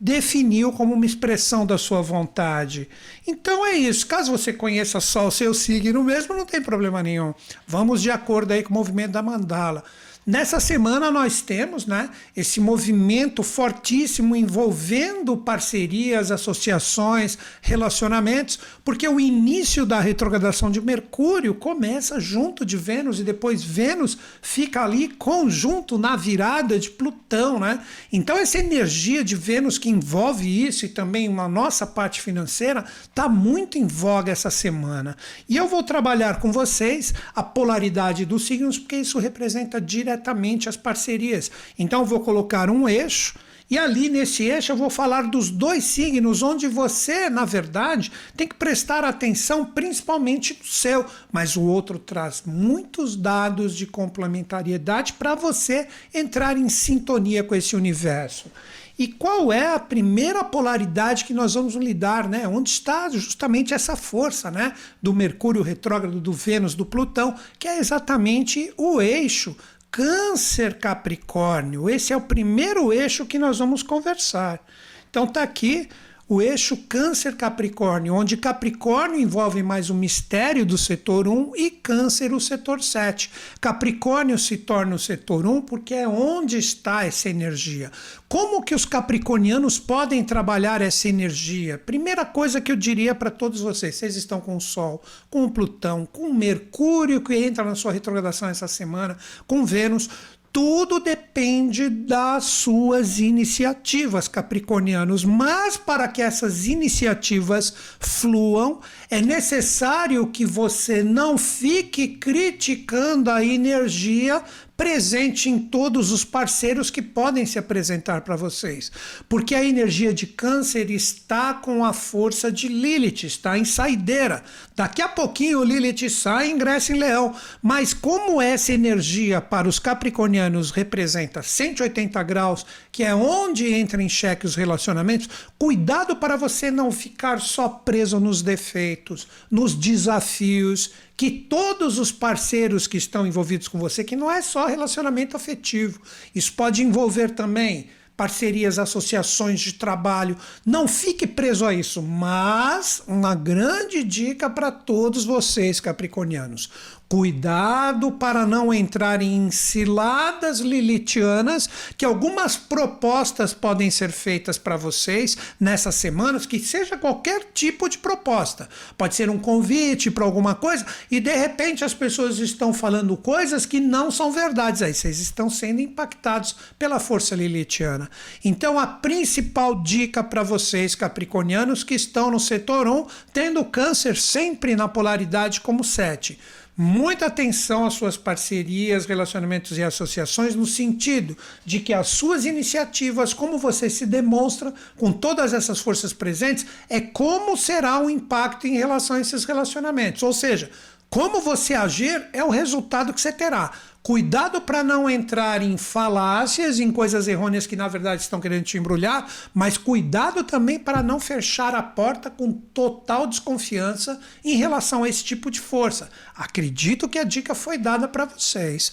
definiu 0.00 0.72
como 0.72 0.94
uma 0.94 1.04
expressão 1.04 1.66
da 1.66 1.76
sua 1.76 2.00
vontade. 2.00 2.88
Então 3.26 3.66
é 3.66 3.74
isso. 3.74 4.06
Caso 4.06 4.32
você 4.32 4.52
conheça 4.52 4.98
só 4.98 5.26
o 5.26 5.30
seu 5.30 5.52
signo 5.52 6.02
mesmo, 6.02 6.34
não 6.34 6.46
tem 6.46 6.62
problema 6.62 7.02
nenhum. 7.02 7.34
Vamos 7.66 8.00
de 8.00 8.10
acordo 8.10 8.52
aí 8.52 8.62
com 8.62 8.70
o 8.70 8.76
movimento 8.78 9.12
da 9.12 9.22
mandala. 9.22 9.84
Nessa 10.26 10.60
semana 10.60 11.10
nós 11.10 11.40
temos 11.40 11.86
né, 11.86 12.10
esse 12.36 12.60
movimento 12.60 13.42
fortíssimo 13.42 14.36
envolvendo 14.36 15.34
parcerias, 15.34 16.30
associações, 16.30 17.38
relacionamentos, 17.62 18.58
porque 18.84 19.08
o 19.08 19.18
início 19.18 19.86
da 19.86 19.98
retrogradação 19.98 20.70
de 20.70 20.78
Mercúrio 20.78 21.54
começa 21.54 22.20
junto 22.20 22.66
de 22.66 22.76
Vênus 22.76 23.18
e 23.18 23.24
depois 23.24 23.64
Vênus 23.64 24.18
fica 24.42 24.84
ali 24.84 25.08
conjunto 25.08 25.96
na 25.96 26.14
virada 26.16 26.78
de 26.78 26.90
Plutão. 26.90 27.58
Né? 27.58 27.80
Então, 28.12 28.36
essa 28.36 28.58
energia 28.58 29.24
de 29.24 29.34
Vênus 29.34 29.78
que 29.78 29.88
envolve 29.88 30.66
isso 30.66 30.84
e 30.84 30.90
também 30.90 31.28
uma 31.30 31.48
nossa 31.48 31.86
parte 31.86 32.20
financeira 32.20 32.84
está 33.02 33.26
muito 33.26 33.78
em 33.78 33.86
voga 33.86 34.30
essa 34.30 34.50
semana. 34.50 35.16
E 35.48 35.56
eu 35.56 35.66
vou 35.66 35.82
trabalhar 35.82 36.40
com 36.40 36.52
vocês 36.52 37.14
a 37.34 37.42
polaridade 37.42 38.26
dos 38.26 38.46
signos, 38.46 38.78
porque 38.78 38.96
isso 38.96 39.18
representa 39.18 39.80
diretamente 39.80 40.09
diretamente 40.10 40.68
as 40.68 40.76
parcerias. 40.76 41.50
Então, 41.78 42.04
vou 42.04 42.20
colocar 42.20 42.68
um 42.68 42.88
eixo. 42.88 43.34
E 43.70 43.78
ali 43.78 44.08
nesse 44.08 44.42
eixo 44.42 44.72
eu 44.72 44.76
vou 44.76 44.90
falar 44.90 45.22
dos 45.30 45.48
dois 45.48 45.84
signos 45.84 46.42
onde 46.42 46.66
você, 46.66 47.30
na 47.30 47.44
verdade, 47.44 48.10
tem 48.36 48.48
que 48.48 48.56
prestar 48.56 49.04
atenção 49.04 49.64
principalmente 49.64 50.58
no 50.58 50.66
seu, 50.66 51.06
mas 51.30 51.56
o 51.56 51.62
outro 51.62 51.96
traz 51.96 52.42
muitos 52.44 53.14
dados 53.14 53.76
de 53.76 53.86
complementariedade 53.86 55.12
para 55.12 55.36
você 55.36 55.86
entrar 56.12 56.58
em 56.58 56.68
sintonia 56.68 57.44
com 57.44 57.54
esse 57.54 57.76
universo. 57.76 58.50
E 58.98 59.06
qual 59.06 59.52
é 59.52 59.72
a 59.72 59.78
primeira 59.78 60.42
polaridade 60.42 61.24
que 61.24 61.32
nós 61.32 61.54
vamos 61.54 61.74
lidar, 61.76 62.28
né? 62.28 62.46
Onde 62.46 62.68
está 62.68 63.08
justamente 63.08 63.72
essa 63.72 63.96
força, 63.96 64.50
né? 64.50 64.74
Do 65.00 65.14
Mercúrio 65.14 65.62
retrógrado, 65.62 66.20
do 66.20 66.32
Vênus, 66.32 66.74
do 66.74 66.84
Plutão, 66.84 67.34
que 67.58 67.66
é 67.68 67.78
exatamente 67.78 68.70
o 68.76 69.00
eixo 69.00 69.56
Câncer 69.90 70.78
Capricórnio. 70.78 71.90
Esse 71.90 72.12
é 72.12 72.16
o 72.16 72.20
primeiro 72.20 72.92
eixo 72.92 73.26
que 73.26 73.38
nós 73.38 73.58
vamos 73.58 73.82
conversar. 73.82 74.60
Então 75.08 75.26
tá 75.26 75.42
aqui 75.42 75.88
o 76.30 76.40
eixo 76.40 76.76
Câncer 76.88 77.34
Capricórnio, 77.34 78.14
onde 78.14 78.36
Capricórnio 78.36 79.18
envolve 79.18 79.64
mais 79.64 79.90
o 79.90 79.94
mistério 79.94 80.64
do 80.64 80.78
setor 80.78 81.26
1 81.26 81.56
e 81.56 81.72
Câncer 81.72 82.32
o 82.32 82.38
setor 82.38 82.80
7. 82.80 83.28
Capricórnio 83.60 84.38
se 84.38 84.56
torna 84.56 84.94
o 84.94 84.98
setor 84.98 85.44
1 85.44 85.62
porque 85.62 85.92
é 85.92 86.06
onde 86.06 86.56
está 86.56 87.04
essa 87.04 87.28
energia. 87.28 87.90
Como 88.28 88.62
que 88.62 88.76
os 88.76 88.84
capricornianos 88.84 89.80
podem 89.80 90.22
trabalhar 90.22 90.80
essa 90.80 91.08
energia? 91.08 91.76
Primeira 91.78 92.24
coisa 92.24 92.60
que 92.60 92.70
eu 92.70 92.76
diria 92.76 93.12
para 93.12 93.28
todos 93.28 93.60
vocês, 93.60 93.96
vocês 93.96 94.14
estão 94.14 94.40
com 94.40 94.56
o 94.56 94.60
Sol, 94.60 95.02
com 95.28 95.42
o 95.42 95.50
Plutão, 95.50 96.06
com 96.06 96.28
o 96.28 96.34
Mercúrio 96.34 97.20
que 97.22 97.34
entra 97.34 97.64
na 97.64 97.74
sua 97.74 97.90
retrogradação 97.90 98.48
essa 98.48 98.68
semana, 98.68 99.18
com 99.48 99.66
Vênus, 99.66 100.08
tudo 100.52 100.98
depende 100.98 101.88
das 101.88 102.44
suas 102.44 103.20
iniciativas, 103.20 104.26
capricornianos. 104.26 105.24
Mas 105.24 105.76
para 105.76 106.08
que 106.08 106.20
essas 106.20 106.66
iniciativas 106.66 107.72
fluam, 108.00 108.80
é 109.08 109.20
necessário 109.20 110.26
que 110.26 110.44
você 110.44 111.02
não 111.02 111.38
fique 111.38 112.08
criticando 112.08 113.30
a 113.30 113.44
energia 113.44 114.42
presente 114.80 115.50
em 115.50 115.58
todos 115.58 116.10
os 116.10 116.24
parceiros 116.24 116.88
que 116.88 117.02
podem 117.02 117.44
se 117.44 117.58
apresentar 117.58 118.22
para 118.22 118.34
vocês. 118.34 118.90
Porque 119.28 119.54
a 119.54 119.62
energia 119.62 120.14
de 120.14 120.26
Câncer 120.26 120.90
está 120.90 121.52
com 121.52 121.84
a 121.84 121.92
força 121.92 122.50
de 122.50 122.66
Lilith, 122.66 123.24
está 123.24 123.58
em 123.58 123.64
saideira. 123.66 124.42
Daqui 124.74 125.02
a 125.02 125.08
pouquinho 125.08 125.62
Lilith 125.62 126.08
sai 126.08 126.48
e 126.48 126.52
ingressa 126.52 126.94
em 126.94 126.98
Leão. 126.98 127.36
Mas 127.60 127.92
como 127.92 128.40
essa 128.40 128.72
energia 128.72 129.38
para 129.38 129.68
os 129.68 129.78
capricornianos 129.78 130.70
representa 130.70 131.42
180 131.42 132.22
graus, 132.22 132.64
que 132.90 133.04
é 133.04 133.14
onde 133.14 133.70
entra 133.70 134.02
em 134.02 134.08
xeque 134.08 134.46
os 134.46 134.56
relacionamentos, 134.56 135.28
cuidado 135.58 136.16
para 136.16 136.36
você 136.36 136.70
não 136.70 136.90
ficar 136.90 137.38
só 137.38 137.68
preso 137.68 138.18
nos 138.18 138.40
defeitos, 138.40 139.28
nos 139.50 139.74
desafios 139.74 140.90
que 141.20 141.30
todos 141.30 141.98
os 141.98 142.10
parceiros 142.10 142.86
que 142.86 142.96
estão 142.96 143.26
envolvidos 143.26 143.68
com 143.68 143.78
você, 143.78 144.02
que 144.02 144.16
não 144.16 144.30
é 144.30 144.40
só 144.40 144.66
relacionamento 144.66 145.36
afetivo, 145.36 146.00
isso 146.34 146.54
pode 146.54 146.82
envolver 146.82 147.32
também 147.32 147.90
parcerias, 148.16 148.78
associações 148.78 149.60
de 149.60 149.74
trabalho. 149.74 150.34
Não 150.64 150.88
fique 150.88 151.26
preso 151.26 151.66
a 151.66 151.74
isso, 151.74 152.00
mas 152.00 153.02
uma 153.06 153.34
grande 153.34 154.02
dica 154.02 154.48
para 154.48 154.72
todos 154.72 155.26
vocês 155.26 155.78
capricornianos. 155.78 156.70
Cuidado 157.12 158.12
para 158.12 158.46
não 158.46 158.72
entrar 158.72 159.20
em 159.20 159.50
ciladas 159.50 160.60
lilitianas, 160.60 161.68
que 161.96 162.04
algumas 162.04 162.56
propostas 162.56 163.52
podem 163.52 163.90
ser 163.90 164.12
feitas 164.12 164.56
para 164.56 164.76
vocês 164.76 165.36
nessas 165.58 165.96
semanas, 165.96 166.46
que 166.46 166.60
seja 166.60 166.96
qualquer 166.96 167.46
tipo 167.52 167.88
de 167.88 167.98
proposta. 167.98 168.68
Pode 168.96 169.16
ser 169.16 169.28
um 169.28 169.40
convite 169.40 170.08
para 170.08 170.24
alguma 170.24 170.54
coisa 170.54 170.86
e 171.10 171.18
de 171.18 171.34
repente 171.34 171.84
as 171.84 171.92
pessoas 171.92 172.38
estão 172.38 172.72
falando 172.72 173.16
coisas 173.16 173.66
que 173.66 173.80
não 173.80 174.12
são 174.12 174.30
verdades. 174.30 174.80
Aí 174.80 174.94
vocês 174.94 175.18
estão 175.18 175.50
sendo 175.50 175.80
impactados 175.80 176.54
pela 176.78 177.00
força 177.00 177.34
lilitiana. 177.34 178.08
Então 178.44 178.78
a 178.78 178.86
principal 178.86 179.82
dica 179.82 180.22
para 180.22 180.44
vocês 180.44 180.94
capricornianos 180.94 181.82
que 181.82 181.94
estão 181.96 182.30
no 182.30 182.38
setor 182.38 182.86
1, 182.86 183.06
tendo 183.32 183.64
câncer 183.64 184.16
sempre 184.16 184.76
na 184.76 184.86
polaridade 184.86 185.60
como 185.60 185.82
7 185.82 186.38
muita 186.76 187.26
atenção 187.26 187.84
às 187.84 187.94
suas 187.94 188.16
parcerias, 188.16 189.06
relacionamentos 189.06 189.76
e 189.76 189.82
associações, 189.82 190.54
no 190.54 190.66
sentido 190.66 191.36
de 191.64 191.80
que 191.80 191.92
as 191.92 192.08
suas 192.08 192.44
iniciativas, 192.44 193.34
como 193.34 193.58
você 193.58 193.90
se 193.90 194.06
demonstra 194.06 194.72
com 194.96 195.12
todas 195.12 195.52
essas 195.52 195.80
forças 195.80 196.12
presentes, 196.12 196.66
é 196.88 197.00
como 197.00 197.56
será 197.56 198.00
o 198.00 198.08
impacto 198.08 198.66
em 198.66 198.78
relação 198.78 199.16
a 199.16 199.20
esses 199.20 199.44
relacionamentos. 199.44 200.22
Ou 200.22 200.32
seja, 200.32 200.70
como 201.10 201.40
você 201.40 201.74
agir 201.74 202.28
é 202.32 202.42
o 202.44 202.50
resultado 202.50 203.12
que 203.12 203.20
você 203.20 203.32
terá. 203.32 203.72
Cuidado 204.02 204.62
para 204.62 204.82
não 204.82 205.10
entrar 205.10 205.60
em 205.60 205.76
falácias, 205.76 206.80
em 206.80 206.90
coisas 206.90 207.28
errôneas 207.28 207.66
que 207.66 207.76
na 207.76 207.86
verdade 207.86 208.22
estão 208.22 208.40
querendo 208.40 208.64
te 208.64 208.78
embrulhar, 208.78 209.30
mas 209.52 209.76
cuidado 209.76 210.42
também 210.42 210.78
para 210.78 211.02
não 211.02 211.20
fechar 211.20 211.74
a 211.74 211.82
porta 211.82 212.30
com 212.30 212.50
total 212.50 213.26
desconfiança 213.26 214.18
em 214.42 214.56
relação 214.56 215.04
a 215.04 215.08
esse 215.08 215.22
tipo 215.22 215.50
de 215.50 215.60
força. 215.60 216.08
Acredito 216.34 217.10
que 217.10 217.18
a 217.18 217.24
dica 217.24 217.54
foi 217.54 217.76
dada 217.76 218.08
para 218.08 218.24
vocês. 218.24 218.90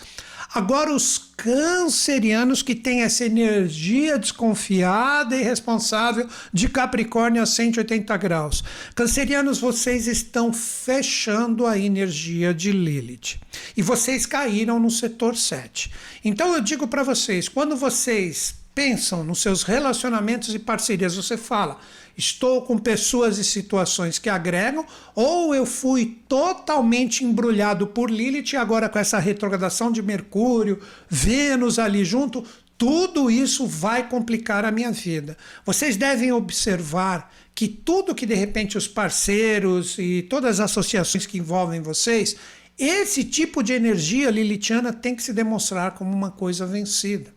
Agora, 0.57 0.91
os 0.91 1.19
cancerianos 1.37 2.63
que 2.63 2.73
têm 2.73 3.03
essa 3.03 3.23
energia 3.23 4.17
desconfiada 4.17 5.37
e 5.37 5.43
responsável 5.43 6.27
de 6.51 6.67
Capricórnio 6.67 7.43
a 7.43 7.45
180 7.45 8.17
graus. 8.17 8.63
Cancerianos, 8.95 9.59
vocês 9.59 10.07
estão 10.07 10.51
fechando 10.51 11.67
a 11.67 11.77
energia 11.77 12.55
de 12.55 12.71
Lilith. 12.71 13.39
E 13.77 13.83
vocês 13.83 14.25
caíram 14.25 14.79
no 14.79 14.89
setor 14.89 15.35
7. 15.35 15.91
Então, 16.25 16.55
eu 16.55 16.61
digo 16.61 16.87
para 16.87 17.03
vocês: 17.03 17.47
quando 17.47 17.77
vocês 17.77 18.55
pensam 18.73 19.23
nos 19.23 19.39
seus 19.43 19.61
relacionamentos 19.61 20.55
e 20.55 20.57
parcerias, 20.57 21.15
você 21.15 21.37
fala 21.37 21.79
estou 22.17 22.63
com 22.63 22.77
pessoas 22.77 23.37
e 23.37 23.43
situações 23.43 24.17
que 24.17 24.29
agregam, 24.29 24.85
ou 25.13 25.53
eu 25.53 25.65
fui 25.65 26.19
totalmente 26.27 27.23
embrulhado 27.23 27.85
por 27.87 28.09
Lilith 28.09 28.55
agora 28.57 28.89
com 28.89 28.97
essa 28.97 29.19
retrogradação 29.19 29.91
de 29.91 30.01
Mercúrio, 30.01 30.81
Vênus 31.07 31.77
ali 31.77 32.03
junto, 32.03 32.43
tudo 32.77 33.29
isso 33.29 33.65
vai 33.65 34.07
complicar 34.07 34.65
a 34.65 34.71
minha 34.71 34.91
vida. 34.91 35.37
Vocês 35.65 35.95
devem 35.95 36.31
observar 36.31 37.33
que 37.53 37.67
tudo 37.67 38.13
que 38.13 38.25
de 38.25 38.35
repente 38.35 38.77
os 38.77 38.87
parceiros 38.87 39.97
e 39.97 40.21
todas 40.23 40.59
as 40.59 40.71
associações 40.71 41.25
que 41.25 41.39
envolvem 41.39 41.81
vocês, 41.81 42.35
esse 42.77 43.23
tipo 43.23 43.63
de 43.63 43.73
energia 43.73 44.29
lilithiana 44.29 44.93
tem 44.93 45.15
que 45.15 45.23
se 45.23 45.33
demonstrar 45.33 45.91
como 45.95 46.13
uma 46.13 46.29
coisa 46.29 46.65
vencida. 46.65 47.36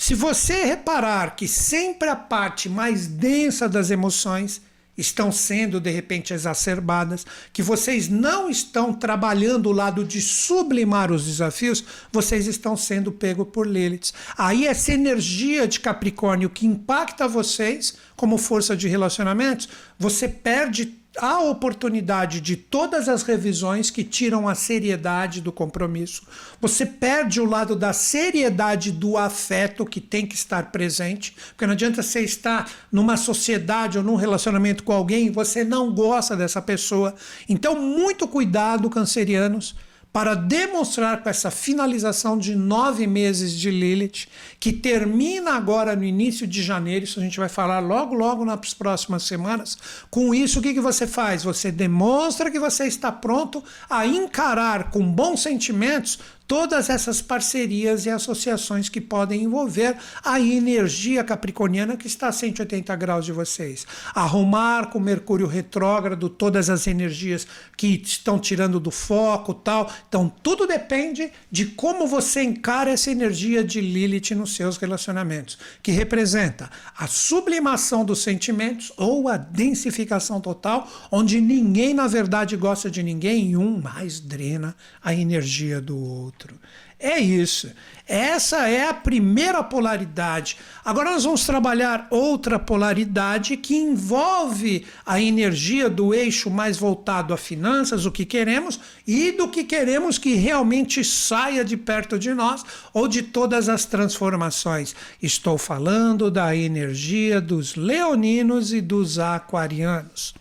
Se 0.00 0.14
você 0.14 0.64
reparar 0.64 1.36
que 1.36 1.46
sempre 1.46 2.08
a 2.08 2.16
parte 2.16 2.70
mais 2.70 3.06
densa 3.06 3.68
das 3.68 3.90
emoções 3.90 4.62
estão 4.96 5.30
sendo 5.30 5.78
de 5.78 5.90
repente 5.90 6.32
exacerbadas, 6.32 7.26
que 7.52 7.62
vocês 7.62 8.08
não 8.08 8.48
estão 8.48 8.94
trabalhando 8.94 9.68
o 9.68 9.72
lado 9.72 10.02
de 10.02 10.22
sublimar 10.22 11.12
os 11.12 11.26
desafios, 11.26 11.84
vocês 12.10 12.46
estão 12.46 12.78
sendo 12.78 13.12
pego 13.12 13.44
por 13.44 13.66
Lilith. 13.66 14.12
Aí 14.38 14.66
essa 14.66 14.90
energia 14.90 15.68
de 15.68 15.78
Capricórnio 15.78 16.48
que 16.48 16.64
impacta 16.64 17.28
vocês 17.28 17.94
como 18.16 18.38
força 18.38 18.74
de 18.74 18.88
relacionamentos, 18.88 19.68
você 19.98 20.26
perde 20.26 20.99
a 21.20 21.40
oportunidade 21.40 22.40
de 22.40 22.56
todas 22.56 23.08
as 23.08 23.22
revisões 23.22 23.90
que 23.90 24.02
tiram 24.02 24.48
a 24.48 24.54
seriedade 24.54 25.40
do 25.40 25.52
compromisso. 25.52 26.22
Você 26.60 26.86
perde 26.86 27.40
o 27.40 27.44
lado 27.44 27.76
da 27.76 27.92
seriedade 27.92 28.90
do 28.90 29.18
afeto 29.18 29.84
que 29.84 30.00
tem 30.00 30.26
que 30.26 30.34
estar 30.34 30.72
presente, 30.72 31.34
porque 31.50 31.66
não 31.66 31.74
adianta 31.74 32.02
você 32.02 32.20
estar 32.20 32.70
numa 32.90 33.18
sociedade 33.18 33.98
ou 33.98 34.04
num 34.04 34.14
relacionamento 34.14 34.82
com 34.82 34.92
alguém 34.92 35.26
e 35.26 35.30
você 35.30 35.62
não 35.62 35.94
gosta 35.94 36.34
dessa 36.34 36.62
pessoa. 36.62 37.14
Então, 37.46 37.76
muito 37.76 38.26
cuidado, 38.26 38.88
cancerianos 38.88 39.74
para 40.12 40.34
demonstrar 40.34 41.22
com 41.22 41.28
essa 41.28 41.50
finalização 41.50 42.36
de 42.36 42.56
nove 42.56 43.06
meses 43.06 43.52
de 43.52 43.70
Lilith, 43.70 44.26
que 44.58 44.72
termina 44.72 45.52
agora 45.52 45.94
no 45.94 46.04
início 46.04 46.46
de 46.46 46.62
janeiro, 46.62 47.04
isso 47.04 47.20
a 47.20 47.22
gente 47.22 47.38
vai 47.38 47.48
falar 47.48 47.78
logo, 47.78 48.14
logo 48.14 48.44
nas 48.44 48.74
próximas 48.74 49.22
semanas. 49.22 49.78
Com 50.10 50.34
isso, 50.34 50.58
o 50.58 50.62
que, 50.62 50.74
que 50.74 50.80
você 50.80 51.06
faz? 51.06 51.44
Você 51.44 51.70
demonstra 51.70 52.50
que 52.50 52.58
você 52.58 52.86
está 52.86 53.12
pronto 53.12 53.62
a 53.88 54.04
encarar 54.04 54.90
com 54.90 55.10
bons 55.10 55.42
sentimentos 55.42 56.18
todas 56.50 56.90
essas 56.90 57.22
parcerias 57.22 58.06
e 58.06 58.10
associações 58.10 58.88
que 58.88 59.00
podem 59.00 59.44
envolver 59.44 59.96
a 60.20 60.40
energia 60.40 61.22
capricorniana 61.22 61.96
que 61.96 62.08
está 62.08 62.26
a 62.26 62.32
180 62.32 62.96
graus 62.96 63.24
de 63.24 63.30
vocês. 63.30 63.86
Arrumar 64.12 64.86
com 64.86 64.98
Mercúrio 64.98 65.46
retrógrado 65.46 66.28
todas 66.28 66.68
as 66.68 66.88
energias 66.88 67.46
que 67.76 68.02
estão 68.04 68.36
tirando 68.36 68.80
do 68.80 68.90
foco, 68.90 69.54
tal. 69.54 69.92
Então 70.08 70.28
tudo 70.42 70.66
depende 70.66 71.30
de 71.52 71.66
como 71.66 72.04
você 72.08 72.42
encara 72.42 72.90
essa 72.90 73.12
energia 73.12 73.62
de 73.62 73.80
Lilith 73.80 74.34
nos 74.34 74.56
seus 74.56 74.76
relacionamentos, 74.76 75.56
que 75.80 75.92
representa 75.92 76.68
a 76.98 77.06
sublimação 77.06 78.04
dos 78.04 78.24
sentimentos 78.24 78.92
ou 78.96 79.28
a 79.28 79.36
densificação 79.36 80.40
total, 80.40 80.90
onde 81.12 81.40
ninguém 81.40 81.94
na 81.94 82.08
verdade 82.08 82.56
gosta 82.56 82.90
de 82.90 83.04
ninguém 83.04 83.52
e 83.52 83.56
um 83.56 83.80
mais 83.80 84.18
drena 84.18 84.74
a 85.00 85.14
energia 85.14 85.80
do 85.80 85.96
outro 85.96 86.39
outro. 86.40 86.58
É 86.98 87.18
isso. 87.18 87.72
Essa 88.06 88.68
é 88.68 88.88
a 88.88 88.92
primeira 88.92 89.62
polaridade. 89.62 90.58
Agora 90.84 91.12
nós 91.12 91.24
vamos 91.24 91.46
trabalhar 91.46 92.06
outra 92.10 92.58
polaridade 92.58 93.56
que 93.56 93.74
envolve 93.74 94.84
a 95.06 95.20
energia 95.20 95.88
do 95.88 96.12
eixo 96.12 96.50
mais 96.50 96.76
voltado 96.76 97.32
a 97.32 97.38
finanças, 97.38 98.04
o 98.04 98.10
que 98.10 98.26
queremos, 98.26 98.78
e 99.06 99.32
do 99.32 99.48
que 99.48 99.64
queremos 99.64 100.18
que 100.18 100.34
realmente 100.34 101.02
saia 101.02 101.64
de 101.64 101.76
perto 101.76 102.18
de 102.18 102.34
nós 102.34 102.64
ou 102.92 103.08
de 103.08 103.22
todas 103.22 103.68
as 103.68 103.86
transformações. 103.86 104.94
Estou 105.22 105.56
falando 105.56 106.30
da 106.30 106.54
energia 106.54 107.40
dos 107.40 107.76
leoninos 107.76 108.74
e 108.74 108.80
dos 108.82 109.18
aquarianos. 109.18 110.34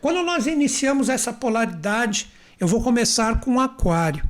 Quando 0.00 0.22
nós 0.22 0.46
iniciamos 0.46 1.10
essa 1.10 1.32
polaridade, 1.34 2.30
eu 2.58 2.66
vou 2.66 2.82
começar 2.82 3.40
com 3.40 3.60
Aquário. 3.60 4.22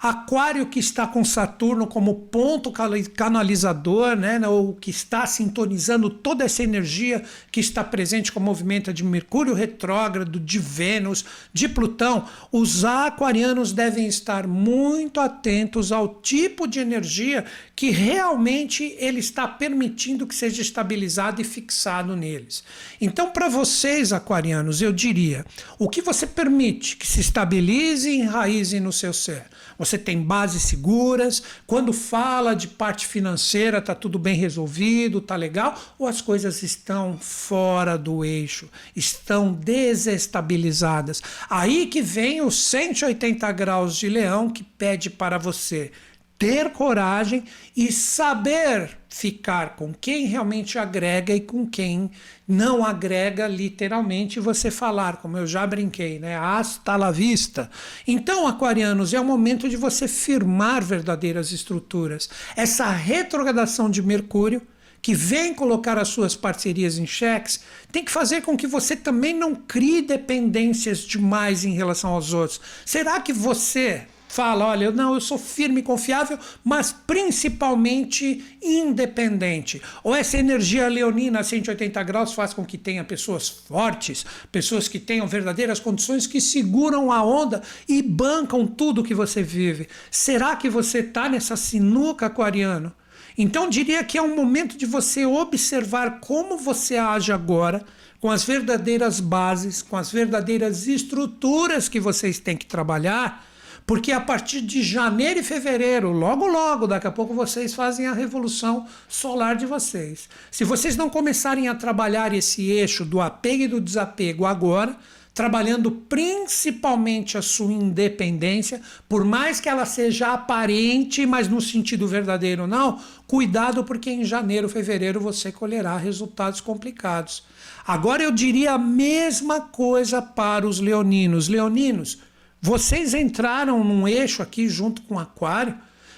Aquário 0.00 0.66
que 0.66 0.78
está 0.78 1.06
com 1.06 1.24
Saturno 1.24 1.86
como 1.86 2.14
ponto 2.14 2.70
canalizador, 2.70 4.14
né, 4.16 4.38
né, 4.38 4.48
ou 4.48 4.74
que 4.74 4.90
está 4.90 5.26
sintonizando 5.26 6.10
toda 6.10 6.44
essa 6.44 6.62
energia 6.62 7.24
que 7.50 7.60
está 7.60 7.82
presente 7.82 8.30
com 8.30 8.40
o 8.40 8.42
movimento 8.42 8.92
de 8.92 9.02
Mercúrio 9.02 9.54
retrógrado, 9.54 10.38
de 10.38 10.58
Vênus, 10.58 11.24
de 11.52 11.68
Plutão. 11.68 12.28
Os 12.52 12.84
aquarianos 12.84 13.72
devem 13.72 14.06
estar 14.06 14.46
muito 14.46 15.20
atentos 15.20 15.90
ao 15.90 16.20
tipo 16.20 16.66
de 16.66 16.80
energia 16.80 17.44
que 17.74 17.90
realmente 17.90 18.94
ele 18.98 19.20
está 19.20 19.48
permitindo 19.48 20.26
que 20.26 20.34
seja 20.34 20.60
estabilizado 20.60 21.40
e 21.40 21.44
fixado 21.44 22.14
neles. 22.16 22.62
Então, 23.00 23.30
para 23.30 23.48
vocês, 23.48 24.12
aquarianos, 24.12 24.82
eu 24.82 24.92
diria: 24.92 25.44
o 25.78 25.88
que 25.88 26.02
você 26.02 26.26
permite 26.26 26.96
que 26.96 27.06
se 27.06 27.20
estabilize 27.20 28.10
e 28.10 28.20
enraize 28.20 28.78
no 28.80 28.92
seu 28.92 29.12
ser? 29.12 29.44
Você 29.78 29.98
tem 29.98 30.20
bases 30.20 30.62
seguras, 30.62 31.42
quando 31.66 31.92
fala 31.92 32.54
de 32.54 32.68
parte 32.68 33.06
financeira 33.06 33.78
está 33.78 33.94
tudo 33.94 34.18
bem 34.18 34.36
resolvido, 34.36 35.18
está 35.18 35.36
legal, 35.36 35.78
ou 35.98 36.06
as 36.06 36.20
coisas 36.20 36.62
estão 36.62 37.18
fora 37.18 37.96
do 37.96 38.24
eixo, 38.24 38.68
estão 38.94 39.52
desestabilizadas. 39.52 41.22
Aí 41.48 41.86
que 41.86 42.02
vem 42.02 42.40
os 42.40 42.58
180 42.64 43.50
graus 43.52 43.96
de 43.96 44.08
leão 44.08 44.50
que 44.50 44.62
pede 44.62 45.10
para 45.10 45.38
você 45.38 45.90
ter 46.38 46.70
coragem 46.70 47.44
e 47.76 47.92
saber 47.92 48.98
ficar 49.14 49.76
com 49.76 49.94
quem 49.94 50.26
realmente 50.26 50.76
agrega 50.76 51.32
e 51.32 51.40
com 51.40 51.64
quem 51.64 52.10
não 52.48 52.84
agrega 52.84 53.46
literalmente 53.46 54.40
você 54.40 54.72
falar, 54.72 55.18
como 55.18 55.38
eu 55.38 55.46
já 55.46 55.64
brinquei, 55.64 56.18
né? 56.18 56.36
Hasta 56.36 56.96
la 56.96 57.12
vista. 57.12 57.70
Então, 58.08 58.44
aquarianos, 58.44 59.14
é 59.14 59.20
o 59.20 59.24
momento 59.24 59.68
de 59.68 59.76
você 59.76 60.08
firmar 60.08 60.82
verdadeiras 60.82 61.52
estruturas. 61.52 62.28
Essa 62.56 62.90
retrogradação 62.90 63.88
de 63.88 64.02
Mercúrio 64.02 64.60
que 65.00 65.14
vem 65.14 65.54
colocar 65.54 65.96
as 65.98 66.08
suas 66.08 66.34
parcerias 66.34 66.96
em 66.96 67.06
xeques, 67.06 67.60
tem 67.92 68.02
que 68.02 68.10
fazer 68.10 68.40
com 68.40 68.56
que 68.56 68.66
você 68.66 68.96
também 68.96 69.34
não 69.34 69.54
crie 69.54 70.00
dependências 70.00 71.00
demais 71.00 71.62
em 71.62 71.74
relação 71.74 72.14
aos 72.14 72.32
outros. 72.32 72.58
Será 72.86 73.20
que 73.20 73.30
você 73.30 74.06
fala, 74.34 74.66
olha, 74.66 74.90
não, 74.90 75.14
eu 75.14 75.20
sou 75.20 75.38
firme 75.38 75.78
e 75.78 75.82
confiável, 75.82 76.36
mas 76.64 76.90
principalmente 76.90 78.44
independente. 78.60 79.80
Ou 80.02 80.12
essa 80.12 80.36
energia 80.36 80.88
leonina 80.88 81.38
a 81.38 81.44
180 81.44 82.02
graus 82.02 82.32
faz 82.32 82.52
com 82.52 82.64
que 82.64 82.76
tenha 82.76 83.04
pessoas 83.04 83.48
fortes, 83.48 84.26
pessoas 84.50 84.88
que 84.88 84.98
tenham 84.98 85.24
verdadeiras 85.28 85.78
condições 85.78 86.26
que 86.26 86.40
seguram 86.40 87.12
a 87.12 87.24
onda 87.24 87.62
e 87.88 88.02
bancam 88.02 88.66
tudo 88.66 89.04
que 89.04 89.14
você 89.14 89.40
vive. 89.40 89.86
Será 90.10 90.56
que 90.56 90.68
você 90.68 90.98
está 90.98 91.28
nessa 91.28 91.54
sinuca 91.54 92.26
aquariano? 92.26 92.92
Então 93.38 93.70
diria 93.70 94.02
que 94.02 94.18
é 94.18 94.22
um 94.22 94.34
momento 94.34 94.76
de 94.76 94.84
você 94.84 95.24
observar 95.24 96.18
como 96.18 96.58
você 96.58 96.96
age 96.96 97.30
agora, 97.30 97.84
com 98.20 98.28
as 98.28 98.42
verdadeiras 98.42 99.20
bases, 99.20 99.80
com 99.80 99.96
as 99.96 100.10
verdadeiras 100.10 100.88
estruturas 100.88 101.88
que 101.88 102.00
vocês 102.00 102.40
têm 102.40 102.56
que 102.56 102.66
trabalhar 102.66 103.53
Porque 103.86 104.12
a 104.12 104.20
partir 104.20 104.62
de 104.62 104.82
janeiro 104.82 105.40
e 105.40 105.42
fevereiro, 105.42 106.10
logo 106.10 106.46
logo, 106.46 106.86
daqui 106.86 107.06
a 107.06 107.12
pouco 107.12 107.34
vocês 107.34 107.74
fazem 107.74 108.06
a 108.06 108.14
revolução 108.14 108.86
solar 109.06 109.56
de 109.56 109.66
vocês. 109.66 110.28
Se 110.50 110.64
vocês 110.64 110.96
não 110.96 111.10
começarem 111.10 111.68
a 111.68 111.74
trabalhar 111.74 112.32
esse 112.32 112.70
eixo 112.70 113.04
do 113.04 113.20
apego 113.20 113.64
e 113.64 113.68
do 113.68 113.80
desapego 113.80 114.46
agora, 114.46 114.96
trabalhando 115.34 115.90
principalmente 115.90 117.36
a 117.36 117.42
sua 117.42 117.72
independência, 117.72 118.80
por 119.08 119.24
mais 119.24 119.60
que 119.60 119.68
ela 119.68 119.84
seja 119.84 120.32
aparente, 120.32 121.26
mas 121.26 121.48
no 121.48 121.60
sentido 121.60 122.06
verdadeiro 122.06 122.66
não, 122.68 123.00
cuidado 123.26 123.82
porque 123.82 124.10
em 124.10 124.24
janeiro, 124.24 124.68
fevereiro 124.68 125.20
você 125.20 125.50
colherá 125.50 125.96
resultados 125.96 126.60
complicados. 126.60 127.42
Agora 127.84 128.22
eu 128.22 128.30
diria 128.30 128.72
a 128.72 128.78
mesma 128.78 129.60
coisa 129.60 130.22
para 130.22 130.66
os 130.66 130.78
leoninos. 130.78 131.48
Leoninos, 131.48 132.18
vocês 132.64 133.12
entraram 133.12 133.84
num 133.84 134.08
eixo 134.08 134.42
aqui 134.42 134.70
junto 134.70 135.02
com 135.02 135.16
o 135.16 135.18
Aquário 135.18 135.76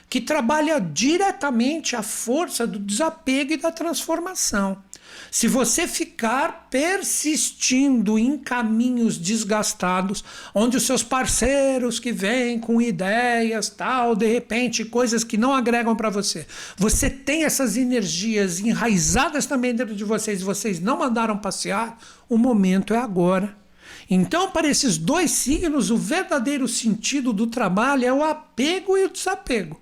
que 0.09 0.21
trabalha 0.21 0.81
diretamente 0.81 1.97
a 1.97 2.05
força 2.05 2.65
do 2.65 2.79
desapego 2.79 3.55
e 3.55 3.57
da 3.57 3.73
transformação. 3.73 4.81
Se 5.29 5.49
você 5.49 5.89
ficar 5.89 6.69
persistindo 6.71 8.17
em 8.17 8.39
caminhos 8.39 9.19
desgastados, 9.19 10.23
onde 10.55 10.77
os 10.77 10.85
seus 10.85 11.03
parceiros 11.03 11.99
que 11.99 12.13
vêm 12.13 12.61
com 12.61 12.81
ideias, 12.81 13.69
tal, 13.69 14.15
de 14.15 14.29
repente, 14.29 14.85
coisas 14.85 15.25
que 15.25 15.37
não 15.37 15.53
agregam 15.53 15.97
para 15.97 16.11
você, 16.11 16.47
você 16.77 17.11
tem 17.11 17.43
essas 17.43 17.77
energias 17.77 18.61
enraizadas 18.61 19.47
também 19.47 19.75
dentro 19.75 19.97
de 19.97 20.05
vocês, 20.05 20.43
vocês 20.43 20.79
não 20.79 21.01
mandaram 21.01 21.39
passear, 21.39 21.99
o 22.29 22.39
momento 22.39 22.95
é 22.95 22.99
agora. 22.99 23.66
Então, 24.09 24.51
para 24.51 24.69
esses 24.69 24.97
dois 24.97 25.33
signos, 25.33 25.91
o 25.91 25.97
verdadeiro 25.97 26.69
sentido 26.69 27.33
do 27.33 27.47
trabalho 27.47 28.05
é 28.05 28.13
o 28.13 28.25
apego 28.25 28.97
e 28.97 29.05
o 29.05 29.11
desapego. 29.11 29.81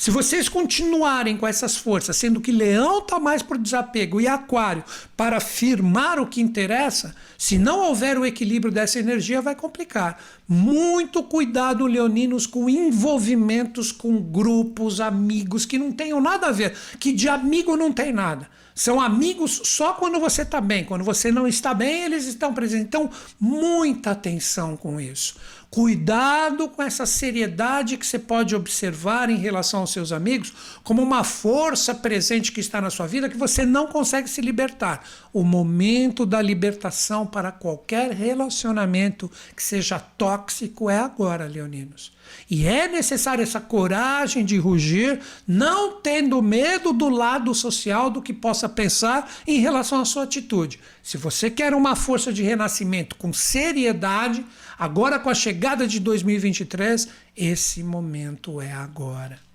Se 0.00 0.10
vocês 0.10 0.48
continuarem 0.48 1.36
com 1.36 1.46
essas 1.46 1.76
forças, 1.76 2.16
sendo 2.16 2.40
que 2.40 2.50
Leão 2.50 3.00
está 3.00 3.20
mais 3.20 3.42
por 3.42 3.58
desapego 3.58 4.18
e 4.18 4.26
Aquário 4.26 4.82
para 5.14 5.40
firmar 5.40 6.18
o 6.18 6.26
que 6.26 6.40
interessa, 6.40 7.14
se 7.36 7.58
não 7.58 7.80
houver 7.80 8.16
o 8.16 8.24
equilíbrio 8.24 8.72
dessa 8.72 8.98
energia, 8.98 9.42
vai 9.42 9.54
complicar. 9.54 10.18
Muito 10.48 11.22
cuidado, 11.22 11.84
leoninos, 11.84 12.46
com 12.46 12.70
envolvimentos 12.70 13.92
com 13.92 14.16
grupos, 14.16 15.02
amigos 15.02 15.66
que 15.66 15.78
não 15.78 15.92
tenham 15.92 16.18
nada 16.18 16.46
a 16.46 16.52
ver, 16.52 16.74
que 16.98 17.12
de 17.12 17.28
amigo 17.28 17.76
não 17.76 17.92
tem 17.92 18.10
nada. 18.10 18.48
São 18.80 18.98
amigos 18.98 19.60
só 19.64 19.92
quando 19.92 20.18
você 20.18 20.40
está 20.40 20.58
bem. 20.58 20.86
Quando 20.86 21.04
você 21.04 21.30
não 21.30 21.46
está 21.46 21.74
bem, 21.74 22.04
eles 22.04 22.24
estão 22.24 22.54
presentes. 22.54 22.86
Então, 22.86 23.10
muita 23.38 24.12
atenção 24.12 24.74
com 24.74 24.98
isso. 24.98 25.34
Cuidado 25.68 26.66
com 26.66 26.82
essa 26.82 27.04
seriedade 27.04 27.98
que 27.98 28.06
você 28.06 28.18
pode 28.18 28.56
observar 28.56 29.28
em 29.28 29.36
relação 29.36 29.80
aos 29.80 29.92
seus 29.92 30.12
amigos 30.12 30.80
como 30.82 31.02
uma 31.02 31.22
força 31.22 31.94
presente 31.94 32.52
que 32.52 32.60
está 32.60 32.80
na 32.80 32.88
sua 32.88 33.06
vida 33.06 33.28
que 33.28 33.36
você 33.36 33.66
não 33.66 33.86
consegue 33.86 34.30
se 34.30 34.40
libertar. 34.40 35.06
O 35.30 35.44
momento 35.44 36.24
da 36.24 36.40
libertação 36.40 37.26
para 37.26 37.52
qualquer 37.52 38.12
relacionamento 38.12 39.30
que 39.54 39.62
seja 39.62 39.98
tóxico 39.98 40.88
é 40.88 40.98
agora, 40.98 41.46
leoninos. 41.46 42.12
E 42.48 42.66
é 42.66 42.88
necessária 42.88 43.42
essa 43.42 43.60
coragem 43.60 44.44
de 44.44 44.56
rugir, 44.58 45.20
não 45.46 46.00
tendo 46.00 46.42
medo 46.42 46.92
do 46.92 47.08
lado 47.08 47.54
social 47.54 48.10
do 48.10 48.22
que 48.22 48.32
possa 48.32 48.68
pensar 48.68 49.30
em 49.46 49.60
relação 49.60 50.00
à 50.00 50.04
sua 50.04 50.24
atitude. 50.24 50.80
Se 51.02 51.16
você 51.16 51.50
quer 51.50 51.74
uma 51.74 51.94
força 51.96 52.32
de 52.32 52.42
renascimento 52.42 53.16
com 53.16 53.32
seriedade, 53.32 54.44
agora 54.78 55.18
com 55.18 55.30
a 55.30 55.34
chegada 55.34 55.86
de 55.86 56.00
2023, 56.00 57.08
esse 57.36 57.82
momento 57.82 58.60
é 58.60 58.72
agora. 58.72 59.49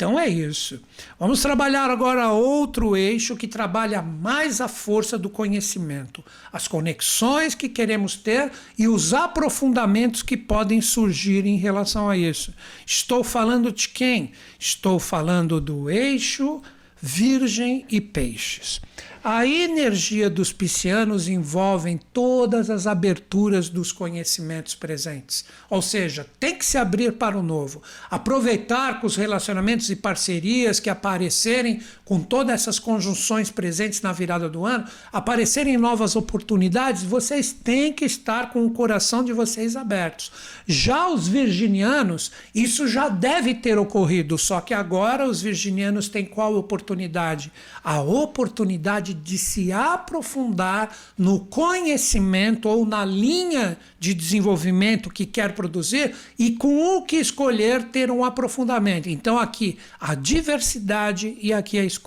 Então 0.00 0.18
é 0.18 0.26
isso. 0.26 0.80
Vamos 1.18 1.42
trabalhar 1.42 1.90
agora 1.90 2.30
outro 2.30 2.96
eixo 2.96 3.36
que 3.36 3.46
trabalha 3.46 4.00
mais 4.00 4.58
a 4.58 4.66
força 4.66 5.18
do 5.18 5.28
conhecimento, 5.28 6.24
as 6.50 6.66
conexões 6.66 7.54
que 7.54 7.68
queremos 7.68 8.16
ter 8.16 8.50
e 8.78 8.88
os 8.88 9.12
aprofundamentos 9.12 10.22
que 10.22 10.38
podem 10.38 10.80
surgir 10.80 11.44
em 11.44 11.58
relação 11.58 12.08
a 12.08 12.16
isso. 12.16 12.54
Estou 12.86 13.22
falando 13.22 13.70
de 13.70 13.90
quem? 13.90 14.32
Estou 14.58 14.98
falando 14.98 15.60
do 15.60 15.90
eixo 15.90 16.62
Virgem 17.02 17.84
e 17.90 18.00
Peixes. 18.00 18.80
A 19.22 19.46
energia 19.46 20.30
dos 20.30 20.50
piscianos 20.50 21.28
envolve 21.28 22.00
todas 22.10 22.70
as 22.70 22.86
aberturas 22.86 23.68
dos 23.68 23.92
conhecimentos 23.92 24.74
presentes. 24.74 25.44
Ou 25.68 25.82
seja, 25.82 26.26
tem 26.40 26.56
que 26.56 26.64
se 26.64 26.78
abrir 26.78 27.12
para 27.12 27.36
o 27.36 27.42
novo. 27.42 27.82
Aproveitar 28.10 28.98
com 28.98 29.06
os 29.06 29.16
relacionamentos 29.16 29.90
e 29.90 29.96
parcerias 29.96 30.80
que 30.80 30.88
aparecerem 30.88 31.82
com 32.10 32.18
todas 32.20 32.52
essas 32.52 32.80
conjunções 32.80 33.52
presentes 33.52 34.02
na 34.02 34.12
virada 34.12 34.48
do 34.48 34.66
ano, 34.66 34.84
aparecerem 35.12 35.76
novas 35.76 36.16
oportunidades, 36.16 37.04
vocês 37.04 37.52
têm 37.52 37.92
que 37.92 38.04
estar 38.04 38.50
com 38.50 38.66
o 38.66 38.70
coração 38.72 39.22
de 39.22 39.32
vocês 39.32 39.76
abertos. 39.76 40.32
Já 40.66 41.08
os 41.08 41.28
virginianos, 41.28 42.32
isso 42.52 42.88
já 42.88 43.08
deve 43.08 43.54
ter 43.54 43.78
ocorrido, 43.78 44.36
só 44.36 44.60
que 44.60 44.74
agora 44.74 45.24
os 45.24 45.40
virginianos 45.40 46.08
têm 46.08 46.24
qual 46.24 46.56
oportunidade? 46.56 47.52
A 47.84 48.00
oportunidade 48.00 49.14
de 49.14 49.38
se 49.38 49.70
aprofundar 49.70 50.92
no 51.16 51.38
conhecimento 51.38 52.68
ou 52.68 52.84
na 52.84 53.04
linha 53.04 53.78
de 54.00 54.14
desenvolvimento 54.14 55.10
que 55.10 55.24
quer 55.24 55.54
produzir 55.54 56.12
e 56.36 56.50
com 56.50 56.96
o 56.96 57.02
que 57.02 57.18
escolher 57.18 57.84
ter 57.84 58.10
um 58.10 58.24
aprofundamento. 58.24 59.08
Então, 59.08 59.38
aqui 59.38 59.78
a 60.00 60.16
diversidade 60.16 61.38
e 61.40 61.52
aqui 61.52 61.78
a 61.78 61.84
escolha. 61.84 61.99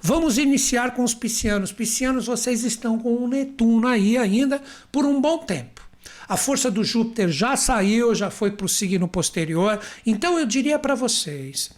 Vamos 0.00 0.38
iniciar 0.38 0.94
com 0.94 1.02
os 1.02 1.14
piscianos. 1.14 1.72
Piscianos, 1.72 2.26
vocês 2.26 2.64
estão 2.64 2.98
com 2.98 3.16
o 3.16 3.28
Netuno 3.28 3.88
aí 3.88 4.16
ainda 4.16 4.60
por 4.90 5.04
um 5.04 5.20
bom 5.20 5.38
tempo. 5.38 5.82
A 6.28 6.36
força 6.36 6.70
do 6.70 6.84
Júpiter 6.84 7.28
já 7.28 7.56
saiu, 7.56 8.14
já 8.14 8.30
foi 8.30 8.50
para 8.50 8.66
o 8.66 8.68
signo 8.68 9.08
posterior. 9.08 9.80
Então 10.06 10.38
eu 10.38 10.46
diria 10.46 10.78
para 10.78 10.94
vocês: 10.94 11.70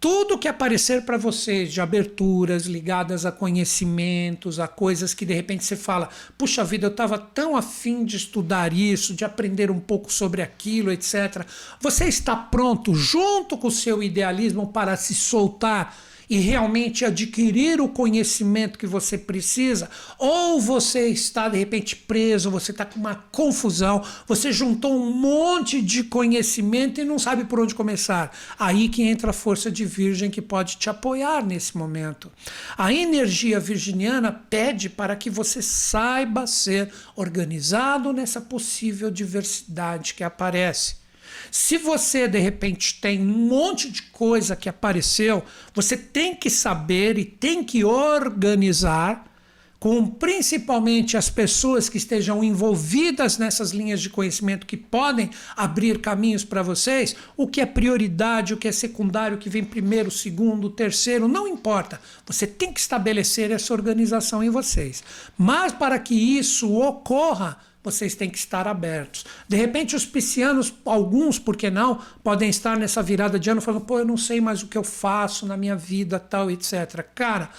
tudo 0.00 0.38
que 0.38 0.48
aparecer 0.48 1.04
para 1.04 1.18
vocês 1.18 1.70
de 1.70 1.78
aberturas 1.78 2.64
ligadas 2.64 3.26
a 3.26 3.30
conhecimentos, 3.30 4.58
a 4.58 4.66
coisas 4.66 5.12
que 5.12 5.26
de 5.26 5.34
repente 5.34 5.62
você 5.62 5.76
fala, 5.76 6.08
puxa 6.38 6.64
vida, 6.64 6.86
eu 6.86 6.90
estava 6.90 7.18
tão 7.18 7.54
afim 7.54 8.02
de 8.02 8.16
estudar 8.16 8.72
isso, 8.72 9.12
de 9.12 9.26
aprender 9.26 9.70
um 9.70 9.78
pouco 9.78 10.10
sobre 10.10 10.40
aquilo, 10.40 10.90
etc. 10.90 11.44
Você 11.80 12.06
está 12.06 12.34
pronto, 12.34 12.94
junto 12.94 13.58
com 13.58 13.68
o 13.68 13.70
seu 13.70 14.02
idealismo, 14.02 14.68
para 14.68 14.96
se 14.96 15.14
soltar 15.14 15.94
e 16.30 16.38
realmente 16.38 17.04
adquirir 17.04 17.80
o 17.80 17.88
conhecimento 17.88 18.78
que 18.78 18.86
você 18.86 19.18
precisa, 19.18 19.90
ou 20.16 20.60
você 20.60 21.08
está 21.08 21.48
de 21.48 21.58
repente 21.58 21.96
preso, 21.96 22.52
você 22.52 22.70
está 22.70 22.84
com 22.84 23.00
uma 23.00 23.16
confusão, 23.32 24.04
você 24.28 24.52
juntou 24.52 24.96
um 24.96 25.12
monte 25.12 25.82
de 25.82 26.04
conhecimento 26.04 27.00
e 27.00 27.04
não 27.04 27.18
sabe 27.18 27.44
por 27.44 27.58
onde 27.58 27.74
começar. 27.74 28.32
Aí 28.56 28.88
que 28.88 29.02
entra 29.02 29.30
a 29.30 29.34
força 29.34 29.72
de 29.72 29.84
Virgem 29.84 30.30
que 30.30 30.40
pode 30.40 30.76
te 30.76 30.88
apoiar 30.88 31.44
nesse 31.44 31.76
momento. 31.76 32.30
A 32.78 32.92
energia 32.92 33.58
virginiana 33.58 34.30
pede 34.30 34.88
para 34.88 35.16
que 35.16 35.28
você 35.28 35.60
saiba 35.60 36.46
ser 36.46 36.92
organizado 37.16 38.12
nessa 38.12 38.40
possível 38.40 39.10
diversidade 39.10 40.14
que 40.14 40.22
aparece. 40.22 40.99
Se 41.50 41.76
você 41.76 42.28
de 42.28 42.38
repente 42.38 43.00
tem 43.00 43.20
um 43.20 43.46
monte 43.48 43.90
de 43.90 44.02
coisa 44.02 44.54
que 44.54 44.68
apareceu, 44.68 45.42
você 45.74 45.96
tem 45.96 46.34
que 46.34 46.48
saber 46.50 47.18
e 47.18 47.24
tem 47.24 47.64
que 47.64 47.84
organizar 47.84 49.30
com 49.80 50.06
principalmente 50.06 51.16
as 51.16 51.30
pessoas 51.30 51.88
que 51.88 51.96
estejam 51.96 52.44
envolvidas 52.44 53.38
nessas 53.38 53.70
linhas 53.70 54.02
de 54.02 54.10
conhecimento 54.10 54.66
que 54.66 54.76
podem 54.76 55.30
abrir 55.56 56.00
caminhos 56.00 56.44
para 56.44 56.62
vocês, 56.62 57.16
o 57.34 57.48
que 57.48 57.62
é 57.62 57.66
prioridade, 57.66 58.52
o 58.52 58.58
que 58.58 58.68
é 58.68 58.72
secundário, 58.72 59.38
o 59.38 59.40
que 59.40 59.48
vem 59.48 59.64
primeiro, 59.64 60.10
segundo, 60.10 60.68
terceiro, 60.68 61.26
não 61.26 61.48
importa. 61.48 61.98
Você 62.26 62.46
tem 62.46 62.74
que 62.74 62.78
estabelecer 62.78 63.50
essa 63.50 63.72
organização 63.72 64.44
em 64.44 64.50
vocês. 64.50 65.02
Mas 65.36 65.72
para 65.72 65.98
que 65.98 66.14
isso 66.14 66.76
ocorra, 66.76 67.56
vocês 67.82 68.14
têm 68.14 68.28
que 68.28 68.38
estar 68.38 68.68
abertos. 68.68 69.24
De 69.48 69.56
repente, 69.56 69.96
os 69.96 70.04
piscianos, 70.04 70.72
alguns, 70.84 71.38
por 71.38 71.56
que 71.56 71.70
não, 71.70 72.00
podem 72.22 72.50
estar 72.50 72.76
nessa 72.76 73.02
virada 73.02 73.38
de 73.38 73.50
ano 73.50 73.60
falando: 73.60 73.84
pô, 73.84 73.98
eu 73.98 74.04
não 74.04 74.16
sei 74.16 74.40
mais 74.40 74.62
o 74.62 74.66
que 74.66 74.76
eu 74.76 74.84
faço 74.84 75.46
na 75.46 75.56
minha 75.56 75.76
vida, 75.76 76.18
tal, 76.18 76.50
etc. 76.50 77.04
Cara, 77.14 77.50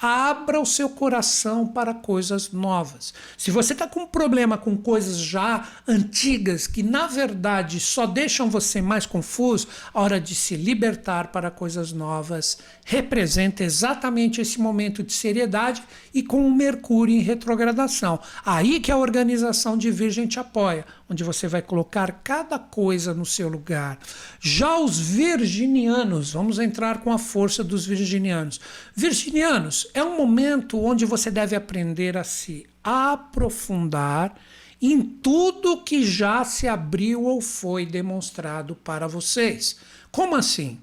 Abra 0.00 0.60
o 0.60 0.66
seu 0.66 0.88
coração 0.88 1.66
para 1.66 1.92
coisas 1.92 2.52
novas. 2.52 3.12
Se 3.36 3.50
você 3.50 3.72
está 3.72 3.86
com 3.86 4.00
um 4.00 4.06
problema 4.06 4.56
com 4.56 4.76
coisas 4.76 5.16
já 5.16 5.66
antigas 5.88 6.66
que 6.68 6.82
na 6.82 7.08
verdade 7.08 7.80
só 7.80 8.06
deixam 8.06 8.48
você 8.48 8.80
mais 8.80 9.06
confuso, 9.06 9.66
a 9.92 10.00
hora 10.00 10.20
de 10.20 10.34
se 10.34 10.56
libertar 10.56 11.32
para 11.32 11.50
coisas 11.50 11.92
novas 11.92 12.58
representa 12.84 13.64
exatamente 13.64 14.40
esse 14.40 14.60
momento 14.60 15.02
de 15.02 15.12
seriedade 15.12 15.82
e 16.14 16.22
com 16.22 16.46
o 16.46 16.54
Mercúrio 16.54 17.14
em 17.16 17.20
retrogradação. 17.20 18.20
Aí 18.44 18.78
que 18.78 18.92
a 18.92 18.96
organização 18.96 19.76
de 19.76 19.90
Virgem 19.90 20.26
te 20.26 20.38
apoia, 20.38 20.86
onde 21.08 21.24
você 21.24 21.48
vai 21.48 21.62
colocar 21.62 22.20
cada 22.22 22.58
coisa 22.58 23.14
no 23.14 23.24
seu 23.24 23.48
lugar. 23.48 23.98
Já 24.38 24.78
os 24.78 24.98
virginianos, 24.98 26.32
vamos 26.32 26.58
entrar 26.58 27.00
com 27.00 27.12
a 27.12 27.18
força 27.18 27.64
dos 27.64 27.86
virginianos. 27.86 28.60
Virginianos, 28.94 29.88
é 29.94 30.04
um 30.04 30.16
momento 30.16 30.78
onde 30.78 31.06
você 31.06 31.30
deve 31.30 31.56
aprender 31.56 32.16
a 32.16 32.24
se 32.24 32.66
aprofundar 32.84 34.34
em 34.80 35.02
tudo 35.02 35.82
que 35.82 36.04
já 36.04 36.44
se 36.44 36.68
abriu 36.68 37.24
ou 37.24 37.40
foi 37.40 37.84
demonstrado 37.84 38.76
para 38.76 39.08
vocês. 39.08 39.76
Como 40.10 40.36
assim? 40.36 40.78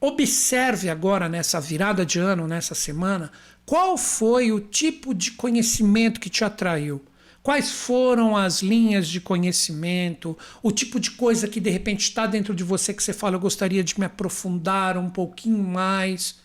Observe 0.00 0.88
agora 0.88 1.28
nessa 1.28 1.60
virada 1.60 2.06
de 2.06 2.20
ano, 2.20 2.46
nessa 2.46 2.74
semana, 2.74 3.32
qual 3.66 3.98
foi 3.98 4.52
o 4.52 4.60
tipo 4.60 5.12
de 5.12 5.32
conhecimento 5.32 6.20
que 6.20 6.30
te 6.30 6.44
atraiu. 6.44 7.02
Quais 7.48 7.70
foram 7.70 8.36
as 8.36 8.60
linhas 8.60 9.08
de 9.08 9.22
conhecimento, 9.22 10.36
o 10.62 10.70
tipo 10.70 11.00
de 11.00 11.12
coisa 11.12 11.48
que 11.48 11.60
de 11.60 11.70
repente 11.70 12.02
está 12.02 12.26
dentro 12.26 12.54
de 12.54 12.62
você 12.62 12.92
que 12.92 13.02
você 13.02 13.14
fala, 13.14 13.36
eu 13.36 13.40
gostaria 13.40 13.82
de 13.82 13.98
me 13.98 14.04
aprofundar 14.04 14.98
um 14.98 15.08
pouquinho 15.08 15.64
mais. 15.64 16.40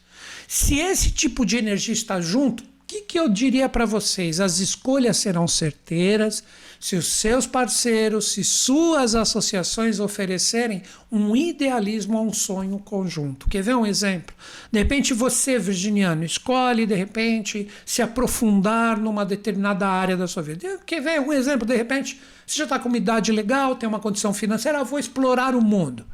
Se 0.47 0.79
esse 0.79 1.11
tipo 1.11 1.45
de 1.45 1.57
energia 1.57 1.93
está 1.93 2.21
junto, 2.21 2.63
que, 2.93 3.01
que 3.01 3.19
eu 3.19 3.27
diria 3.27 3.67
para 3.67 3.85
vocês? 3.85 4.39
As 4.39 4.59
escolhas 4.59 5.17
serão 5.17 5.47
certeiras 5.47 6.43
se 6.79 6.95
os 6.95 7.07
seus 7.07 7.47
parceiros, 7.47 8.33
se 8.33 8.43
suas 8.43 9.15
associações 9.15 9.99
oferecerem 9.99 10.83
um 11.11 11.35
idealismo 11.35 12.17
ou 12.17 12.25
um 12.25 12.33
sonho 12.33 12.77
conjunto. 12.77 13.49
Quer 13.49 13.63
ver 13.63 13.75
um 13.75 13.85
exemplo? 13.85 14.35
De 14.71 14.79
repente 14.79 15.13
você, 15.13 15.57
virginiano, 15.57 16.23
escolhe 16.23 16.85
de 16.85 16.93
repente 16.93 17.67
se 17.85 18.01
aprofundar 18.01 18.99
numa 18.99 19.25
determinada 19.25 19.87
área 19.87 20.17
da 20.17 20.27
sua 20.27 20.43
vida. 20.43 20.79
Quer 20.85 21.01
ver 21.01 21.19
um 21.21 21.33
exemplo? 21.33 21.65
De 21.65 21.75
repente 21.75 22.19
você 22.45 22.57
já 22.57 22.65
está 22.65 22.77
com 22.77 22.89
uma 22.89 22.97
idade 22.97 23.31
legal, 23.31 23.75
tem 23.75 23.87
uma 23.87 23.99
condição 23.99 24.33
financeira, 24.33 24.79
ah, 24.79 24.83
vou 24.83 24.99
explorar 24.99 25.55
o 25.55 25.61
mundo. 25.61 26.05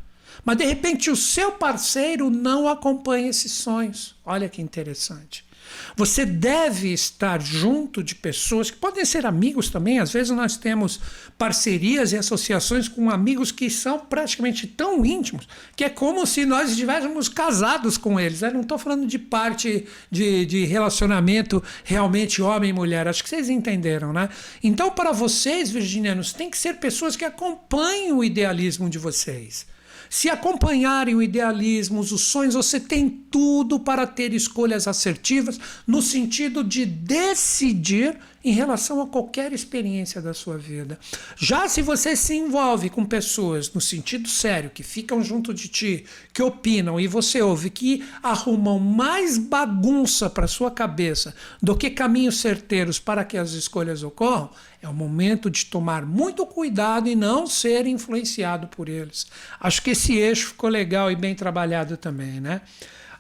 Mas 0.46 0.58
de 0.58 0.66
repente 0.66 1.10
o 1.10 1.16
seu 1.16 1.52
parceiro 1.52 2.30
não 2.30 2.70
acompanha 2.70 3.28
esses 3.30 3.52
sonhos. 3.52 4.16
Olha 4.24 4.48
que 4.48 4.62
interessante. 4.62 5.49
Você 5.96 6.26
deve 6.26 6.94
estar 6.94 7.42
junto 7.42 8.04
de 8.04 8.16
pessoas 8.16 8.72
que 8.72 8.78
podem 8.78 9.06
ser 9.06 9.26
amigos 9.26 9.70
também. 9.70 10.00
Às 10.00 10.12
vezes 10.12 10.32
nós 10.36 10.58
temos 10.58 11.00
parcerias 11.38 12.12
e 12.12 12.18
associações 12.18 12.88
com 12.88 13.10
amigos 13.10 13.52
que 13.52 13.70
são 13.70 14.00
praticamente 14.00 14.68
tão 14.68 15.06
íntimos 15.06 15.48
que 15.76 15.84
é 15.84 15.90
como 15.90 16.26
se 16.26 16.46
nós 16.46 16.72
estivéssemos 16.72 17.30
casados 17.30 17.98
com 17.98 18.20
eles. 18.20 18.42
Eu 18.42 18.54
não 18.54 18.62
estou 18.62 18.78
falando 18.78 19.06
de 19.06 19.20
parte 19.20 19.86
de, 20.10 20.46
de 20.46 20.66
relacionamento 20.66 21.64
realmente 21.84 22.42
homem 22.42 22.70
e 22.70 22.74
mulher. 22.74 23.08
Acho 23.08 23.24
que 23.24 23.30
vocês 23.30 23.50
entenderam, 23.50 24.14
né? 24.14 24.30
Então, 24.64 24.92
para 24.92 25.12
vocês, 25.12 25.70
virginianos, 25.70 26.34
tem 26.34 26.50
que 26.50 26.58
ser 26.58 26.76
pessoas 26.76 27.16
que 27.16 27.26
acompanhem 27.26 28.12
o 28.12 28.24
idealismo 28.24 28.90
de 28.90 28.98
vocês. 28.98 29.66
Se 30.10 30.28
acompanharem 30.28 31.16
o 31.16 31.22
idealismo, 31.22 32.00
os 32.00 32.22
sonhos, 32.22 32.56
você 32.56 32.80
tem 32.80 33.10
tudo 33.10 33.80
para 33.80 34.08
ter 34.08 34.34
escolhas 34.34 34.88
assertivas 34.88 35.60
no 35.86 36.02
sentido 36.02 36.64
de 36.64 36.86
decidir 36.86 38.18
em 38.44 38.52
relação 38.52 39.02
a 39.02 39.08
qualquer 39.08 39.52
experiência 39.52 40.22
da 40.22 40.34
sua 40.34 40.58
vida. 40.58 40.98
Já 41.38 41.68
se 41.68 41.82
você 41.82 42.16
se 42.16 42.34
envolve 42.36 42.90
com 42.90 43.06
pessoas 43.06 43.72
no 43.74 43.82
sentido 43.82 44.30
sério, 44.30 44.70
que 44.70 44.82
ficam 44.82 45.22
junto 45.22 45.54
de 45.54 45.68
ti, 45.68 46.06
que 46.34 46.42
opinam 46.42 47.00
e 47.00 47.08
você 47.08 47.42
ouve 47.42 47.70
que 47.70 48.04
arrumam 48.24 48.80
mais 48.80 49.38
bagunça 49.38 50.30
para 50.30 50.48
sua 50.48 50.72
cabeça 50.72 51.36
do 51.62 51.76
que 51.76 51.90
caminhos 51.90 52.40
certeiros 52.40 52.98
para 52.98 53.26
que 53.26 53.38
as 53.38 53.52
escolhas 53.52 54.04
ocorram, 54.04 54.50
é 54.82 54.88
o 54.88 54.94
momento 54.94 55.50
de 55.50 55.66
tomar 55.66 56.06
muito 56.06 56.46
cuidado 56.46 57.10
e 57.10 57.16
não 57.16 57.46
ser 57.46 57.86
influenciado 57.86 58.68
por 58.68 58.88
eles. 58.88 59.28
Acho 59.60 59.82
que 59.82 59.92
esse 59.92 60.16
eixo 60.16 60.50
ficou 60.50 60.70
legal 60.70 61.12
e 61.12 61.16
bem 61.16 61.36
trabalhado 61.36 61.98
também, 61.98 62.40
né? 62.40 62.62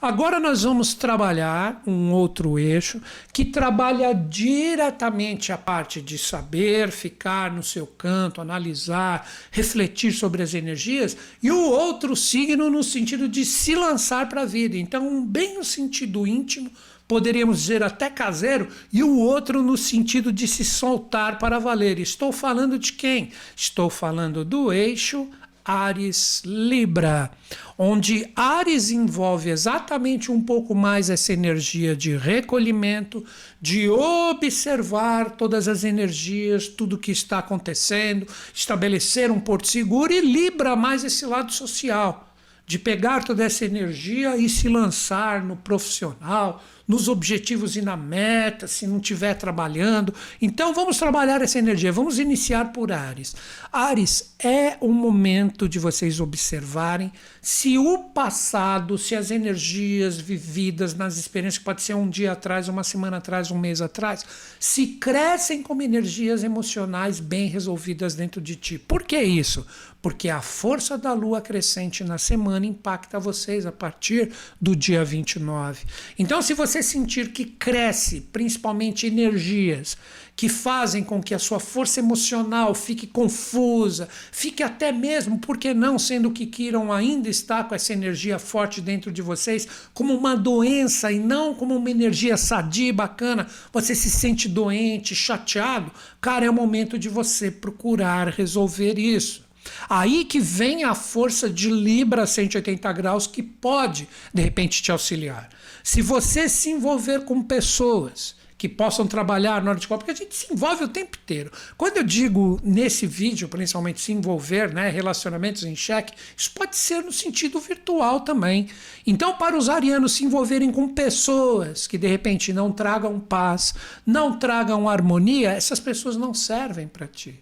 Agora 0.02 0.40
nós 0.40 0.64
vamos 0.64 0.94
trabalhar 0.94 1.84
um 1.86 2.14
outro 2.14 2.58
eixo 2.58 3.02
que 3.34 3.44
trabalha 3.44 4.14
diretamente 4.14 5.52
a 5.52 5.58
parte 5.58 6.02
de 6.02 6.18
saber, 6.18 6.90
ficar 6.90 7.52
no 7.52 7.62
seu 7.62 7.86
canto, 7.86 8.40
analisar, 8.40 9.30
refletir 9.52 10.14
sobre 10.14 10.42
as 10.42 10.54
energias, 10.54 11.18
e 11.44 11.52
o 11.52 11.70
outro 11.70 12.16
signo 12.16 12.70
no 12.70 12.82
sentido 12.82 13.28
de 13.28 13.44
se 13.44 13.76
lançar 13.76 14.30
para 14.30 14.44
a 14.44 14.46
vida. 14.46 14.78
Então, 14.78 15.26
bem 15.26 15.56
no 15.56 15.66
sentido 15.66 16.26
íntimo, 16.26 16.72
poderíamos 17.10 17.58
dizer 17.58 17.82
até 17.82 18.08
caseiro, 18.08 18.68
e 18.94 19.02
o 19.02 19.18
outro 19.18 19.64
no 19.64 19.76
sentido 19.76 20.32
de 20.32 20.48
se 20.48 20.64
soltar 20.64 21.40
para 21.40 21.58
valer. 21.58 21.98
Estou 21.98 22.32
falando 22.32 22.78
de 22.78 22.94
quem? 22.94 23.32
Estou 23.56 23.90
falando 23.90 24.46
do 24.46 24.72
eixo 24.72 25.28
Ares 25.66 26.44
Libra, 26.46 27.32
onde 27.76 28.32
Ares 28.36 28.92
envolve 28.92 29.50
exatamente 29.50 30.32
um 30.32 30.40
pouco 30.40 30.76
mais 30.76 31.10
essa 31.10 31.34
energia 31.34 31.96
de 31.96 32.16
recolhimento, 32.16 33.26
de 33.60 33.90
observar 33.90 35.32
todas 35.32 35.68
as 35.68 35.84
energias, 35.84 36.68
tudo 36.68 36.98
que 36.98 37.12
está 37.12 37.40
acontecendo, 37.40 38.28
estabelecer 38.54 39.32
um 39.32 39.40
porto 39.40 39.68
seguro 39.68 40.14
e 40.14 40.22
Libra 40.22 40.76
mais 40.76 41.04
esse 41.04 41.26
lado 41.26 41.52
social, 41.52 42.36
de 42.68 42.78
pegar 42.78 43.24
toda 43.24 43.44
essa 43.44 43.66
energia 43.66 44.38
e 44.38 44.48
se 44.48 44.70
lançar 44.70 45.44
no 45.44 45.56
profissional, 45.56 46.64
nos 46.90 47.08
objetivos 47.08 47.76
e 47.76 47.84
na 47.84 47.96
meta, 47.96 48.68
se 48.68 48.88
não 48.88 48.98
estiver 48.98 49.36
trabalhando. 49.36 50.12
Então 50.42 50.74
vamos 50.74 50.98
trabalhar 50.98 51.40
essa 51.40 51.60
energia, 51.60 51.92
vamos 51.92 52.18
iniciar 52.18 52.74
por 52.74 52.92
Ares. 52.92 53.36
Ares 53.72 54.34
é 54.40 54.76
o 54.82 54.92
momento 54.92 55.70
de 55.70 55.78
vocês 55.78 56.20
observarem 56.20 57.12
se 57.44 57.78
o 57.78 58.00
passado, 58.00 58.98
se 58.98 59.16
as 59.16 59.30
energias 59.30 60.18
vividas 60.18 60.96
nas 60.96 61.18
experiências, 61.18 61.60
que 61.60 61.64
pode 61.64 61.84
ser 61.84 61.94
um 61.94 62.10
dia 62.10 62.32
atrás, 62.32 62.68
uma 62.68 62.84
semana 62.84 63.18
atrás, 63.18 63.52
um 63.52 63.60
mês 63.60 63.82
atrás, 63.82 64.26
se 64.60 64.88
crescem 64.88 65.62
como 65.62 65.84
energias 65.84 66.44
emocionais 66.44 67.20
bem 67.20 67.48
resolvidas 67.48 68.16
dentro 68.16 68.42
de 68.42 68.56
ti. 68.56 68.80
Por 68.80 69.04
que 69.04 69.22
isso? 69.22 69.64
Porque 70.02 70.30
a 70.30 70.42
força 70.42 70.98
da 70.98 71.12
lua 71.12 71.42
crescente 71.42 72.04
na 72.04 72.18
semana 72.18 72.66
impacta 72.66 73.20
vocês 73.20 73.66
a 73.66 73.72
partir 73.72 74.32
do 74.60 74.76
dia 74.76 75.04
29. 75.04 75.86
Então, 76.18 76.42
se 76.42 76.54
você 76.54 76.82
sentir 76.82 77.32
que 77.34 77.44
cresce, 77.44 78.22
principalmente 78.22 79.06
energias 79.06 79.98
que 80.40 80.48
fazem 80.48 81.04
com 81.04 81.22
que 81.22 81.36
a 81.36 81.40
sua 81.40 81.60
força 81.60 82.00
emocional 82.00 82.74
fique 82.74 83.06
confusa, 83.06 84.08
fique 84.32 84.64
até 84.64 84.90
mesmo, 84.90 85.38
por 85.38 85.58
que 85.58 85.74
não, 85.74 86.00
sendo 86.00 86.32
que 86.32 86.46
Kiron 86.46 86.94
ainda 86.94 87.28
está 87.28 87.62
com 87.62 87.76
essa 87.76 87.92
energia 87.92 88.40
forte 88.40 88.80
dentro 88.80 89.12
de 89.12 89.22
vocês, 89.22 89.68
como 89.94 90.16
uma 90.16 90.38
doença 90.38 91.12
e 91.12 91.20
não 91.20 91.54
como 91.54 91.76
uma 91.76 91.92
energia 91.92 92.38
sadia 92.38 92.88
e 92.88 92.94
bacana, 92.94 93.48
você 93.74 93.94
se 93.94 94.10
sente 94.10 94.48
doente, 94.48 95.14
chateado, 95.14 95.92
cara, 96.22 96.46
é 96.46 96.50
o 96.50 96.54
momento 96.54 96.98
de 96.98 97.10
você 97.10 97.52
procurar 97.52 98.30
resolver 98.30 98.98
isso. 98.98 99.49
Aí 99.90 100.26
que 100.26 100.40
vem 100.40 100.84
a 100.84 100.96
força 100.96 101.50
de 101.50 101.70
Libra 101.70 102.26
180 102.26 102.92
graus 102.94 103.28
que 103.28 103.44
pode, 103.44 104.08
de 104.34 104.42
repente, 104.42 104.82
te 104.82 104.92
auxiliar. 104.92 105.50
Se 105.84 106.02
você 106.02 106.48
se 106.48 106.70
envolver 106.70 107.26
com 107.26 107.42
pessoas 107.42 108.36
que 108.60 108.68
possam 108.68 109.08
trabalhar 109.08 109.64
na 109.64 109.72
hora 109.72 109.80
de 109.80 109.88
porque 109.88 110.12
a 110.12 110.14
gente 110.14 110.36
se 110.36 110.52
envolve 110.52 110.84
o 110.84 110.88
tempo 110.90 111.18
inteiro. 111.24 111.50
Quando 111.78 111.96
eu 111.96 112.04
digo 112.04 112.60
nesse 112.62 113.08
vídeo, 113.08 113.48
principalmente 113.48 114.02
se 114.02 114.12
envolver, 114.12 114.74
né, 114.74 114.90
relacionamentos 114.90 115.64
em 115.64 115.74
xeque, 115.78 116.14
isso 116.36 116.52
pode 116.52 116.76
ser 116.76 117.02
no 117.02 117.12
sentido 117.12 117.58
virtual 117.62 118.20
também. 118.20 118.68
Então, 119.08 119.38
para 119.38 119.58
os 119.58 119.70
arianos 119.70 120.12
se 120.12 120.26
envolverem 120.26 120.74
com 120.74 120.90
pessoas 120.90 121.88
que 121.88 121.98
de 121.98 122.08
repente 122.08 122.52
não 122.52 122.70
tragam 122.70 123.18
paz, 123.18 123.74
não 124.06 124.38
tragam 124.38 124.90
harmonia, 124.90 125.52
essas 125.52 125.80
pessoas 125.80 126.18
não 126.18 126.34
servem 126.34 126.86
para 126.86 127.08
ti. 127.08 127.40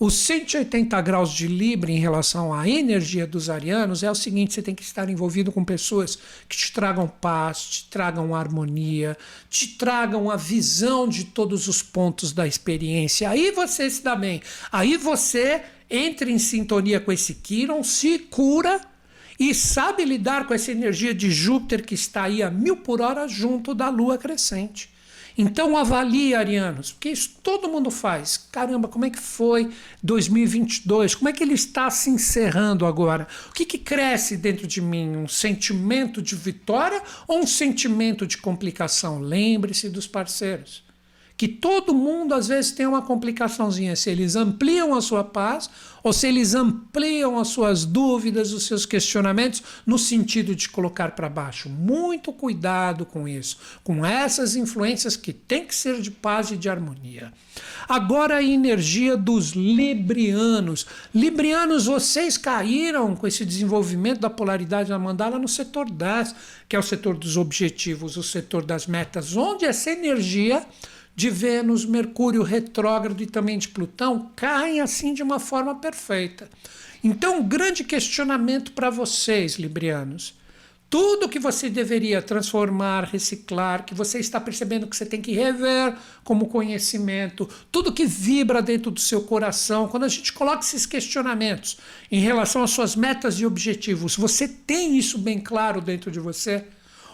Os 0.00 0.14
180 0.14 1.00
graus 1.00 1.32
de 1.32 1.48
Libra 1.48 1.90
em 1.90 1.98
relação 1.98 2.54
à 2.54 2.68
energia 2.68 3.26
dos 3.26 3.50
arianos 3.50 4.04
é 4.04 4.10
o 4.10 4.14
seguinte: 4.14 4.54
você 4.54 4.62
tem 4.62 4.74
que 4.74 4.82
estar 4.84 5.08
envolvido 5.08 5.50
com 5.50 5.64
pessoas 5.64 6.16
que 6.48 6.56
te 6.56 6.72
tragam 6.72 7.08
paz, 7.08 7.64
te 7.64 7.84
tragam 7.90 8.32
harmonia, 8.32 9.18
te 9.50 9.76
tragam 9.76 10.30
a 10.30 10.36
visão 10.36 11.08
de 11.08 11.24
todos 11.24 11.66
os 11.66 11.82
pontos 11.82 12.32
da 12.32 12.46
experiência. 12.46 13.28
Aí 13.28 13.50
você 13.50 13.90
se 13.90 14.04
dá 14.04 14.14
bem. 14.14 14.40
Aí 14.70 14.96
você 14.96 15.62
entra 15.90 16.30
em 16.30 16.38
sintonia 16.38 17.00
com 17.00 17.10
esse 17.10 17.34
Kiron, 17.34 17.82
se 17.82 18.20
cura 18.20 18.80
e 19.36 19.52
sabe 19.52 20.04
lidar 20.04 20.46
com 20.46 20.54
essa 20.54 20.70
energia 20.70 21.12
de 21.12 21.28
Júpiter 21.28 21.84
que 21.84 21.94
está 21.94 22.24
aí 22.24 22.40
a 22.40 22.50
mil 22.50 22.76
por 22.76 23.00
hora 23.00 23.26
junto 23.26 23.74
da 23.74 23.88
Lua 23.88 24.16
crescente. 24.16 24.90
Então 25.40 25.76
avalie, 25.76 26.34
arianos, 26.34 26.90
porque 26.90 27.10
isso 27.10 27.36
todo 27.44 27.68
mundo 27.68 27.92
faz. 27.92 28.36
Caramba, 28.50 28.88
como 28.88 29.04
é 29.04 29.10
que 29.10 29.20
foi 29.20 29.70
2022? 30.02 31.14
Como 31.14 31.28
é 31.28 31.32
que 31.32 31.44
ele 31.44 31.54
está 31.54 31.88
se 31.90 32.10
encerrando 32.10 32.84
agora? 32.84 33.28
O 33.48 33.52
que, 33.52 33.64
que 33.64 33.78
cresce 33.78 34.36
dentro 34.36 34.66
de 34.66 34.80
mim? 34.80 35.16
Um 35.16 35.28
sentimento 35.28 36.20
de 36.20 36.34
vitória 36.34 37.00
ou 37.28 37.38
um 37.38 37.46
sentimento 37.46 38.26
de 38.26 38.36
complicação? 38.36 39.20
Lembre-se 39.20 39.88
dos 39.88 40.08
parceiros 40.08 40.87
que 41.38 41.46
todo 41.46 41.94
mundo 41.94 42.34
às 42.34 42.48
vezes 42.48 42.72
tem 42.72 42.84
uma 42.84 43.00
complicaçãozinha, 43.00 43.94
se 43.94 44.10
eles 44.10 44.34
ampliam 44.34 44.92
a 44.92 45.00
sua 45.00 45.22
paz 45.22 45.70
ou 46.02 46.12
se 46.12 46.26
eles 46.26 46.52
ampliam 46.52 47.38
as 47.38 47.48
suas 47.48 47.84
dúvidas, 47.84 48.52
os 48.52 48.64
seus 48.64 48.84
questionamentos 48.84 49.62
no 49.86 49.96
sentido 49.96 50.52
de 50.52 50.68
colocar 50.68 51.12
para 51.12 51.28
baixo. 51.28 51.68
Muito 51.68 52.32
cuidado 52.32 53.06
com 53.06 53.28
isso, 53.28 53.56
com 53.84 54.04
essas 54.04 54.56
influências 54.56 55.16
que 55.16 55.32
tem 55.32 55.64
que 55.64 55.76
ser 55.76 56.00
de 56.00 56.10
paz 56.10 56.50
e 56.50 56.56
de 56.56 56.68
harmonia. 56.68 57.32
Agora 57.88 58.38
a 58.38 58.42
energia 58.42 59.16
dos 59.16 59.50
librianos. 59.50 60.86
Librianos, 61.14 61.86
vocês 61.86 62.36
caíram 62.36 63.14
com 63.14 63.28
esse 63.28 63.44
desenvolvimento 63.44 64.18
da 64.18 64.30
polaridade 64.30 64.88
da 64.88 64.98
mandala 64.98 65.38
no 65.38 65.48
setor 65.48 65.88
10, 65.88 66.34
que 66.68 66.74
é 66.74 66.78
o 66.80 66.82
setor 66.82 67.16
dos 67.16 67.36
objetivos, 67.36 68.16
o 68.16 68.24
setor 68.24 68.64
das 68.64 68.88
metas, 68.88 69.36
onde 69.36 69.64
essa 69.64 69.90
energia 69.90 70.66
de 71.18 71.30
Vênus, 71.30 71.84
Mercúrio 71.84 72.44
retrógrado 72.44 73.20
e 73.20 73.26
também 73.26 73.58
de 73.58 73.66
Plutão 73.66 74.30
caem 74.36 74.80
assim 74.80 75.12
de 75.12 75.20
uma 75.20 75.40
forma 75.40 75.74
perfeita. 75.74 76.48
Então, 77.02 77.40
um 77.40 77.42
grande 77.42 77.82
questionamento 77.82 78.70
para 78.70 78.88
vocês, 78.88 79.56
librianos. 79.56 80.38
Tudo 80.88 81.28
que 81.28 81.40
você 81.40 81.68
deveria 81.68 82.22
transformar, 82.22 83.02
reciclar, 83.02 83.84
que 83.84 83.96
você 83.96 84.20
está 84.20 84.40
percebendo 84.40 84.86
que 84.86 84.96
você 84.96 85.04
tem 85.04 85.20
que 85.20 85.32
rever 85.32 85.96
como 86.22 86.46
conhecimento, 86.46 87.50
tudo 87.72 87.92
que 87.92 88.06
vibra 88.06 88.62
dentro 88.62 88.92
do 88.92 89.00
seu 89.00 89.22
coração, 89.22 89.88
quando 89.88 90.04
a 90.04 90.08
gente 90.08 90.32
coloca 90.32 90.60
esses 90.60 90.86
questionamentos 90.86 91.78
em 92.12 92.20
relação 92.20 92.62
às 92.62 92.70
suas 92.70 92.94
metas 92.94 93.40
e 93.40 93.44
objetivos, 93.44 94.14
você 94.14 94.46
tem 94.46 94.96
isso 94.96 95.18
bem 95.18 95.40
claro 95.40 95.80
dentro 95.80 96.12
de 96.12 96.20
você? 96.20 96.64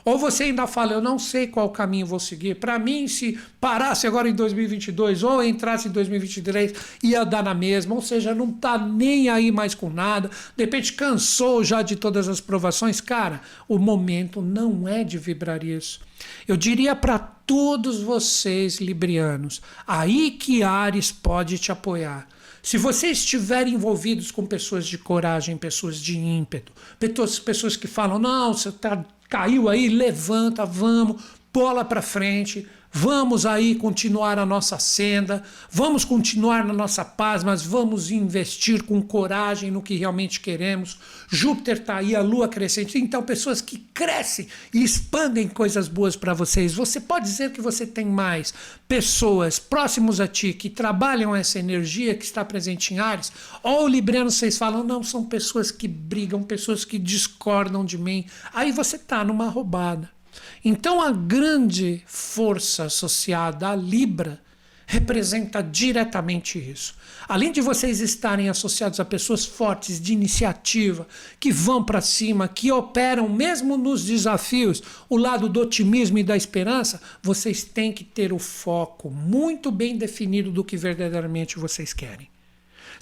Ou 0.04 0.18
você 0.18 0.44
ainda 0.44 0.66
fala, 0.66 0.92
eu 0.92 1.00
não 1.00 1.18
sei 1.18 1.46
qual 1.46 1.70
caminho 1.70 2.06
vou 2.06 2.20
seguir. 2.20 2.56
Para 2.56 2.78
mim, 2.78 3.08
se 3.08 3.38
parasse 3.58 4.06
agora 4.06 4.28
em 4.28 4.34
2022 4.34 5.22
ou 5.22 5.42
entrasse 5.42 5.88
em 5.88 5.90
2023, 5.90 6.74
ia 7.02 7.24
dar 7.24 7.42
na 7.42 7.54
mesma. 7.54 7.94
Ou 7.94 8.02
seja, 8.02 8.34
não 8.34 8.50
está 8.50 8.76
nem 8.76 9.30
aí 9.30 9.50
mais 9.50 9.74
com 9.74 9.88
nada. 9.88 10.30
De 10.56 10.64
repente 10.64 10.92
cansou 10.92 11.64
já 11.64 11.80
de 11.80 11.96
todas 11.96 12.28
as 12.28 12.40
provações. 12.40 13.00
Cara, 13.00 13.40
o 13.66 13.78
momento 13.78 14.42
não 14.42 14.86
é 14.86 15.02
de 15.02 15.16
vibrar 15.16 15.64
isso. 15.64 16.00
Eu 16.46 16.56
diria 16.56 16.94
para 16.94 17.18
todos 17.18 18.00
vocês, 18.00 18.80
librianos, 18.80 19.60
aí 19.86 20.30
que 20.32 20.62
Ares 20.62 21.10
pode 21.10 21.58
te 21.58 21.72
apoiar. 21.72 22.28
Se 22.62 22.78
vocês 22.78 23.18
estiverem 23.18 23.74
envolvidos 23.74 24.30
com 24.30 24.46
pessoas 24.46 24.86
de 24.86 24.96
coragem, 24.96 25.54
pessoas 25.54 25.98
de 25.98 26.16
ímpeto, 26.16 26.72
pessoas 27.44 27.76
que 27.76 27.86
falam, 27.86 28.18
não, 28.18 28.54
você 28.54 28.70
está 28.70 29.04
caiu 29.34 29.68
aí, 29.68 29.88
levanta, 29.88 30.64
vamos, 30.64 31.20
bola 31.52 31.84
para 31.84 32.00
frente, 32.00 32.68
vamos 32.96 33.44
aí 33.44 33.74
continuar 33.74 34.38
a 34.38 34.46
nossa 34.46 34.78
senda, 34.78 35.42
vamos 35.68 36.04
continuar 36.04 36.64
na 36.64 36.72
nossa 36.72 37.04
paz, 37.04 37.42
mas 37.42 37.60
vamos 37.66 38.12
investir 38.12 38.84
com 38.84 39.02
coragem 39.02 39.68
no 39.68 39.82
que 39.82 39.96
realmente 39.96 40.38
queremos. 40.38 40.96
Júpiter 41.28 41.78
está 41.78 41.96
aí, 41.96 42.14
a 42.14 42.22
lua 42.22 42.46
crescente, 42.46 42.96
então 42.96 43.20
pessoas 43.20 43.60
que 43.60 43.78
crescem 43.92 44.46
e 44.72 44.84
expandem 44.84 45.48
coisas 45.48 45.88
boas 45.88 46.14
para 46.14 46.32
vocês. 46.32 46.72
Você 46.72 47.00
pode 47.00 47.24
dizer 47.24 47.50
que 47.50 47.60
você 47.60 47.84
tem 47.84 48.06
mais 48.06 48.54
pessoas 48.86 49.58
próximos 49.58 50.20
a 50.20 50.28
ti 50.28 50.52
que 50.52 50.70
trabalham 50.70 51.34
essa 51.34 51.58
energia 51.58 52.14
que 52.14 52.24
está 52.24 52.44
presente 52.44 52.94
em 52.94 53.00
Ares, 53.00 53.32
ou 53.60 53.88
Libriano 53.88 54.30
vocês 54.30 54.56
falam, 54.56 54.84
não, 54.84 55.02
são 55.02 55.24
pessoas 55.24 55.72
que 55.72 55.88
brigam, 55.88 56.44
pessoas 56.44 56.84
que 56.84 57.00
discordam 57.00 57.84
de 57.84 57.98
mim. 57.98 58.24
Aí 58.52 58.70
você 58.70 58.94
está 58.94 59.24
numa 59.24 59.48
roubada. 59.48 60.13
Então 60.64 61.02
a 61.02 61.12
grande 61.12 62.02
força 62.06 62.84
associada 62.84 63.68
à 63.68 63.76
Libra 63.76 64.40
representa 64.86 65.62
diretamente 65.62 66.58
isso. 66.58 66.94
Além 67.28 67.52
de 67.52 67.60
vocês 67.60 68.00
estarem 68.00 68.48
associados 68.48 69.00
a 69.00 69.04
pessoas 69.04 69.44
fortes 69.44 70.00
de 70.00 70.12
iniciativa, 70.12 71.06
que 71.40 71.50
vão 71.50 71.82
para 71.82 72.00
cima, 72.00 72.48
que 72.48 72.70
operam 72.70 73.28
mesmo 73.28 73.76
nos 73.76 74.04
desafios, 74.04 74.82
o 75.08 75.16
lado 75.16 75.48
do 75.48 75.60
otimismo 75.60 76.18
e 76.18 76.24
da 76.24 76.36
esperança, 76.36 77.00
vocês 77.22 77.64
têm 77.64 77.92
que 77.92 78.04
ter 78.04 78.32
o 78.32 78.38
foco 78.38 79.10
muito 79.10 79.70
bem 79.70 79.96
definido 79.96 80.50
do 80.50 80.64
que 80.64 80.76
verdadeiramente 80.76 81.58
vocês 81.58 81.92
querem. 81.92 82.33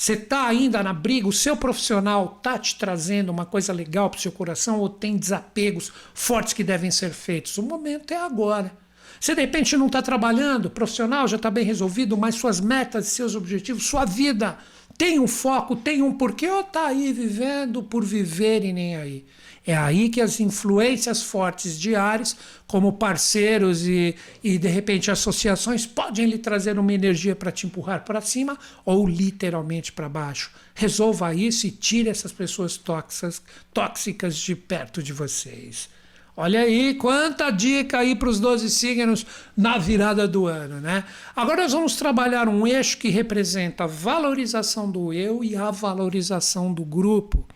Você 0.02 0.14
está 0.14 0.48
ainda 0.48 0.82
na 0.82 0.92
briga, 0.92 1.28
o 1.28 1.32
seu 1.32 1.56
profissional 1.56 2.34
está 2.36 2.58
te 2.58 2.74
trazendo 2.74 3.30
uma 3.30 3.46
coisa 3.46 3.72
legal 3.72 4.10
para 4.10 4.18
o 4.18 4.20
seu 4.20 4.32
coração 4.32 4.80
ou 4.80 4.88
tem 4.88 5.16
desapegos 5.16 5.92
fortes 6.12 6.52
que 6.52 6.64
devem 6.64 6.90
ser 6.90 7.10
feitos? 7.10 7.56
O 7.56 7.62
momento 7.62 8.12
é 8.12 8.16
agora. 8.16 8.76
Se 9.20 9.32
de 9.32 9.40
repente 9.42 9.76
não 9.76 9.86
está 9.86 10.02
trabalhando, 10.02 10.68
profissional 10.68 11.28
já 11.28 11.36
está 11.36 11.48
bem 11.52 11.64
resolvido, 11.64 12.16
mas 12.16 12.34
suas 12.34 12.60
metas, 12.60 13.06
seus 13.06 13.36
objetivos, 13.36 13.86
sua 13.86 14.04
vida 14.04 14.58
tem 15.02 15.18
um 15.18 15.26
foco, 15.26 15.74
tem 15.74 16.00
um 16.00 16.12
porquê, 16.12 16.48
ou 16.48 16.60
está 16.60 16.86
aí 16.86 17.12
vivendo 17.12 17.82
por 17.82 18.04
viver 18.04 18.64
e 18.64 18.72
nem 18.72 18.94
aí. 18.94 19.24
É 19.66 19.76
aí 19.76 20.08
que 20.08 20.20
as 20.20 20.38
influências 20.38 21.24
fortes 21.24 21.76
de 21.76 21.96
Ares, 21.96 22.36
como 22.68 22.92
parceiros 22.92 23.84
e, 23.84 24.14
e 24.44 24.56
de 24.58 24.68
repente 24.68 25.10
associações, 25.10 25.84
podem 25.84 26.26
lhe 26.26 26.38
trazer 26.38 26.78
uma 26.78 26.92
energia 26.92 27.34
para 27.34 27.50
te 27.50 27.66
empurrar 27.66 28.04
para 28.04 28.20
cima 28.20 28.56
ou 28.84 29.04
literalmente 29.04 29.90
para 29.90 30.08
baixo. 30.08 30.52
Resolva 30.72 31.34
isso 31.34 31.66
e 31.66 31.72
tire 31.72 32.08
essas 32.08 32.30
pessoas 32.30 32.76
tóxicas, 32.76 33.42
tóxicas 33.74 34.36
de 34.36 34.54
perto 34.54 35.02
de 35.02 35.12
vocês. 35.12 35.88
Olha 36.34 36.60
aí, 36.60 36.94
quanta 36.94 37.50
dica 37.50 37.98
aí 37.98 38.16
para 38.16 38.28
os 38.28 38.40
12 38.40 38.70
signos 38.70 39.26
na 39.54 39.76
virada 39.76 40.26
do 40.26 40.46
ano, 40.46 40.80
né? 40.80 41.04
Agora 41.36 41.62
nós 41.62 41.72
vamos 41.72 41.94
trabalhar 41.96 42.48
um 42.48 42.66
eixo 42.66 42.96
que 42.96 43.10
representa 43.10 43.84
a 43.84 43.86
valorização 43.86 44.90
do 44.90 45.12
eu 45.12 45.44
e 45.44 45.54
a 45.54 45.70
valorização 45.70 46.72
do 46.72 46.86
grupo. 46.86 47.46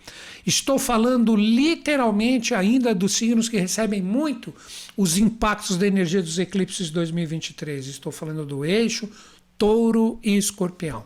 Estou 0.45 0.79
falando 0.79 1.35
literalmente 1.35 2.55
ainda 2.55 2.95
dos 2.95 3.15
signos 3.15 3.49
que 3.49 3.57
recebem 3.57 4.03
muito 4.03 4.55
os 4.95 5.17
impactos 5.17 5.79
da 5.79 5.87
energia 5.87 6.23
dos 6.23 6.39
eclipses 6.39 6.89
de 6.89 6.93
2023. 6.93 7.87
Estou 7.87 8.13
falando 8.13 8.45
do 8.45 8.63
eixo 8.63 9.09
touro 9.57 10.21
e 10.23 10.37
escorpião. 10.37 11.03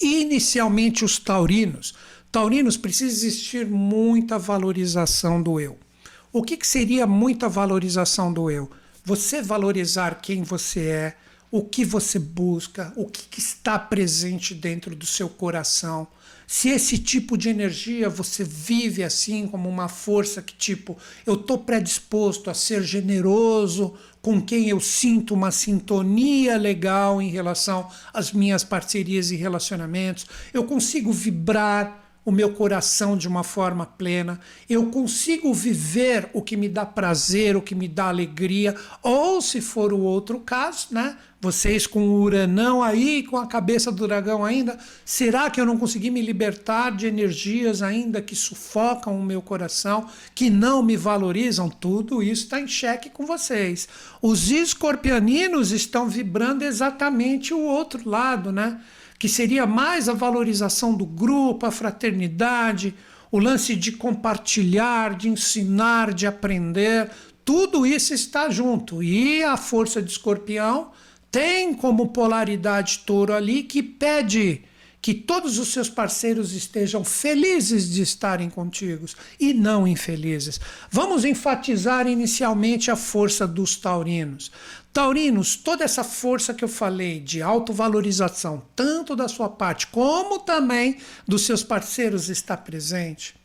Inicialmente 0.00 1.04
os 1.04 1.18
taurinos. 1.18 1.92
Taurinos 2.30 2.76
precisa 2.76 3.12
existir 3.12 3.66
muita 3.66 4.38
valorização 4.38 5.42
do 5.42 5.58
eu. 5.58 5.76
O 6.30 6.42
que, 6.42 6.56
que 6.56 6.66
seria 6.66 7.06
muita 7.06 7.48
valorização 7.48 8.32
do 8.32 8.50
eu? 8.50 8.70
Você 9.04 9.40
valorizar 9.40 10.20
quem 10.20 10.42
você 10.42 10.80
é, 10.80 11.16
o 11.50 11.64
que 11.64 11.84
você 11.84 12.18
busca, 12.18 12.92
o 12.94 13.06
que, 13.06 13.26
que 13.28 13.40
está 13.40 13.78
presente 13.78 14.54
dentro 14.54 14.94
do 14.94 15.06
seu 15.06 15.30
coração. 15.30 16.06
Se 16.46 16.68
esse 16.68 16.98
tipo 16.98 17.36
de 17.36 17.48
energia 17.48 18.10
você 18.10 18.44
vive 18.44 19.02
assim 19.02 19.46
como 19.46 19.68
uma 19.68 19.88
força 19.88 20.42
que 20.42 20.54
tipo, 20.54 20.98
eu 21.24 21.34
estou 21.34 21.58
predisposto 21.58 22.50
a 22.50 22.54
ser 22.54 22.82
generoso 22.82 23.94
com 24.20 24.40
quem 24.40 24.68
eu 24.68 24.80
sinto 24.80 25.32
uma 25.32 25.50
sintonia 25.50 26.58
legal 26.58 27.22
em 27.22 27.30
relação 27.30 27.88
às 28.12 28.32
minhas 28.32 28.64
parcerias 28.64 29.30
e 29.30 29.36
relacionamentos, 29.36 30.26
eu 30.52 30.64
consigo 30.64 31.12
vibrar 31.12 32.07
o 32.28 32.30
meu 32.30 32.52
coração 32.52 33.16
de 33.16 33.26
uma 33.26 33.42
forma 33.42 33.86
plena, 33.86 34.38
eu 34.68 34.90
consigo 34.90 35.54
viver 35.54 36.28
o 36.34 36.42
que 36.42 36.58
me 36.58 36.68
dá 36.68 36.84
prazer, 36.84 37.56
o 37.56 37.62
que 37.62 37.74
me 37.74 37.88
dá 37.88 38.08
alegria, 38.08 38.76
ou 39.02 39.40
se 39.40 39.62
for 39.62 39.94
o 39.94 40.00
outro 40.00 40.38
caso, 40.38 40.88
né? 40.90 41.16
Vocês 41.40 41.86
com 41.86 42.00
o 42.06 42.20
Uranão 42.20 42.82
aí, 42.82 43.22
com 43.22 43.38
a 43.38 43.46
cabeça 43.46 43.90
do 43.90 44.06
dragão 44.06 44.44
ainda, 44.44 44.78
será 45.06 45.48
que 45.48 45.58
eu 45.58 45.64
não 45.64 45.78
consegui 45.78 46.10
me 46.10 46.20
libertar 46.20 46.94
de 46.94 47.06
energias 47.06 47.80
ainda 47.80 48.20
que 48.20 48.36
sufocam 48.36 49.18
o 49.18 49.24
meu 49.24 49.40
coração, 49.40 50.06
que 50.34 50.50
não 50.50 50.82
me 50.82 50.98
valorizam? 50.98 51.70
Tudo 51.70 52.22
isso 52.22 52.42
está 52.42 52.60
em 52.60 52.68
xeque 52.68 53.08
com 53.08 53.24
vocês. 53.24 53.88
Os 54.20 54.50
escorpianinos 54.50 55.72
estão 55.72 56.10
vibrando 56.10 56.62
exatamente 56.62 57.54
o 57.54 57.60
outro 57.60 58.06
lado, 58.06 58.52
né? 58.52 58.78
Que 59.18 59.28
seria 59.28 59.66
mais 59.66 60.08
a 60.08 60.14
valorização 60.14 60.94
do 60.94 61.04
grupo, 61.04 61.66
a 61.66 61.70
fraternidade, 61.70 62.94
o 63.30 63.38
lance 63.38 63.74
de 63.74 63.92
compartilhar, 63.92 65.16
de 65.16 65.28
ensinar, 65.28 66.14
de 66.14 66.26
aprender, 66.26 67.10
tudo 67.44 67.86
isso 67.86 68.14
está 68.14 68.48
junto. 68.50 69.02
E 69.02 69.42
a 69.42 69.56
força 69.56 70.02
de 70.02 70.10
escorpião 70.10 70.90
tem 71.30 71.74
como 71.74 72.08
polaridade 72.08 73.00
touro 73.06 73.32
ali 73.32 73.62
que 73.62 73.82
pede 73.82 74.62
que 75.00 75.14
todos 75.14 75.58
os 75.58 75.68
seus 75.68 75.88
parceiros 75.88 76.52
estejam 76.52 77.04
felizes 77.04 77.88
de 77.90 78.02
estarem 78.02 78.50
contigo 78.50 79.06
e 79.38 79.54
não 79.54 79.86
infelizes. 79.86 80.60
Vamos 80.90 81.24
enfatizar 81.24 82.06
inicialmente 82.06 82.90
a 82.90 82.96
força 82.96 83.46
dos 83.46 83.76
taurinos. 83.76 84.50
Taurinos, 84.92 85.54
toda 85.54 85.84
essa 85.84 86.02
força 86.02 86.52
que 86.52 86.64
eu 86.64 86.68
falei 86.68 87.20
de 87.20 87.40
autovalorização, 87.40 88.62
tanto 88.74 89.14
da 89.14 89.28
sua 89.28 89.48
parte 89.48 89.86
como 89.86 90.40
também 90.40 90.98
dos 91.26 91.46
seus 91.46 91.62
parceiros, 91.62 92.28
está 92.28 92.56
presente. 92.56 93.37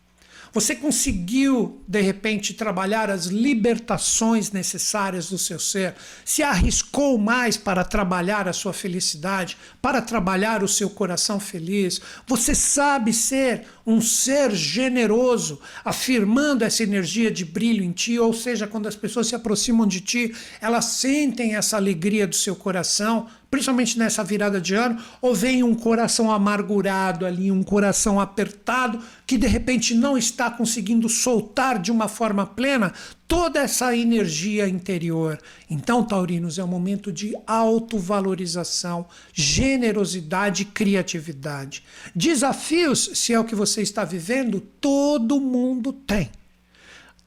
Você 0.54 0.76
conseguiu, 0.76 1.82
de 1.88 2.00
repente, 2.00 2.54
trabalhar 2.54 3.10
as 3.10 3.26
libertações 3.26 4.52
necessárias 4.52 5.28
do 5.28 5.38
seu 5.38 5.58
ser? 5.58 5.96
Se 6.24 6.44
arriscou 6.44 7.18
mais 7.18 7.58
para 7.58 7.84
trabalhar 7.84 8.48
a 8.48 8.54
sua 8.54 8.72
felicidade, 8.72 9.58
para 9.82 10.00
trabalhar 10.00 10.62
o 10.62 10.68
seu 10.68 10.92
coração 10.92 11.40
feliz? 11.40 12.00
Você 12.28 12.54
sabe 12.54 13.12
ser 13.12 13.64
um 13.84 14.00
ser 14.00 14.52
generoso, 14.52 15.60
afirmando 15.84 16.64
essa 16.64 16.84
energia 16.84 17.32
de 17.32 17.44
brilho 17.44 17.84
em 17.84 17.92
ti, 17.92 18.20
ou 18.20 18.32
seja, 18.32 18.68
quando 18.68 18.88
as 18.88 18.96
pessoas 18.96 19.26
se 19.26 19.36
aproximam 19.36 19.88
de 19.88 20.02
ti, 20.02 20.36
elas 20.62 20.86
sentem 20.86 21.56
essa 21.56 21.78
alegria 21.78 22.28
do 22.28 22.36
seu 22.36 22.56
coração, 22.56 23.28
principalmente 23.54 24.00
nessa 24.00 24.24
virada 24.24 24.60
de 24.60 24.74
ano, 24.74 25.00
ou 25.22 25.36
vem 25.36 25.62
um 25.62 25.76
coração 25.76 26.32
amargurado 26.32 27.24
ali, 27.24 27.52
um 27.52 27.62
coração 27.62 28.20
apertado, 28.20 29.00
que 29.28 29.38
de 29.38 29.46
repente 29.46 29.94
não 29.94 30.18
está 30.18 30.50
conseguindo 30.50 31.08
soltar 31.08 31.78
de 31.78 31.92
uma 31.92 32.08
forma 32.08 32.48
plena 32.48 32.92
toda 33.28 33.60
essa 33.60 33.96
energia 33.96 34.68
interior. 34.68 35.38
Então, 35.70 36.04
Taurinos, 36.04 36.58
é 36.58 36.64
um 36.64 36.68
momento 36.68 37.12
de 37.12 37.36
autovalorização, 37.46 39.06
generosidade 39.32 40.64
e 40.64 40.66
criatividade. 40.66 41.84
Desafios, 42.16 43.12
se 43.14 43.34
é 43.34 43.40
o 43.40 43.46
que 43.46 43.54
você 43.54 43.84
está 43.84 44.04
vivendo, 44.04 44.60
todo 44.60 45.40
mundo 45.40 45.94
tem. 45.94 46.32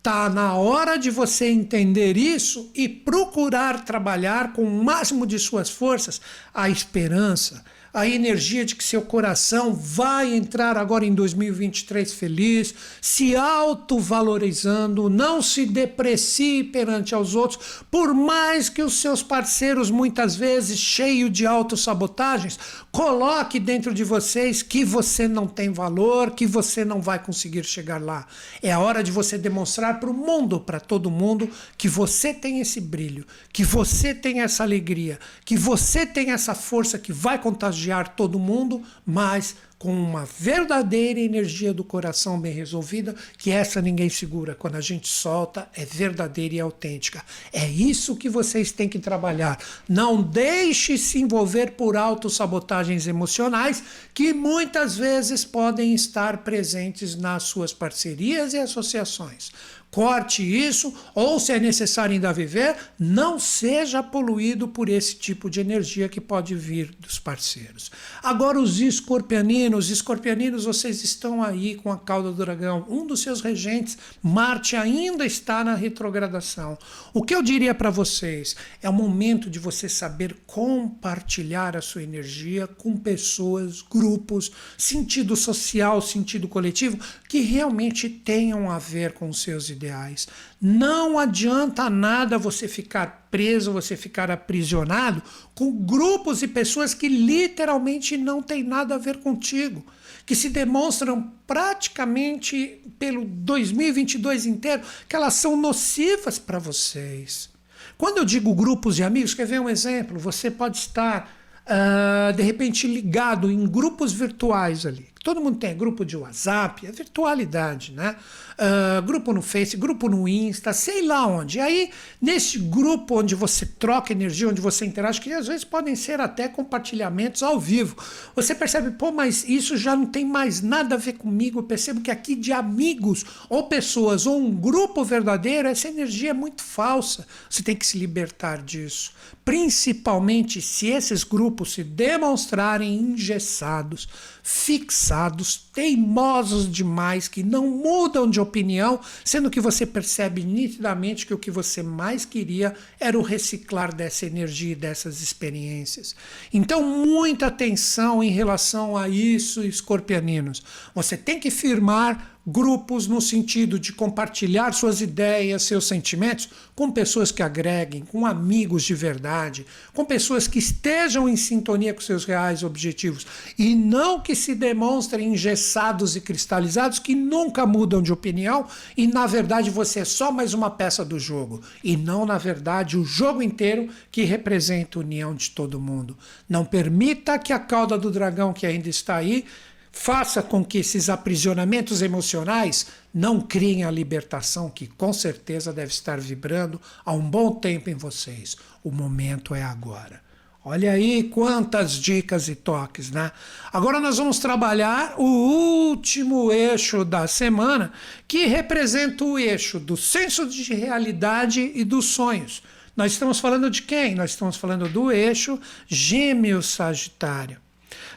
Está 0.07 0.29
na 0.29 0.55
hora 0.55 0.97
de 0.97 1.11
você 1.11 1.47
entender 1.47 2.17
isso 2.17 2.71
e 2.77 2.89
procurar 2.89 3.85
trabalhar 3.85 4.53
com 4.53 4.63
o 4.63 4.85
máximo 4.85 5.27
de 5.27 5.37
suas 5.37 5.69
forças 5.69 6.21
a 6.55 6.71
esperança, 6.71 7.65
a 7.97 8.07
energia 8.07 8.63
de 8.63 8.77
que 8.77 8.85
seu 8.85 9.01
coração 9.01 9.73
vai 9.73 10.35
entrar 10.35 10.77
agora 10.77 11.07
em 11.07 11.15
2023 11.15 12.13
feliz, 12.13 12.75
se 13.01 13.35
autovalorizando, 13.35 15.09
não 15.09 15.41
se 15.41 15.65
deprecie 15.65 16.63
perante 16.63 17.15
aos 17.15 17.35
outros, 17.35 17.83
por 17.91 18.13
mais 18.13 18.69
que 18.69 18.83
os 18.83 19.01
seus 19.01 19.23
parceiros, 19.23 19.91
muitas 19.91 20.37
vezes 20.37 20.79
cheios 20.79 21.33
de 21.33 21.47
autossabotagens, 21.47 22.59
coloque 22.93 23.59
dentro 23.59 23.95
de 23.95 24.05
vocês 24.05 24.63
que 24.63 24.85
você 24.85 25.27
não 25.27 25.47
tem 25.47 25.73
valor, 25.73 26.33
que 26.33 26.47
você 26.47 26.85
não 26.85 27.01
vai 27.01 27.19
conseguir 27.19 27.65
chegar 27.65 27.99
lá. 27.99 28.27
É 28.63 28.71
a 28.71 28.79
hora 28.79 29.03
de 29.03 29.11
você 29.11 29.39
demonstrar 29.39 29.99
para 30.01 30.11
o 30.11 30.15
mundo, 30.15 30.61
para 30.61 30.81
todo 30.81 31.11
mundo, 31.11 31.49
que 31.79 31.89
você 31.89 32.35
tem 32.35 32.61
esse 32.61 32.79
brilho, 32.79 33.25
que 33.55 33.65
você 33.65 34.15
tem 34.15 34.43
essa 34.43 34.63
alegria, 34.63 35.19
que 35.47 35.57
você 35.57 36.05
tem 36.05 36.33
essa 36.33 36.55
força 36.55 36.99
que 36.99 37.11
vai 37.11 37.39
contagiar 37.39 37.86
contagiar 37.87 38.17
todo 38.17 38.39
mundo, 38.39 38.83
mas 39.05 39.57
com 39.79 39.93
uma 39.93 40.25
verdadeira 40.25 41.21
energia 41.21 41.73
do 41.73 41.85
coração 41.85 42.41
bem 42.41 42.53
resolvida, 42.53 43.15
que 43.37 43.51
essa 43.51 43.81
ninguém 43.81 44.09
segura. 44.09 44.55
Quando 44.55 44.77
a 44.77 44.81
gente 44.81 45.07
solta, 45.07 45.69
é 45.75 45.85
verdadeira 45.85 46.55
e 46.55 46.61
autêntica. 46.61 47.23
É 47.53 47.69
isso 47.69 48.17
que 48.17 48.29
vocês 48.29 48.73
têm 48.73 48.89
que 48.89 48.99
trabalhar. 48.99 49.59
Não 49.87 50.23
deixe 50.23 50.97
se 50.97 51.21
envolver 51.21 51.73
por 51.73 51.95
autossabotagens 51.95 53.07
emocionais 53.07 53.83
que 54.15 54.33
muitas 54.33 54.97
vezes 54.97 55.45
podem 55.45 55.95
estar 55.95 56.39
presentes 56.39 57.15
nas 57.15 57.43
suas 57.43 57.73
parcerias 57.73 58.55
e 58.55 58.59
associações 58.59 59.53
corte 59.91 60.43
isso, 60.43 60.93
ou 61.15 61.41
se 61.41 61.53
é 61.53 61.59
necessário 61.59 62.13
ainda 62.13 62.33
viver, 62.33 62.77
não 62.99 63.39
seja 63.39 64.03
poluído 64.03 64.69
por 64.69 64.89
esse 64.89 65.17
tipo 65.17 65.49
de 65.49 65.61
energia 65.61 66.09
que 66.09 66.21
pode 66.21 66.55
vir 66.55 66.95
dos 67.01 67.19
parceiros. 67.19 67.91
Agora, 68.23 68.61
os 68.61 68.79
escorpianinos, 68.81 69.91
escorpianinos, 69.91 70.65
vocês 70.65 71.03
estão 71.03 71.43
aí 71.43 71.77
com 71.77 71.91
a 71.91 71.97
cauda 71.99 72.31
do 72.31 72.37
dragão, 72.37 72.85
um 72.89 73.07
dos 73.07 73.21
seus 73.21 73.41
regentes, 73.41 73.97
Marte, 74.23 74.77
ainda 74.77 75.25
está 75.25 75.65
na 75.65 75.75
retrogradação. 75.75 76.77
O 77.15 77.23
que 77.23 77.35
eu 77.35 77.43
diria 77.43 77.75
para 77.75 77.91
vocês? 77.91 78.55
É 78.83 78.89
o 78.89 78.93
momento 78.93 79.49
de 79.49 79.59
você 79.59 79.89
saber 79.89 80.37
compartilhar 80.47 81.77
a 81.77 81.81
sua 81.81 82.03
energia 82.03 82.67
com 82.67 82.97
pessoas, 82.97 83.81
grupos, 83.83 84.51
sentido 84.77 85.35
social, 85.35 86.03
sentido 86.03 86.47
coletivo, 86.49 86.99
que 87.29 87.41
realmente 87.41 88.09
tenham 88.09 88.71
a 88.71 88.79
ver 88.79 89.13
com 89.13 89.33
seus 89.33 89.71
ideais. 89.77 90.27
Não 90.61 91.19
adianta 91.19 91.89
nada 91.89 92.37
você 92.37 92.67
ficar 92.67 93.29
preso, 93.31 93.73
você 93.73 93.97
ficar 93.97 94.31
aprisionado 94.31 95.23
com 95.55 95.71
grupos 95.73 96.43
e 96.43 96.49
pessoas 96.49 96.95
que 96.95 97.09
literalmente 97.09 98.17
não 98.17 98.43
têm 98.43 98.63
nada 98.63 98.97
a 98.97 98.99
ver 98.99 99.19
contigo, 99.19 99.85
que 100.25 100.35
se 100.35 100.49
demonstram 100.49 101.33
praticamente 101.47 102.81
pelo 102.99 103.25
2022 103.25 104.47
inteiro 104.47 104.83
que 105.09 105.15
elas 105.15 105.35
são 105.35 105.57
nocivas 105.57 106.39
para 106.39 106.59
vocês. 106.59 107.49
Quando 107.97 108.19
eu 108.19 108.25
digo 108.25 108.55
grupos 108.55 108.97
de 108.97 109.05
amigos, 109.05 109.35
quer 109.35 109.47
ver 109.47 109.61
um 109.61 109.69
exemplo? 109.69 110.19
Você 110.19 110.51
pode 110.51 110.79
estar 110.79 111.33
uh, 111.67 112.33
de 112.35 112.43
repente 112.43 112.87
ligado 112.87 113.51
em 113.51 113.67
grupos 113.67 114.13
virtuais 114.13 114.85
ali. 114.85 115.16
Todo 115.27 115.41
mundo 115.41 115.59
tem 115.59 115.77
grupo 115.77 116.05
de 116.05 116.17
WhatsApp, 116.17 116.87
é 116.87 116.93
virtualidade, 116.93 117.91
né? 117.91 118.15
Uh, 118.53 119.03
grupo 119.03 119.33
no 119.33 119.43
Face, 119.43 119.77
grupo 119.77 120.09
no 120.09 120.29
Insta, 120.29 120.73
sei 120.73 121.05
lá 121.05 121.27
onde. 121.27 121.59
E 121.59 121.61
aí, 121.61 121.91
nesse 122.23 122.61
grupo 122.61 123.19
onde 123.19 123.35
você 123.35 123.67
troca 123.67 124.13
energia, 124.13 124.49
onde 124.49 124.61
você 124.61 124.87
interage, 124.87 125.21
que 125.21 125.33
às 125.33 125.49
vezes 125.49 125.65
podem 125.65 125.97
ser 125.97 126.21
até 126.21 126.47
compartilhamentos 126.47 127.43
ao 127.43 127.59
vivo, 127.59 127.97
você 128.37 128.55
percebe, 128.55 128.93
pô, 128.93 129.11
mas 129.11 129.43
isso 129.49 129.77
já 129.77 129.97
não 129.97 130.07
tem 130.07 130.25
mais 130.25 130.63
nada 130.63 130.95
a 130.95 130.99
ver 130.99 131.15
comigo. 131.15 131.59
Eu 131.59 131.65
percebo 131.65 132.01
que 132.01 132.11
aqui 132.13 132.37
de 132.37 132.53
amigos, 132.53 133.25
ou 133.49 133.65
pessoas, 133.65 134.27
ou 134.27 134.39
um 134.41 134.55
grupo 134.55 135.03
verdadeiro, 135.05 135.67
essa 135.67 135.89
energia 135.89 136.31
é 136.31 136.35
muito 136.35 136.63
falsa. 136.63 137.27
Você 137.51 137.65
tem 137.65 137.75
que 137.75 137.85
se 137.85 137.99
libertar 137.99 138.63
disso. 138.63 139.13
Principalmente 139.45 140.63
se 140.63 140.87
esses 140.87 141.25
grupos 141.25 141.73
se 141.73 141.83
demonstrarem 141.83 142.95
engessados, 142.95 144.09
fixados, 144.49 145.66
teimosos 145.77 146.73
demais, 146.73 147.29
que 147.29 147.43
não 147.43 147.69
mudam 147.69 148.31
de 148.31 148.41
opinião, 148.41 148.99
sendo 149.23 149.51
que 149.51 149.61
você 149.61 149.85
percebe 149.85 150.43
nitidamente 150.43 151.27
que 151.27 151.35
o 151.35 151.39
que 151.39 151.51
você 151.51 151.83
mais 151.83 152.25
queria 152.25 152.75
era 152.99 153.19
o 153.19 153.21
reciclar 153.21 153.95
dessa 153.95 154.25
energia 154.25 154.73
e 154.73 154.75
dessas 154.75 155.21
experiências. 155.21 156.17
Então, 156.51 156.83
muita 156.83 157.49
atenção 157.49 158.25
em 158.25 158.31
relação 158.31 158.97
a 158.97 159.07
isso, 159.07 159.63
escorpianinos. 159.63 160.63
Você 160.95 161.15
tem 161.15 161.39
que 161.39 161.51
firmar 161.51 162.37
grupos 162.47 163.09
no 163.09 163.21
sentido 163.21 163.77
de 163.77 163.93
compartilhar 163.93 164.73
suas 164.73 165.01
ideias, 165.01 165.65
seus 165.65 165.87
sentimentos 165.89 166.49
com 166.77 166.93
pessoas 166.93 167.33
que 167.33 167.43
agreguem, 167.43 168.05
com 168.05 168.25
amigos 168.25 168.85
de 168.85 168.95
verdade, 168.95 169.67
com 169.93 170.05
pessoas 170.05 170.47
que 170.47 170.61
estejam 170.61 171.29
em 171.29 171.37
sintonia 171.37 171.93
com 171.93 172.01
seus 172.01 172.25
reais 172.25 172.63
objetivos 172.63 173.27
e 173.59 173.75
não 173.75 174.21
que 174.21 174.37
se 174.37 174.55
demonstrem 174.55 175.37
engessados 175.67 176.15
e 176.15 176.21
cristalizados 176.21 177.01
que 177.01 177.15
nunca 177.15 177.67
mudam 177.67 178.01
de 178.01 178.13
opinião 178.13 178.67
e 178.97 179.07
na 179.07 179.27
verdade 179.27 179.69
você 179.69 180.01
é 180.01 180.05
só 180.05 180.31
mais 180.31 180.55
uma 180.55 180.71
peça 180.71 181.05
do 181.05 181.19
jogo 181.19 181.61
e 181.83 181.97
não 181.97 182.25
na 182.25 182.39
verdade 182.39 182.97
o 182.97 183.05
jogo 183.05 183.43
inteiro 183.43 183.89
que 184.13 184.23
representa 184.23 184.99
a 184.99 185.03
união 185.03 185.35
de 185.35 185.51
todo 185.51 185.81
mundo. 185.81 186.17
Não 186.49 186.65
permita 186.65 187.39
que 187.39 187.53
a 187.53 187.59
cauda 187.59 187.99
do 187.99 188.11
dragão 188.11 188.53
que 188.53 188.65
ainda 188.65 188.89
está 188.89 189.17
aí 189.17 189.45
faça 189.91 190.43
com 190.43 190.65
que 190.65 190.79
esses 190.79 191.09
aprisionamentos 191.09 192.03
emocionais 192.03 192.87
não 193.13 193.41
criem 193.41 193.83
a 193.83 193.91
libertação 193.91 194.71
que 194.71 194.87
com 194.87 195.13
certeza 195.13 195.73
deve 195.73 195.91
estar 195.91 196.21
vibrando 196.21 196.81
há 197.05 197.13
um 197.13 197.29
bom 197.29 197.53
tempo 197.55 197.91
em 197.91 197.95
vocês. 197.95 198.57
O 198.85 198.93
momento 198.93 199.55
é 199.55 199.63
agora. 199.63 200.26
Olha 200.69 200.91
aí 200.91 201.23
quantas 201.23 201.93
dicas 201.93 202.49
e 202.49 202.57
toques, 202.57 203.13
né? 203.13 203.31
Agora 203.73 204.01
nós 204.01 204.19
vamos 204.19 204.41
trabalhar 204.41 205.15
o 205.17 205.23
último 205.23 206.51
eixo 206.51 207.05
da 207.05 207.29
semana, 207.29 207.93
que 208.27 208.47
representa 208.47 209.25
o 209.25 209.39
eixo 209.39 209.79
do 209.79 209.97
senso 209.97 210.45
de 210.45 210.75
realidade 210.75 211.71
e 211.73 211.85
dos 211.85 212.07
sonhos. 212.07 212.65
Nós 212.97 213.13
estamos 213.13 213.39
falando 213.39 213.71
de 213.71 213.83
quem? 213.83 214.17
Nós 214.17 214.31
estamos 214.31 214.57
falando 214.57 214.89
do 214.89 215.13
eixo 215.13 215.57
Gêmeo-Sagitário. 215.87 217.59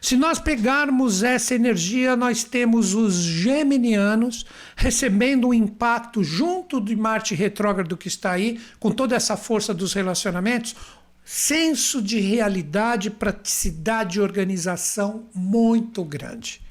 Se 0.02 0.18
nós 0.18 0.40
pegarmos 0.40 1.22
essa 1.22 1.54
energia, 1.54 2.16
nós 2.16 2.44
temos 2.44 2.96
os 2.96 3.14
geminianos 3.14 4.44
recebendo 4.76 5.50
um 5.50 5.54
impacto 5.54 6.24
junto 6.24 6.82
de 6.82 6.96
Marte 6.96 7.36
retrógrado 7.36 7.96
que 7.96 8.08
está 8.08 8.32
aí, 8.32 8.60
com 8.80 8.90
toda 8.90 9.16
essa 9.16 9.38
força 9.38 9.72
dos 9.72 9.94
relacionamentos, 9.94 10.76
senso 11.24 12.02
de 12.02 12.20
realidade, 12.20 13.10
praticidade 13.10 14.18
e 14.18 14.22
organização 14.22 15.26
muito 15.34 16.04
grande. 16.04 16.62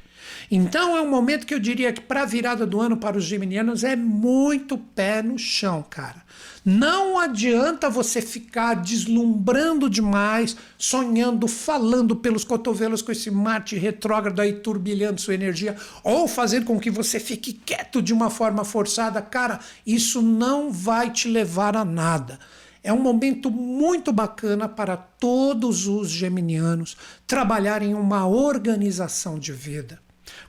Então 0.51 0.97
é 0.97 1.03
um 1.03 1.11
momento 1.11 1.47
que 1.47 1.55
eu 1.55 1.59
diria 1.59 1.93
que 1.93 2.01
para 2.01 2.23
a 2.23 2.27
virada 2.27 2.67
do 2.67 2.81
ano 2.81 2.97
para 2.97 3.19
os 3.19 3.25
geminianos 3.25 3.85
é 3.85 3.95
muito 3.95 4.79
pé 4.79 5.23
no 5.23 5.39
chão, 5.39 5.85
cara. 5.89 6.23
Não 6.65 7.19
adianta 7.19 7.89
você 7.89 8.21
ficar 8.21 8.75
deslumbrando 8.75 9.89
demais, 9.89 10.57
sonhando, 10.77 11.49
falando 11.49 12.17
pelos 12.17 12.45
cotovelos 12.45 13.01
com 13.01 13.13
esse 13.13 13.31
Marte 13.31 13.77
retrógrado 13.77 14.41
aí 14.41 14.53
turbilhando 14.53 15.21
sua 15.21 15.35
energia, 15.35 15.77
ou 16.03 16.29
fazer 16.29 16.65
com 16.65 16.79
que 16.79 16.91
você 16.91 17.19
fique 17.19 17.53
quieto 17.53 18.03
de 18.03 18.13
uma 18.13 18.29
forma 18.29 18.65
forçada. 18.65 19.23
Cara, 19.23 19.61
isso 19.87 20.21
não 20.21 20.71
vai 20.71 21.11
te 21.11 21.29
levar 21.29 21.77
a 21.77 21.85
nada. 21.85 22.39
É 22.83 22.93
um 22.93 23.01
momento 23.01 23.51
muito 23.51 24.13
bacana 24.13 24.69
para 24.69 24.97
todos 24.97 25.87
os 25.87 26.11
geminianos 26.11 26.97
trabalharem 27.27 27.95
uma 27.95 28.27
organização 28.27 29.39
de 29.39 29.53
vida 29.53 30.01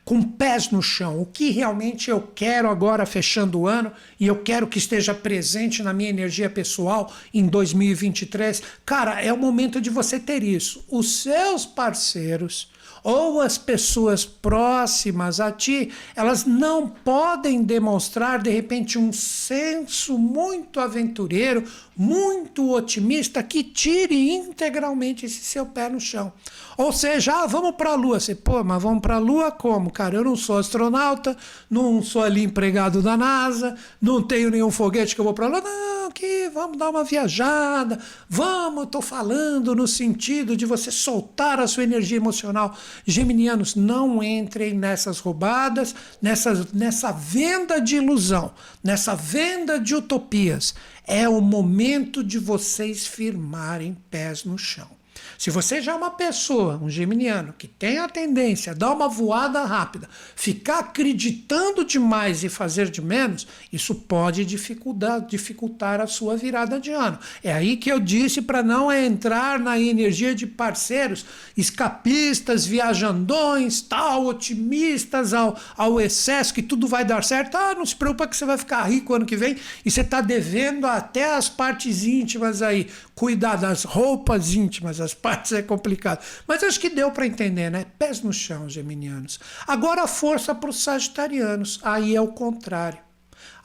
com 0.03 0.21
pés 0.21 0.71
no 0.71 0.81
chão, 0.81 1.21
o 1.21 1.25
que 1.25 1.51
realmente 1.51 2.09
eu 2.09 2.21
quero 2.33 2.69
agora 2.69 3.05
fechando 3.05 3.59
o 3.59 3.67
ano 3.67 3.91
e 4.19 4.27
eu 4.27 4.37
quero 4.37 4.67
que 4.67 4.77
esteja 4.77 5.13
presente 5.13 5.83
na 5.83 5.93
minha 5.93 6.09
energia 6.09 6.49
pessoal 6.49 7.13
em 7.33 7.47
2023. 7.47 8.61
Cara, 8.85 9.21
é 9.21 9.31
o 9.31 9.37
momento 9.37 9.79
de 9.79 9.89
você 9.89 10.19
ter 10.19 10.43
isso. 10.43 10.83
Os 10.89 11.21
seus 11.21 11.65
parceiros 11.65 12.71
ou 13.03 13.39
as 13.39 13.57
pessoas 13.57 14.25
próximas 14.25 15.39
a 15.39 15.51
ti, 15.51 15.91
elas 16.15 16.45
não 16.45 16.87
podem 16.87 17.63
demonstrar 17.63 18.41
de 18.41 18.49
repente 18.49 18.97
um 18.97 19.13
senso 19.13 20.17
muito 20.17 20.79
aventureiro, 20.79 21.63
muito 21.99 22.71
otimista 22.71 23.43
que 23.43 23.61
tire 23.61 24.31
integralmente 24.31 25.25
esse 25.25 25.41
seu 25.41 25.65
pé 25.65 25.89
no 25.89 25.99
chão. 25.99 26.31
Ou 26.77 26.93
seja, 26.93 27.43
ah, 27.43 27.45
vamos 27.45 27.75
para 27.75 27.91
a 27.91 27.95
Lua. 27.95 28.21
Você, 28.21 28.33
pô, 28.33 28.63
mas 28.63 28.81
vamos 28.81 29.01
para 29.01 29.15
a 29.15 29.19
Lua 29.19 29.51
como? 29.51 29.91
Cara, 29.91 30.15
eu 30.15 30.23
não 30.23 30.37
sou 30.37 30.57
astronauta, 30.57 31.35
não 31.69 32.01
sou 32.01 32.23
ali 32.23 32.41
empregado 32.41 33.01
da 33.01 33.17
NASA, 33.17 33.75
não 34.01 34.23
tenho 34.23 34.49
nenhum 34.49 34.71
foguete 34.71 35.13
que 35.13 35.19
eu 35.19 35.25
vou 35.25 35.33
para 35.33 35.47
a 35.47 35.49
Lua. 35.49 35.59
Não, 35.59 36.09
que 36.09 36.49
vamos 36.53 36.77
dar 36.77 36.89
uma 36.89 37.03
viajada, 37.03 37.99
vamos, 38.29 38.85
estou 38.85 39.01
falando 39.01 39.75
no 39.75 39.85
sentido 39.85 40.55
de 40.55 40.65
você 40.65 40.91
soltar 40.91 41.59
a 41.59 41.67
sua 41.67 41.83
energia 41.83 42.15
emocional. 42.15 42.77
Geminianos, 43.05 43.75
não 43.75 44.23
entrem 44.23 44.73
nessas 44.73 45.19
roubadas, 45.19 45.93
nessa, 46.21 46.65
nessa 46.73 47.11
venda 47.11 47.81
de 47.81 47.97
ilusão, 47.97 48.53
nessa 48.81 49.15
venda 49.15 49.77
de 49.77 49.95
utopias. 49.95 50.73
É 51.11 51.27
o 51.27 51.41
momento 51.41 52.23
de 52.23 52.37
vocês 52.37 53.07
firmarem 53.07 53.97
pés 54.11 54.45
no 54.45 54.59
chão. 54.59 54.98
Se 55.39 55.49
você 55.49 55.81
já 55.81 55.93
é 55.93 55.95
uma 55.95 56.11
pessoa, 56.11 56.77
um 56.83 56.89
geminiano, 56.89 57.55
que 57.57 57.65
tem 57.65 57.97
a 57.97 58.09
tendência 58.09 58.73
a 58.73 58.75
dar 58.75 58.91
uma 58.91 59.07
voada 59.07 59.63
rápida, 59.63 60.09
ficar 60.35 60.79
acreditando 60.79 61.85
demais 61.85 62.43
e 62.43 62.49
fazer 62.49 62.89
de 62.89 63.01
menos, 63.01 63.47
isso 63.71 63.95
pode 63.95 64.43
dificultar, 64.43 65.21
dificultar 65.21 66.01
a 66.01 66.07
sua 66.07 66.35
virada 66.35 66.77
de 66.77 66.91
ano. 66.91 67.17
É 67.41 67.53
aí 67.53 67.77
que 67.77 67.89
eu 67.89 68.01
disse 68.01 68.41
para 68.41 68.61
não 68.61 68.91
entrar 68.91 69.57
na 69.59 69.79
energia 69.79 70.35
de 70.35 70.45
parceiros 70.45 71.25
escapistas, 71.55 72.65
viajandões, 72.65 73.81
tal, 73.81 74.25
otimistas 74.25 75.33
ao, 75.33 75.57
ao 75.77 76.01
excesso, 76.01 76.53
que 76.53 76.61
tudo 76.61 76.85
vai 76.85 77.05
dar 77.05 77.23
certo. 77.23 77.55
Ah, 77.55 77.73
não 77.73 77.85
se 77.85 77.95
preocupa 77.95 78.27
que 78.27 78.35
você 78.35 78.43
vai 78.43 78.57
ficar 78.57 78.83
rico 78.83 79.13
ano 79.13 79.25
que 79.25 79.37
vem 79.37 79.55
e 79.85 79.89
você 79.89 80.01
está 80.01 80.19
devendo 80.19 80.85
até 80.85 81.33
as 81.33 81.47
partes 81.47 82.03
íntimas 82.03 82.61
aí. 82.61 82.89
Cuidar 83.19 83.57
das 83.57 83.83
roupas 83.83 84.53
íntimas, 84.53 85.01
as 85.01 85.13
partes 85.13 85.51
é 85.51 85.61
complicado. 85.61 86.23
Mas 86.47 86.63
acho 86.63 86.79
que 86.79 86.89
deu 86.89 87.11
para 87.11 87.27
entender, 87.27 87.69
né? 87.69 87.85
Pés 87.99 88.21
no 88.21 88.31
chão, 88.31 88.69
geminianos. 88.69 89.41
Agora 89.67 90.03
a 90.03 90.07
força 90.07 90.55
para 90.55 90.69
os 90.69 90.81
sagitarianos. 90.81 91.81
Aí 91.83 92.15
é 92.15 92.21
o 92.21 92.29
contrário. 92.29 92.99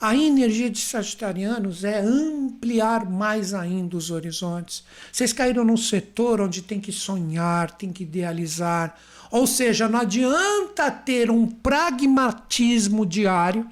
A 0.01 0.13
energia 0.13 0.69
de 0.69 0.79
sagitarianos 0.79 1.85
é 1.85 2.01
ampliar 2.01 3.09
mais 3.09 3.53
ainda 3.53 3.95
os 3.95 4.11
horizontes. 4.11 4.83
Vocês 5.09 5.31
caíram 5.31 5.63
num 5.63 5.77
setor 5.77 6.41
onde 6.41 6.61
tem 6.61 6.81
que 6.81 6.91
sonhar, 6.91 7.71
tem 7.71 7.93
que 7.93 8.03
idealizar. 8.03 8.93
Ou 9.31 9.47
seja, 9.47 9.87
não 9.87 10.01
adianta 10.01 10.91
ter 10.91 11.31
um 11.31 11.47
pragmatismo 11.47 13.05
diário, 13.05 13.65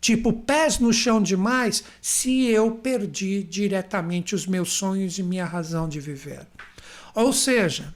tipo 0.00 0.32
pés 0.32 0.78
no 0.78 0.92
chão 0.92 1.22
demais, 1.22 1.84
se 2.00 2.46
eu 2.46 2.70
perdi 2.72 3.42
diretamente 3.42 4.34
os 4.34 4.46
meus 4.46 4.72
sonhos 4.72 5.18
e 5.18 5.22
minha 5.22 5.44
razão 5.44 5.88
de 5.88 6.00
viver. 6.00 6.46
Ou 7.14 7.32
seja, 7.32 7.94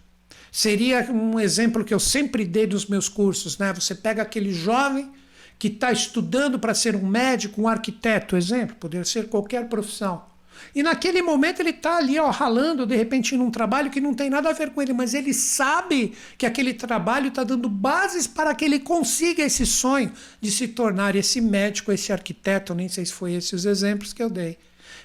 seria 0.53 1.11
um 1.11 1.41
exemplo 1.41 1.85
que 1.85 1.95
eu 1.95 2.01
sempre 2.01 2.45
dei 2.45 2.67
nos 2.67 2.87
meus 2.87 3.09
cursos, 3.09 3.57
né? 3.57 3.73
Você 3.73 3.95
pega 3.95 4.23
aquele 4.23 4.53
jovem 4.53 5.11
que 5.59 5.69
está 5.69 5.91
estudando 5.91 6.59
para 6.59 6.75
ser 6.75 6.95
um 6.95 7.07
médico, 7.07 7.63
um 7.63 7.69
arquiteto, 7.69 8.37
exemplo, 8.37 8.77
poderia 8.77 9.05
ser 9.05 9.29
qualquer 9.29 9.69
profissão. 9.69 10.34
E 10.75 10.83
naquele 10.83 11.23
momento 11.23 11.61
ele 11.61 11.71
está 11.71 11.97
ali, 11.97 12.19
ó, 12.19 12.31
ralando, 12.31 12.87
de 12.87 12.95
repente, 12.95 13.37
num 13.37 13.51
trabalho 13.51 13.91
que 13.91 14.01
não 14.01 14.15
tem 14.15 14.31
nada 14.31 14.51
a 14.51 14.53
ver 14.53 14.71
com 14.71 14.81
ele, 14.81 14.93
mas 14.93 15.15
ele 15.15 15.35
sabe 15.35 16.15
que 16.39 16.47
aquele 16.47 16.75
trabalho 16.75 17.29
está 17.29 17.43
dando 17.43 17.69
bases 17.69 18.27
para 18.27 18.55
que 18.55 18.65
ele 18.65 18.79
consiga 18.79 19.43
esse 19.43 19.67
sonho 19.67 20.13
de 20.41 20.51
se 20.51 20.69
tornar 20.69 21.17
esse 21.17 21.41
médico, 21.41 21.91
esse 21.91 22.13
arquiteto, 22.13 22.75
nem 22.75 22.89
sei 22.89 23.05
se 23.05 23.13
foi 23.13 23.35
esses 23.35 23.55
os 23.55 23.65
exemplos 23.65 24.13
que 24.13 24.23
eu 24.23 24.29
dei. 24.31 24.59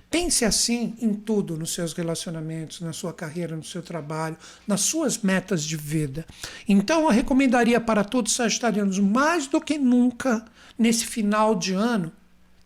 Pense 0.09 0.43
assim 0.43 0.95
em 0.99 1.13
tudo, 1.13 1.55
nos 1.55 1.73
seus 1.73 1.93
relacionamentos, 1.93 2.81
na 2.81 2.93
sua 2.93 3.13
carreira, 3.13 3.55
no 3.55 3.63
seu 3.63 3.81
trabalho, 3.81 4.37
nas 4.67 4.81
suas 4.81 5.19
metas 5.19 5.63
de 5.63 5.77
vida. 5.77 6.25
Então, 6.67 7.03
eu 7.03 7.09
recomendaria 7.09 7.79
para 7.79 8.03
todos 8.03 8.31
os 8.31 8.35
sagitarianos, 8.35 8.97
mais 8.99 9.45
do 9.47 9.61
que 9.61 9.77
nunca, 9.77 10.43
nesse 10.77 11.05
final 11.05 11.55
de 11.55 11.73
ano, 11.73 12.11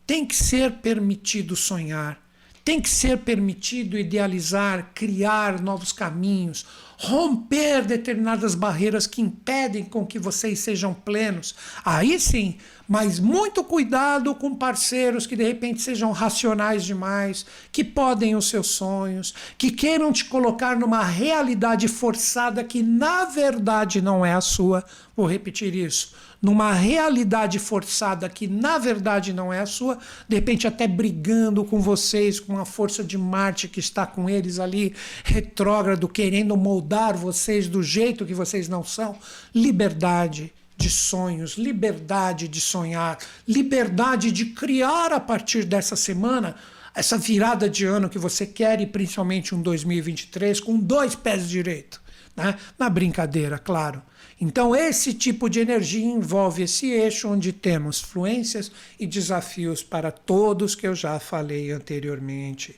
tem 0.08 0.26
que 0.26 0.36
ser 0.36 0.72
permitido 0.74 1.56
sonhar, 1.56 2.22
tem 2.64 2.80
que 2.80 2.90
ser 2.90 3.20
permitido 3.20 3.98
idealizar, 3.98 4.92
criar 4.94 5.62
novos 5.62 5.92
caminhos, 5.92 6.66
romper 6.98 7.84
determinadas 7.84 8.56
barreiras 8.56 9.06
que 9.06 9.22
impedem 9.22 9.84
com 9.84 10.06
que 10.06 10.18
vocês 10.18 10.60
sejam 10.60 10.94
plenos. 10.94 11.54
Aí 11.84 12.18
sim, 12.18 12.56
mas 12.88 13.20
muito 13.20 13.64
cuidado 13.66 14.34
com 14.34 14.56
parceiros 14.56 15.28
que 15.28 15.36
de 15.36 15.44
repente 15.44 15.82
sejam 15.82 16.12
racionais 16.14 16.86
demais, 16.86 17.46
que 17.72 17.84
podem 17.84 18.36
os 18.36 18.48
seus 18.48 18.68
sonhos, 18.68 19.34
que 19.58 19.70
queiram 19.70 20.14
te 20.14 20.24
colocar 20.24 20.78
numa 20.78 21.04
realidade 21.04 21.90
forçada 21.90 22.64
que 22.64 22.82
na 22.82 23.26
verdade 23.26 24.02
não 24.02 24.26
é 24.26 24.34
a 24.34 24.42
sua. 24.42 24.86
Vou 25.16 25.26
repetir 25.26 25.76
isso. 25.76 26.14
Numa 26.44 26.74
realidade 26.74 27.58
forçada 27.58 28.28
que 28.28 28.50
na 28.50 28.78
verdade 28.78 29.32
não 29.32 29.54
é 29.54 29.62
a 29.62 29.66
sua, 29.66 29.98
de 30.28 30.36
repente 30.36 30.68
até 30.68 30.86
brigando 30.86 31.64
com 31.64 31.80
vocês, 31.80 32.38
com 32.38 32.60
a 32.60 32.66
força 32.66 33.02
de 33.02 33.18
Marte 33.18 33.70
que 33.70 33.80
está 33.80 34.06
com 34.06 34.30
eles 34.30 34.60
ali, 34.60 34.94
retrógrado, 35.24 36.10
querendo 36.10 36.58
moldar 36.58 37.16
vocês 37.16 37.70
do 37.70 37.82
jeito 37.82 38.26
que 38.26 38.34
vocês 38.34 38.68
não 38.68 38.84
são. 38.84 39.16
Liberdade 39.56 40.54
de 40.76 40.90
sonhos, 40.90 41.54
liberdade 41.58 42.50
de 42.50 42.60
sonhar, 42.60 43.18
liberdade 43.48 44.30
de 44.30 44.48
criar 44.48 45.14
a 45.14 45.22
partir 45.22 45.64
dessa 45.64 45.96
semana 45.96 46.58
essa 46.94 47.18
virada 47.18 47.70
de 47.70 47.86
ano 47.86 48.10
que 48.10 48.20
você 48.20 48.46
quer 48.46 48.82
e 48.82 48.86
principalmente 48.86 49.56
um 49.56 49.62
2023 49.62 50.60
com 50.60 50.78
dois 50.78 51.16
pés 51.16 51.50
direito, 51.50 52.02
né? 52.36 52.56
Na 52.78 52.90
brincadeira, 52.90 53.58
claro. 53.58 54.02
Então, 54.46 54.76
esse 54.76 55.14
tipo 55.14 55.50
de 55.50 55.62
energia 55.62 56.06
envolve 56.06 56.64
esse 56.64 56.92
eixo 56.92 57.30
onde 57.30 57.54
temos 57.54 58.02
fluências 58.02 58.70
e 59.00 59.08
desafios 59.08 59.82
para 59.82 60.12
todos 60.12 60.76
que 60.76 60.86
eu 60.86 60.94
já 60.94 61.18
falei 61.18 61.72
anteriormente. 61.72 62.78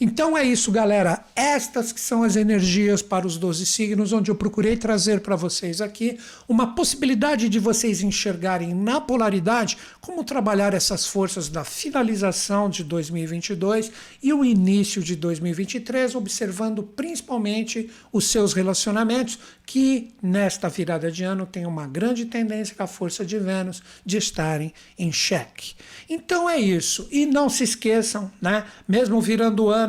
Então 0.00 0.36
é 0.36 0.44
isso, 0.44 0.70
galera. 0.70 1.24
Estas 1.36 1.92
que 1.92 2.00
são 2.00 2.22
as 2.22 2.36
energias 2.36 3.02
para 3.02 3.26
os 3.26 3.36
12 3.36 3.66
signos, 3.66 4.12
onde 4.12 4.30
eu 4.30 4.34
procurei 4.34 4.76
trazer 4.76 5.20
para 5.20 5.36
vocês 5.36 5.80
aqui 5.80 6.18
uma 6.48 6.74
possibilidade 6.74 7.48
de 7.48 7.58
vocês 7.58 8.02
enxergarem 8.02 8.74
na 8.74 9.00
polaridade 9.00 9.76
como 10.00 10.24
trabalhar 10.24 10.74
essas 10.74 11.06
forças 11.06 11.48
da 11.48 11.64
finalização 11.64 12.68
de 12.68 12.82
2022 12.84 13.92
e 14.22 14.32
o 14.32 14.44
início 14.44 15.02
de 15.02 15.16
2023, 15.16 16.14
observando 16.14 16.82
principalmente 16.82 17.90
os 18.12 18.26
seus 18.26 18.52
relacionamentos, 18.52 19.38
que 19.66 20.12
nesta 20.22 20.68
virada 20.68 21.10
de 21.10 21.24
ano 21.24 21.46
tem 21.46 21.66
uma 21.66 21.86
grande 21.86 22.26
tendência 22.26 22.74
com 22.74 22.82
a 22.82 22.86
força 22.86 23.24
de 23.24 23.38
Vênus 23.38 23.82
de 24.04 24.18
estarem 24.18 24.72
em 24.98 25.10
xeque. 25.10 25.74
Então 26.08 26.48
é 26.48 26.58
isso. 26.58 27.08
E 27.10 27.26
não 27.26 27.48
se 27.48 27.64
esqueçam, 27.64 28.30
né? 28.40 28.64
Mesmo 28.86 29.20
virando 29.20 29.64
o 29.64 29.70
ano, 29.70 29.83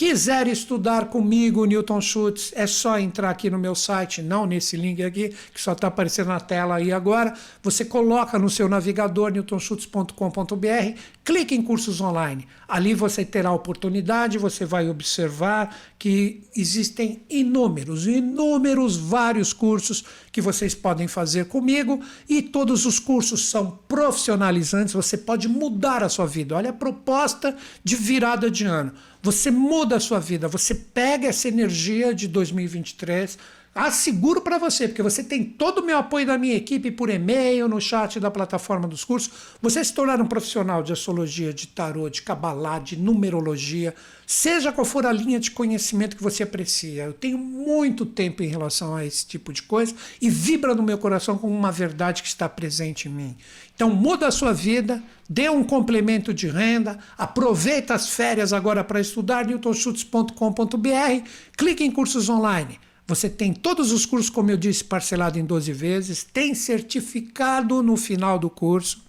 Quiser 0.00 0.48
estudar 0.48 1.10
comigo, 1.10 1.66
Newton 1.66 2.00
Schultz, 2.00 2.54
é 2.56 2.66
só 2.66 2.98
entrar 2.98 3.28
aqui 3.28 3.50
no 3.50 3.58
meu 3.58 3.74
site, 3.74 4.22
não 4.22 4.46
nesse 4.46 4.74
link 4.74 5.02
aqui, 5.02 5.34
que 5.52 5.60
só 5.60 5.72
está 5.72 5.88
aparecendo 5.88 6.28
na 6.28 6.40
tela 6.40 6.76
aí 6.76 6.90
agora. 6.90 7.34
Você 7.62 7.84
coloca 7.84 8.38
no 8.38 8.48
seu 8.48 8.66
navegador 8.66 9.30
newtonschutz.com.br, 9.30 10.98
clique 11.22 11.54
em 11.54 11.60
cursos 11.60 12.00
online. 12.00 12.48
Ali 12.66 12.94
você 12.94 13.26
terá 13.26 13.52
oportunidade, 13.52 14.38
você 14.38 14.64
vai 14.64 14.88
observar 14.88 15.76
que 15.98 16.44
existem 16.56 17.22
inúmeros, 17.28 18.06
inúmeros 18.06 18.96
vários 18.96 19.52
cursos 19.52 20.02
que 20.32 20.40
vocês 20.40 20.74
podem 20.74 21.08
fazer 21.08 21.44
comigo 21.44 22.00
e 22.26 22.40
todos 22.40 22.86
os 22.86 22.98
cursos 22.98 23.50
são 23.50 23.78
profissionalizantes, 23.86 24.94
você 24.94 25.18
pode 25.18 25.46
mudar 25.46 26.02
a 26.02 26.08
sua 26.08 26.24
vida. 26.26 26.56
Olha 26.56 26.70
a 26.70 26.72
proposta 26.72 27.54
de 27.84 27.96
virada 27.96 28.50
de 28.50 28.64
ano. 28.64 28.94
Você 29.22 29.50
muda 29.50 29.96
a 29.96 30.00
sua 30.00 30.18
vida, 30.18 30.48
você 30.48 30.74
pega 30.74 31.28
essa 31.28 31.46
energia 31.46 32.14
de 32.14 32.26
2023 32.26 33.38
Asseguro 33.72 34.40
para 34.40 34.58
você, 34.58 34.88
porque 34.88 35.02
você 35.02 35.22
tem 35.22 35.44
todo 35.44 35.78
o 35.78 35.86
meu 35.86 35.96
apoio 35.96 36.26
da 36.26 36.36
minha 36.36 36.56
equipe 36.56 36.90
por 36.90 37.08
e-mail, 37.08 37.68
no 37.68 37.80
chat 37.80 38.18
da 38.18 38.28
plataforma 38.28 38.88
dos 38.88 39.04
cursos. 39.04 39.30
Você 39.62 39.84
se 39.84 39.94
tornar 39.94 40.20
um 40.20 40.26
profissional 40.26 40.82
de 40.82 40.92
astrologia, 40.92 41.52
de 41.52 41.68
tarô, 41.68 42.10
de 42.10 42.20
cabalá, 42.22 42.80
de 42.80 42.96
numerologia, 42.96 43.94
seja 44.26 44.72
qual 44.72 44.84
for 44.84 45.06
a 45.06 45.12
linha 45.12 45.38
de 45.38 45.52
conhecimento 45.52 46.16
que 46.16 46.22
você 46.22 46.42
aprecia. 46.42 47.04
Eu 47.04 47.12
tenho 47.12 47.38
muito 47.38 48.04
tempo 48.04 48.42
em 48.42 48.48
relação 48.48 48.96
a 48.96 49.06
esse 49.06 49.24
tipo 49.24 49.52
de 49.52 49.62
coisa 49.62 49.94
e 50.20 50.28
vibra 50.28 50.74
no 50.74 50.82
meu 50.82 50.98
coração 50.98 51.38
como 51.38 51.56
uma 51.56 51.70
verdade 51.70 52.22
que 52.22 52.28
está 52.28 52.48
presente 52.48 53.06
em 53.06 53.12
mim. 53.12 53.36
Então 53.72 53.88
muda 53.88 54.26
a 54.26 54.32
sua 54.32 54.52
vida, 54.52 55.00
dê 55.28 55.48
um 55.48 55.62
complemento 55.62 56.34
de 56.34 56.48
renda, 56.48 56.98
aproveita 57.16 57.94
as 57.94 58.08
férias 58.08 58.52
agora 58.52 58.82
para 58.82 59.00
estudar 59.00 59.46
newtonschutz.com.br, 59.46 61.28
clique 61.56 61.84
em 61.84 61.90
cursos 61.92 62.28
online. 62.28 62.80
Você 63.10 63.28
tem 63.28 63.52
todos 63.52 63.90
os 63.90 64.06
cursos, 64.06 64.30
como 64.30 64.52
eu 64.52 64.56
disse, 64.56 64.84
parcelado 64.84 65.36
em 65.36 65.44
12 65.44 65.72
vezes, 65.72 66.22
tem 66.22 66.54
certificado 66.54 67.82
no 67.82 67.96
final 67.96 68.38
do 68.38 68.48
curso. 68.48 69.02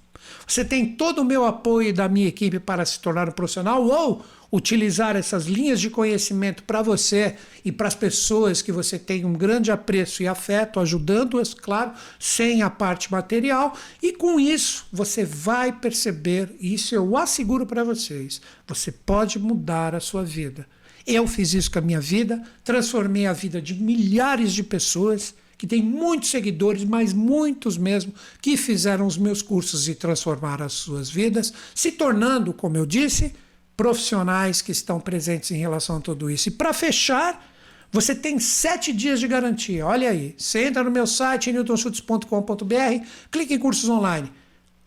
Você 0.47 0.65
tem 0.65 0.95
todo 0.95 1.19
o 1.19 1.25
meu 1.25 1.45
apoio 1.45 1.93
da 1.93 2.09
minha 2.09 2.27
equipe 2.27 2.59
para 2.59 2.83
se 2.83 2.99
tornar 2.99 3.29
um 3.29 3.31
profissional 3.31 3.85
ou 3.85 4.25
utilizar 4.51 5.15
essas 5.15 5.45
linhas 5.45 5.79
de 5.79 5.91
conhecimento 5.91 6.63
para 6.63 6.81
você 6.81 7.35
e 7.63 7.71
para 7.71 7.87
as 7.87 7.93
pessoas 7.93 8.59
que 8.63 8.71
você 8.71 8.97
tem 8.97 9.23
um 9.23 9.33
grande 9.33 9.71
apreço 9.71 10.23
e 10.23 10.27
afeto, 10.27 10.79
ajudando-as, 10.79 11.53
claro, 11.53 11.91
sem 12.17 12.63
a 12.63 12.71
parte 12.71 13.11
material. 13.11 13.77
E 14.01 14.13
com 14.13 14.39
isso, 14.39 14.87
você 14.91 15.23
vai 15.23 15.71
perceber, 15.71 16.55
isso 16.59 16.95
eu 16.95 17.15
asseguro 17.15 17.67
para 17.67 17.83
vocês, 17.83 18.41
você 18.65 18.91
pode 18.91 19.37
mudar 19.37 19.93
a 19.93 19.99
sua 19.99 20.23
vida. 20.23 20.65
Eu 21.05 21.27
fiz 21.27 21.53
isso 21.53 21.71
com 21.71 21.79
a 21.79 21.81
minha 21.81 21.99
vida, 21.99 22.41
transformei 22.63 23.25
a 23.25 23.33
vida 23.33 23.61
de 23.61 23.73
milhares 23.73 24.53
de 24.53 24.63
pessoas 24.63 25.33
que 25.57 25.67
têm 25.67 25.83
muitos 25.83 26.31
seguidores, 26.31 26.83
mas 26.83 27.13
muitos 27.13 27.77
mesmo, 27.77 28.11
que 28.41 28.57
fizeram 28.57 29.05
os 29.05 29.15
meus 29.15 29.43
cursos 29.43 29.87
e 29.87 29.93
transformaram 29.93 30.65
as 30.65 30.73
suas 30.73 31.07
vidas, 31.07 31.53
se 31.75 31.91
tornando, 31.91 32.51
como 32.51 32.77
eu 32.77 32.85
disse, 32.85 33.33
profissionais 33.77 34.61
que 34.61 34.71
estão 34.71 34.99
presentes 34.99 35.51
em 35.51 35.57
relação 35.57 35.97
a 35.97 35.99
tudo 35.99 36.31
isso. 36.31 36.49
E 36.49 36.51
para 36.51 36.73
fechar, 36.73 37.47
você 37.91 38.15
tem 38.15 38.39
sete 38.39 38.91
dias 38.91 39.19
de 39.19 39.27
garantia. 39.27 39.85
Olha 39.85 40.09
aí, 40.09 40.33
você 40.35 40.65
entra 40.65 40.83
no 40.83 40.89
meu 40.89 41.05
site, 41.05 41.51
newtonschutz.com.br, 41.51 43.05
clique 43.29 43.53
em 43.53 43.59
cursos 43.59 43.87
online, 43.87 44.31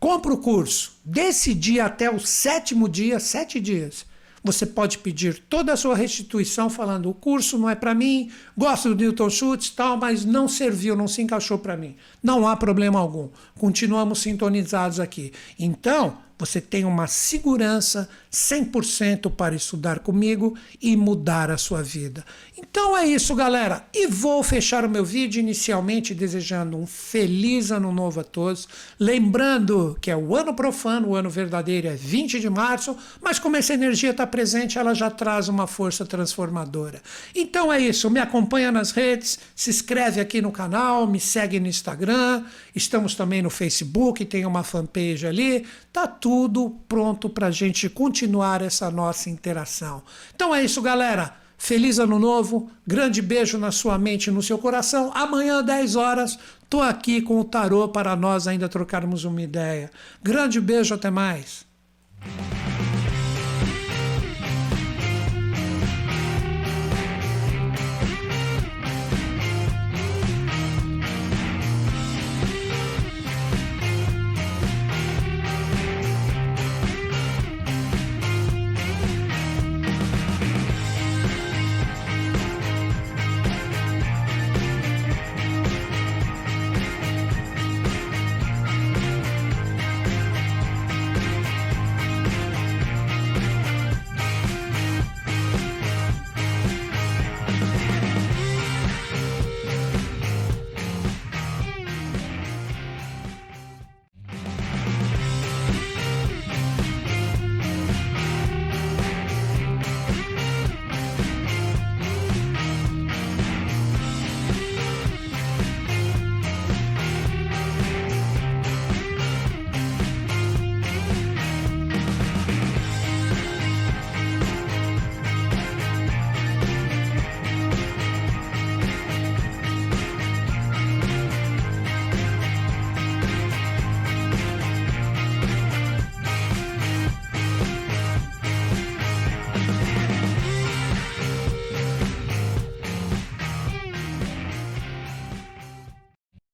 compra 0.01 0.33
o 0.33 0.39
curso. 0.39 0.99
Desse 1.05 1.55
dia 1.55 1.85
até 1.85 2.11
o 2.11 2.19
sétimo 2.19 2.89
dia, 2.89 3.21
sete 3.21 3.61
dias 3.61 4.07
você 4.45 4.67
pode 4.67 4.99
pedir 4.99 5.43
toda 5.49 5.73
a 5.73 5.77
sua 5.77 5.97
restituição 5.97 6.69
falando 6.69 7.09
o 7.09 7.15
curso 7.15 7.57
não 7.57 7.71
é 7.71 7.75
para 7.75 7.95
mim, 7.95 8.31
gosto 8.57 8.91
do 8.91 8.95
Newton 8.95 9.31
Schultz 9.31 9.71
tal, 9.71 9.97
mas 9.97 10.23
não 10.23 10.47
serviu, 10.47 10.95
não 10.95 11.09
se 11.09 11.23
encaixou 11.23 11.59
para 11.59 11.79
mim. 11.79 11.97
Não 12.23 12.47
há 12.47 12.55
problema 12.55 13.01
algum. 13.01 13.31
Continuamos 13.59 14.19
sintonizados 14.21 15.01
aqui. 15.01 15.33
Então, 15.59 16.19
você 16.39 16.61
tem 16.61 16.85
uma 16.85 17.07
segurança 17.07 18.09
100% 18.31 19.31
para 19.31 19.55
estudar 19.55 20.01
comigo 20.01 20.57
e 20.83 20.97
mudar 20.97 21.51
a 21.51 21.57
sua 21.57 21.83
vida. 21.83 22.25
Então 22.71 22.97
é 22.97 23.07
isso, 23.07 23.35
galera. 23.35 23.85
E 23.93 24.07
vou 24.07 24.43
fechar 24.43 24.85
o 24.85 24.89
meu 24.89 25.05
vídeo 25.05 25.39
inicialmente 25.39 26.15
desejando 26.15 26.79
um 26.79 26.87
feliz 26.87 27.71
ano 27.71 27.93
novo 27.93 28.21
a 28.21 28.25
todos. 28.25 28.67
Lembrando 28.99 29.97
que 30.01 30.11
é 30.11 30.17
o 30.17 30.35
ano 30.35 30.55
profano, 30.55 31.09
o 31.09 31.15
ano 31.15 31.29
verdadeiro 31.29 31.89
é 31.89 31.95
20 31.95 32.41
de 32.41 32.49
março, 32.49 32.97
mas 33.21 33.39
como 33.39 33.57
essa 33.57 33.75
energia 33.75 34.11
está 34.11 34.27
presente, 34.27 34.79
ela 34.79 34.95
já 34.95 35.11
traz 35.11 35.49
uma 35.49 35.67
força 35.67 36.07
transformadora. 36.07 37.03
Então 37.35 37.71
é 37.71 37.79
isso. 37.79 38.09
Me 38.11 38.19
acompanha 38.19 38.73
nas 38.73 38.93
redes, 38.93 39.39
se 39.55 39.69
inscreve 39.69 40.21
aqui 40.21 40.41
no 40.41 40.51
canal, 40.51 41.07
me 41.07 41.21
segue 41.21 41.61
no 41.61 41.67
Instagram, 41.67 42.45
estamos 42.75 43.15
também 43.15 43.43
no 43.43 43.51
Facebook, 43.51 44.25
tem 44.25 44.47
uma 44.47 44.63
fanpage 44.63 45.27
ali. 45.27 45.67
Tá 45.93 46.07
tudo 46.07 46.71
pronto 46.89 47.29
para 47.29 47.51
gente 47.51 47.91
continuar 47.91 48.63
essa 48.63 48.91
nossa 48.91 49.29
interação. 49.29 50.03
Então 50.35 50.55
é 50.55 50.65
isso, 50.65 50.81
galera. 50.81 51.44
Feliz 51.57 51.99
ano 51.99 52.19
novo, 52.19 52.71
grande 52.87 53.23
beijo 53.23 53.57
na 53.59 53.71
sua 53.71 53.99
mente 53.99 54.27
e 54.27 54.31
no 54.31 54.43
seu 54.43 54.59
coração. 54.59 55.11
Amanhã, 55.15 55.63
10 55.63 55.97
horas, 55.97 56.39
tô 56.69 56.81
aqui 56.81 57.23
com 57.23 57.41
o 57.41 57.45
tarô 57.45 57.89
para 57.89 58.15
nós 58.17 58.47
ainda 58.47 58.69
trocarmos 58.69 59.25
uma 59.25 59.41
ideia. 59.41 59.91
Grande 60.23 60.61
beijo, 60.61 60.95
até 60.95 61.11
mais. 61.11 61.65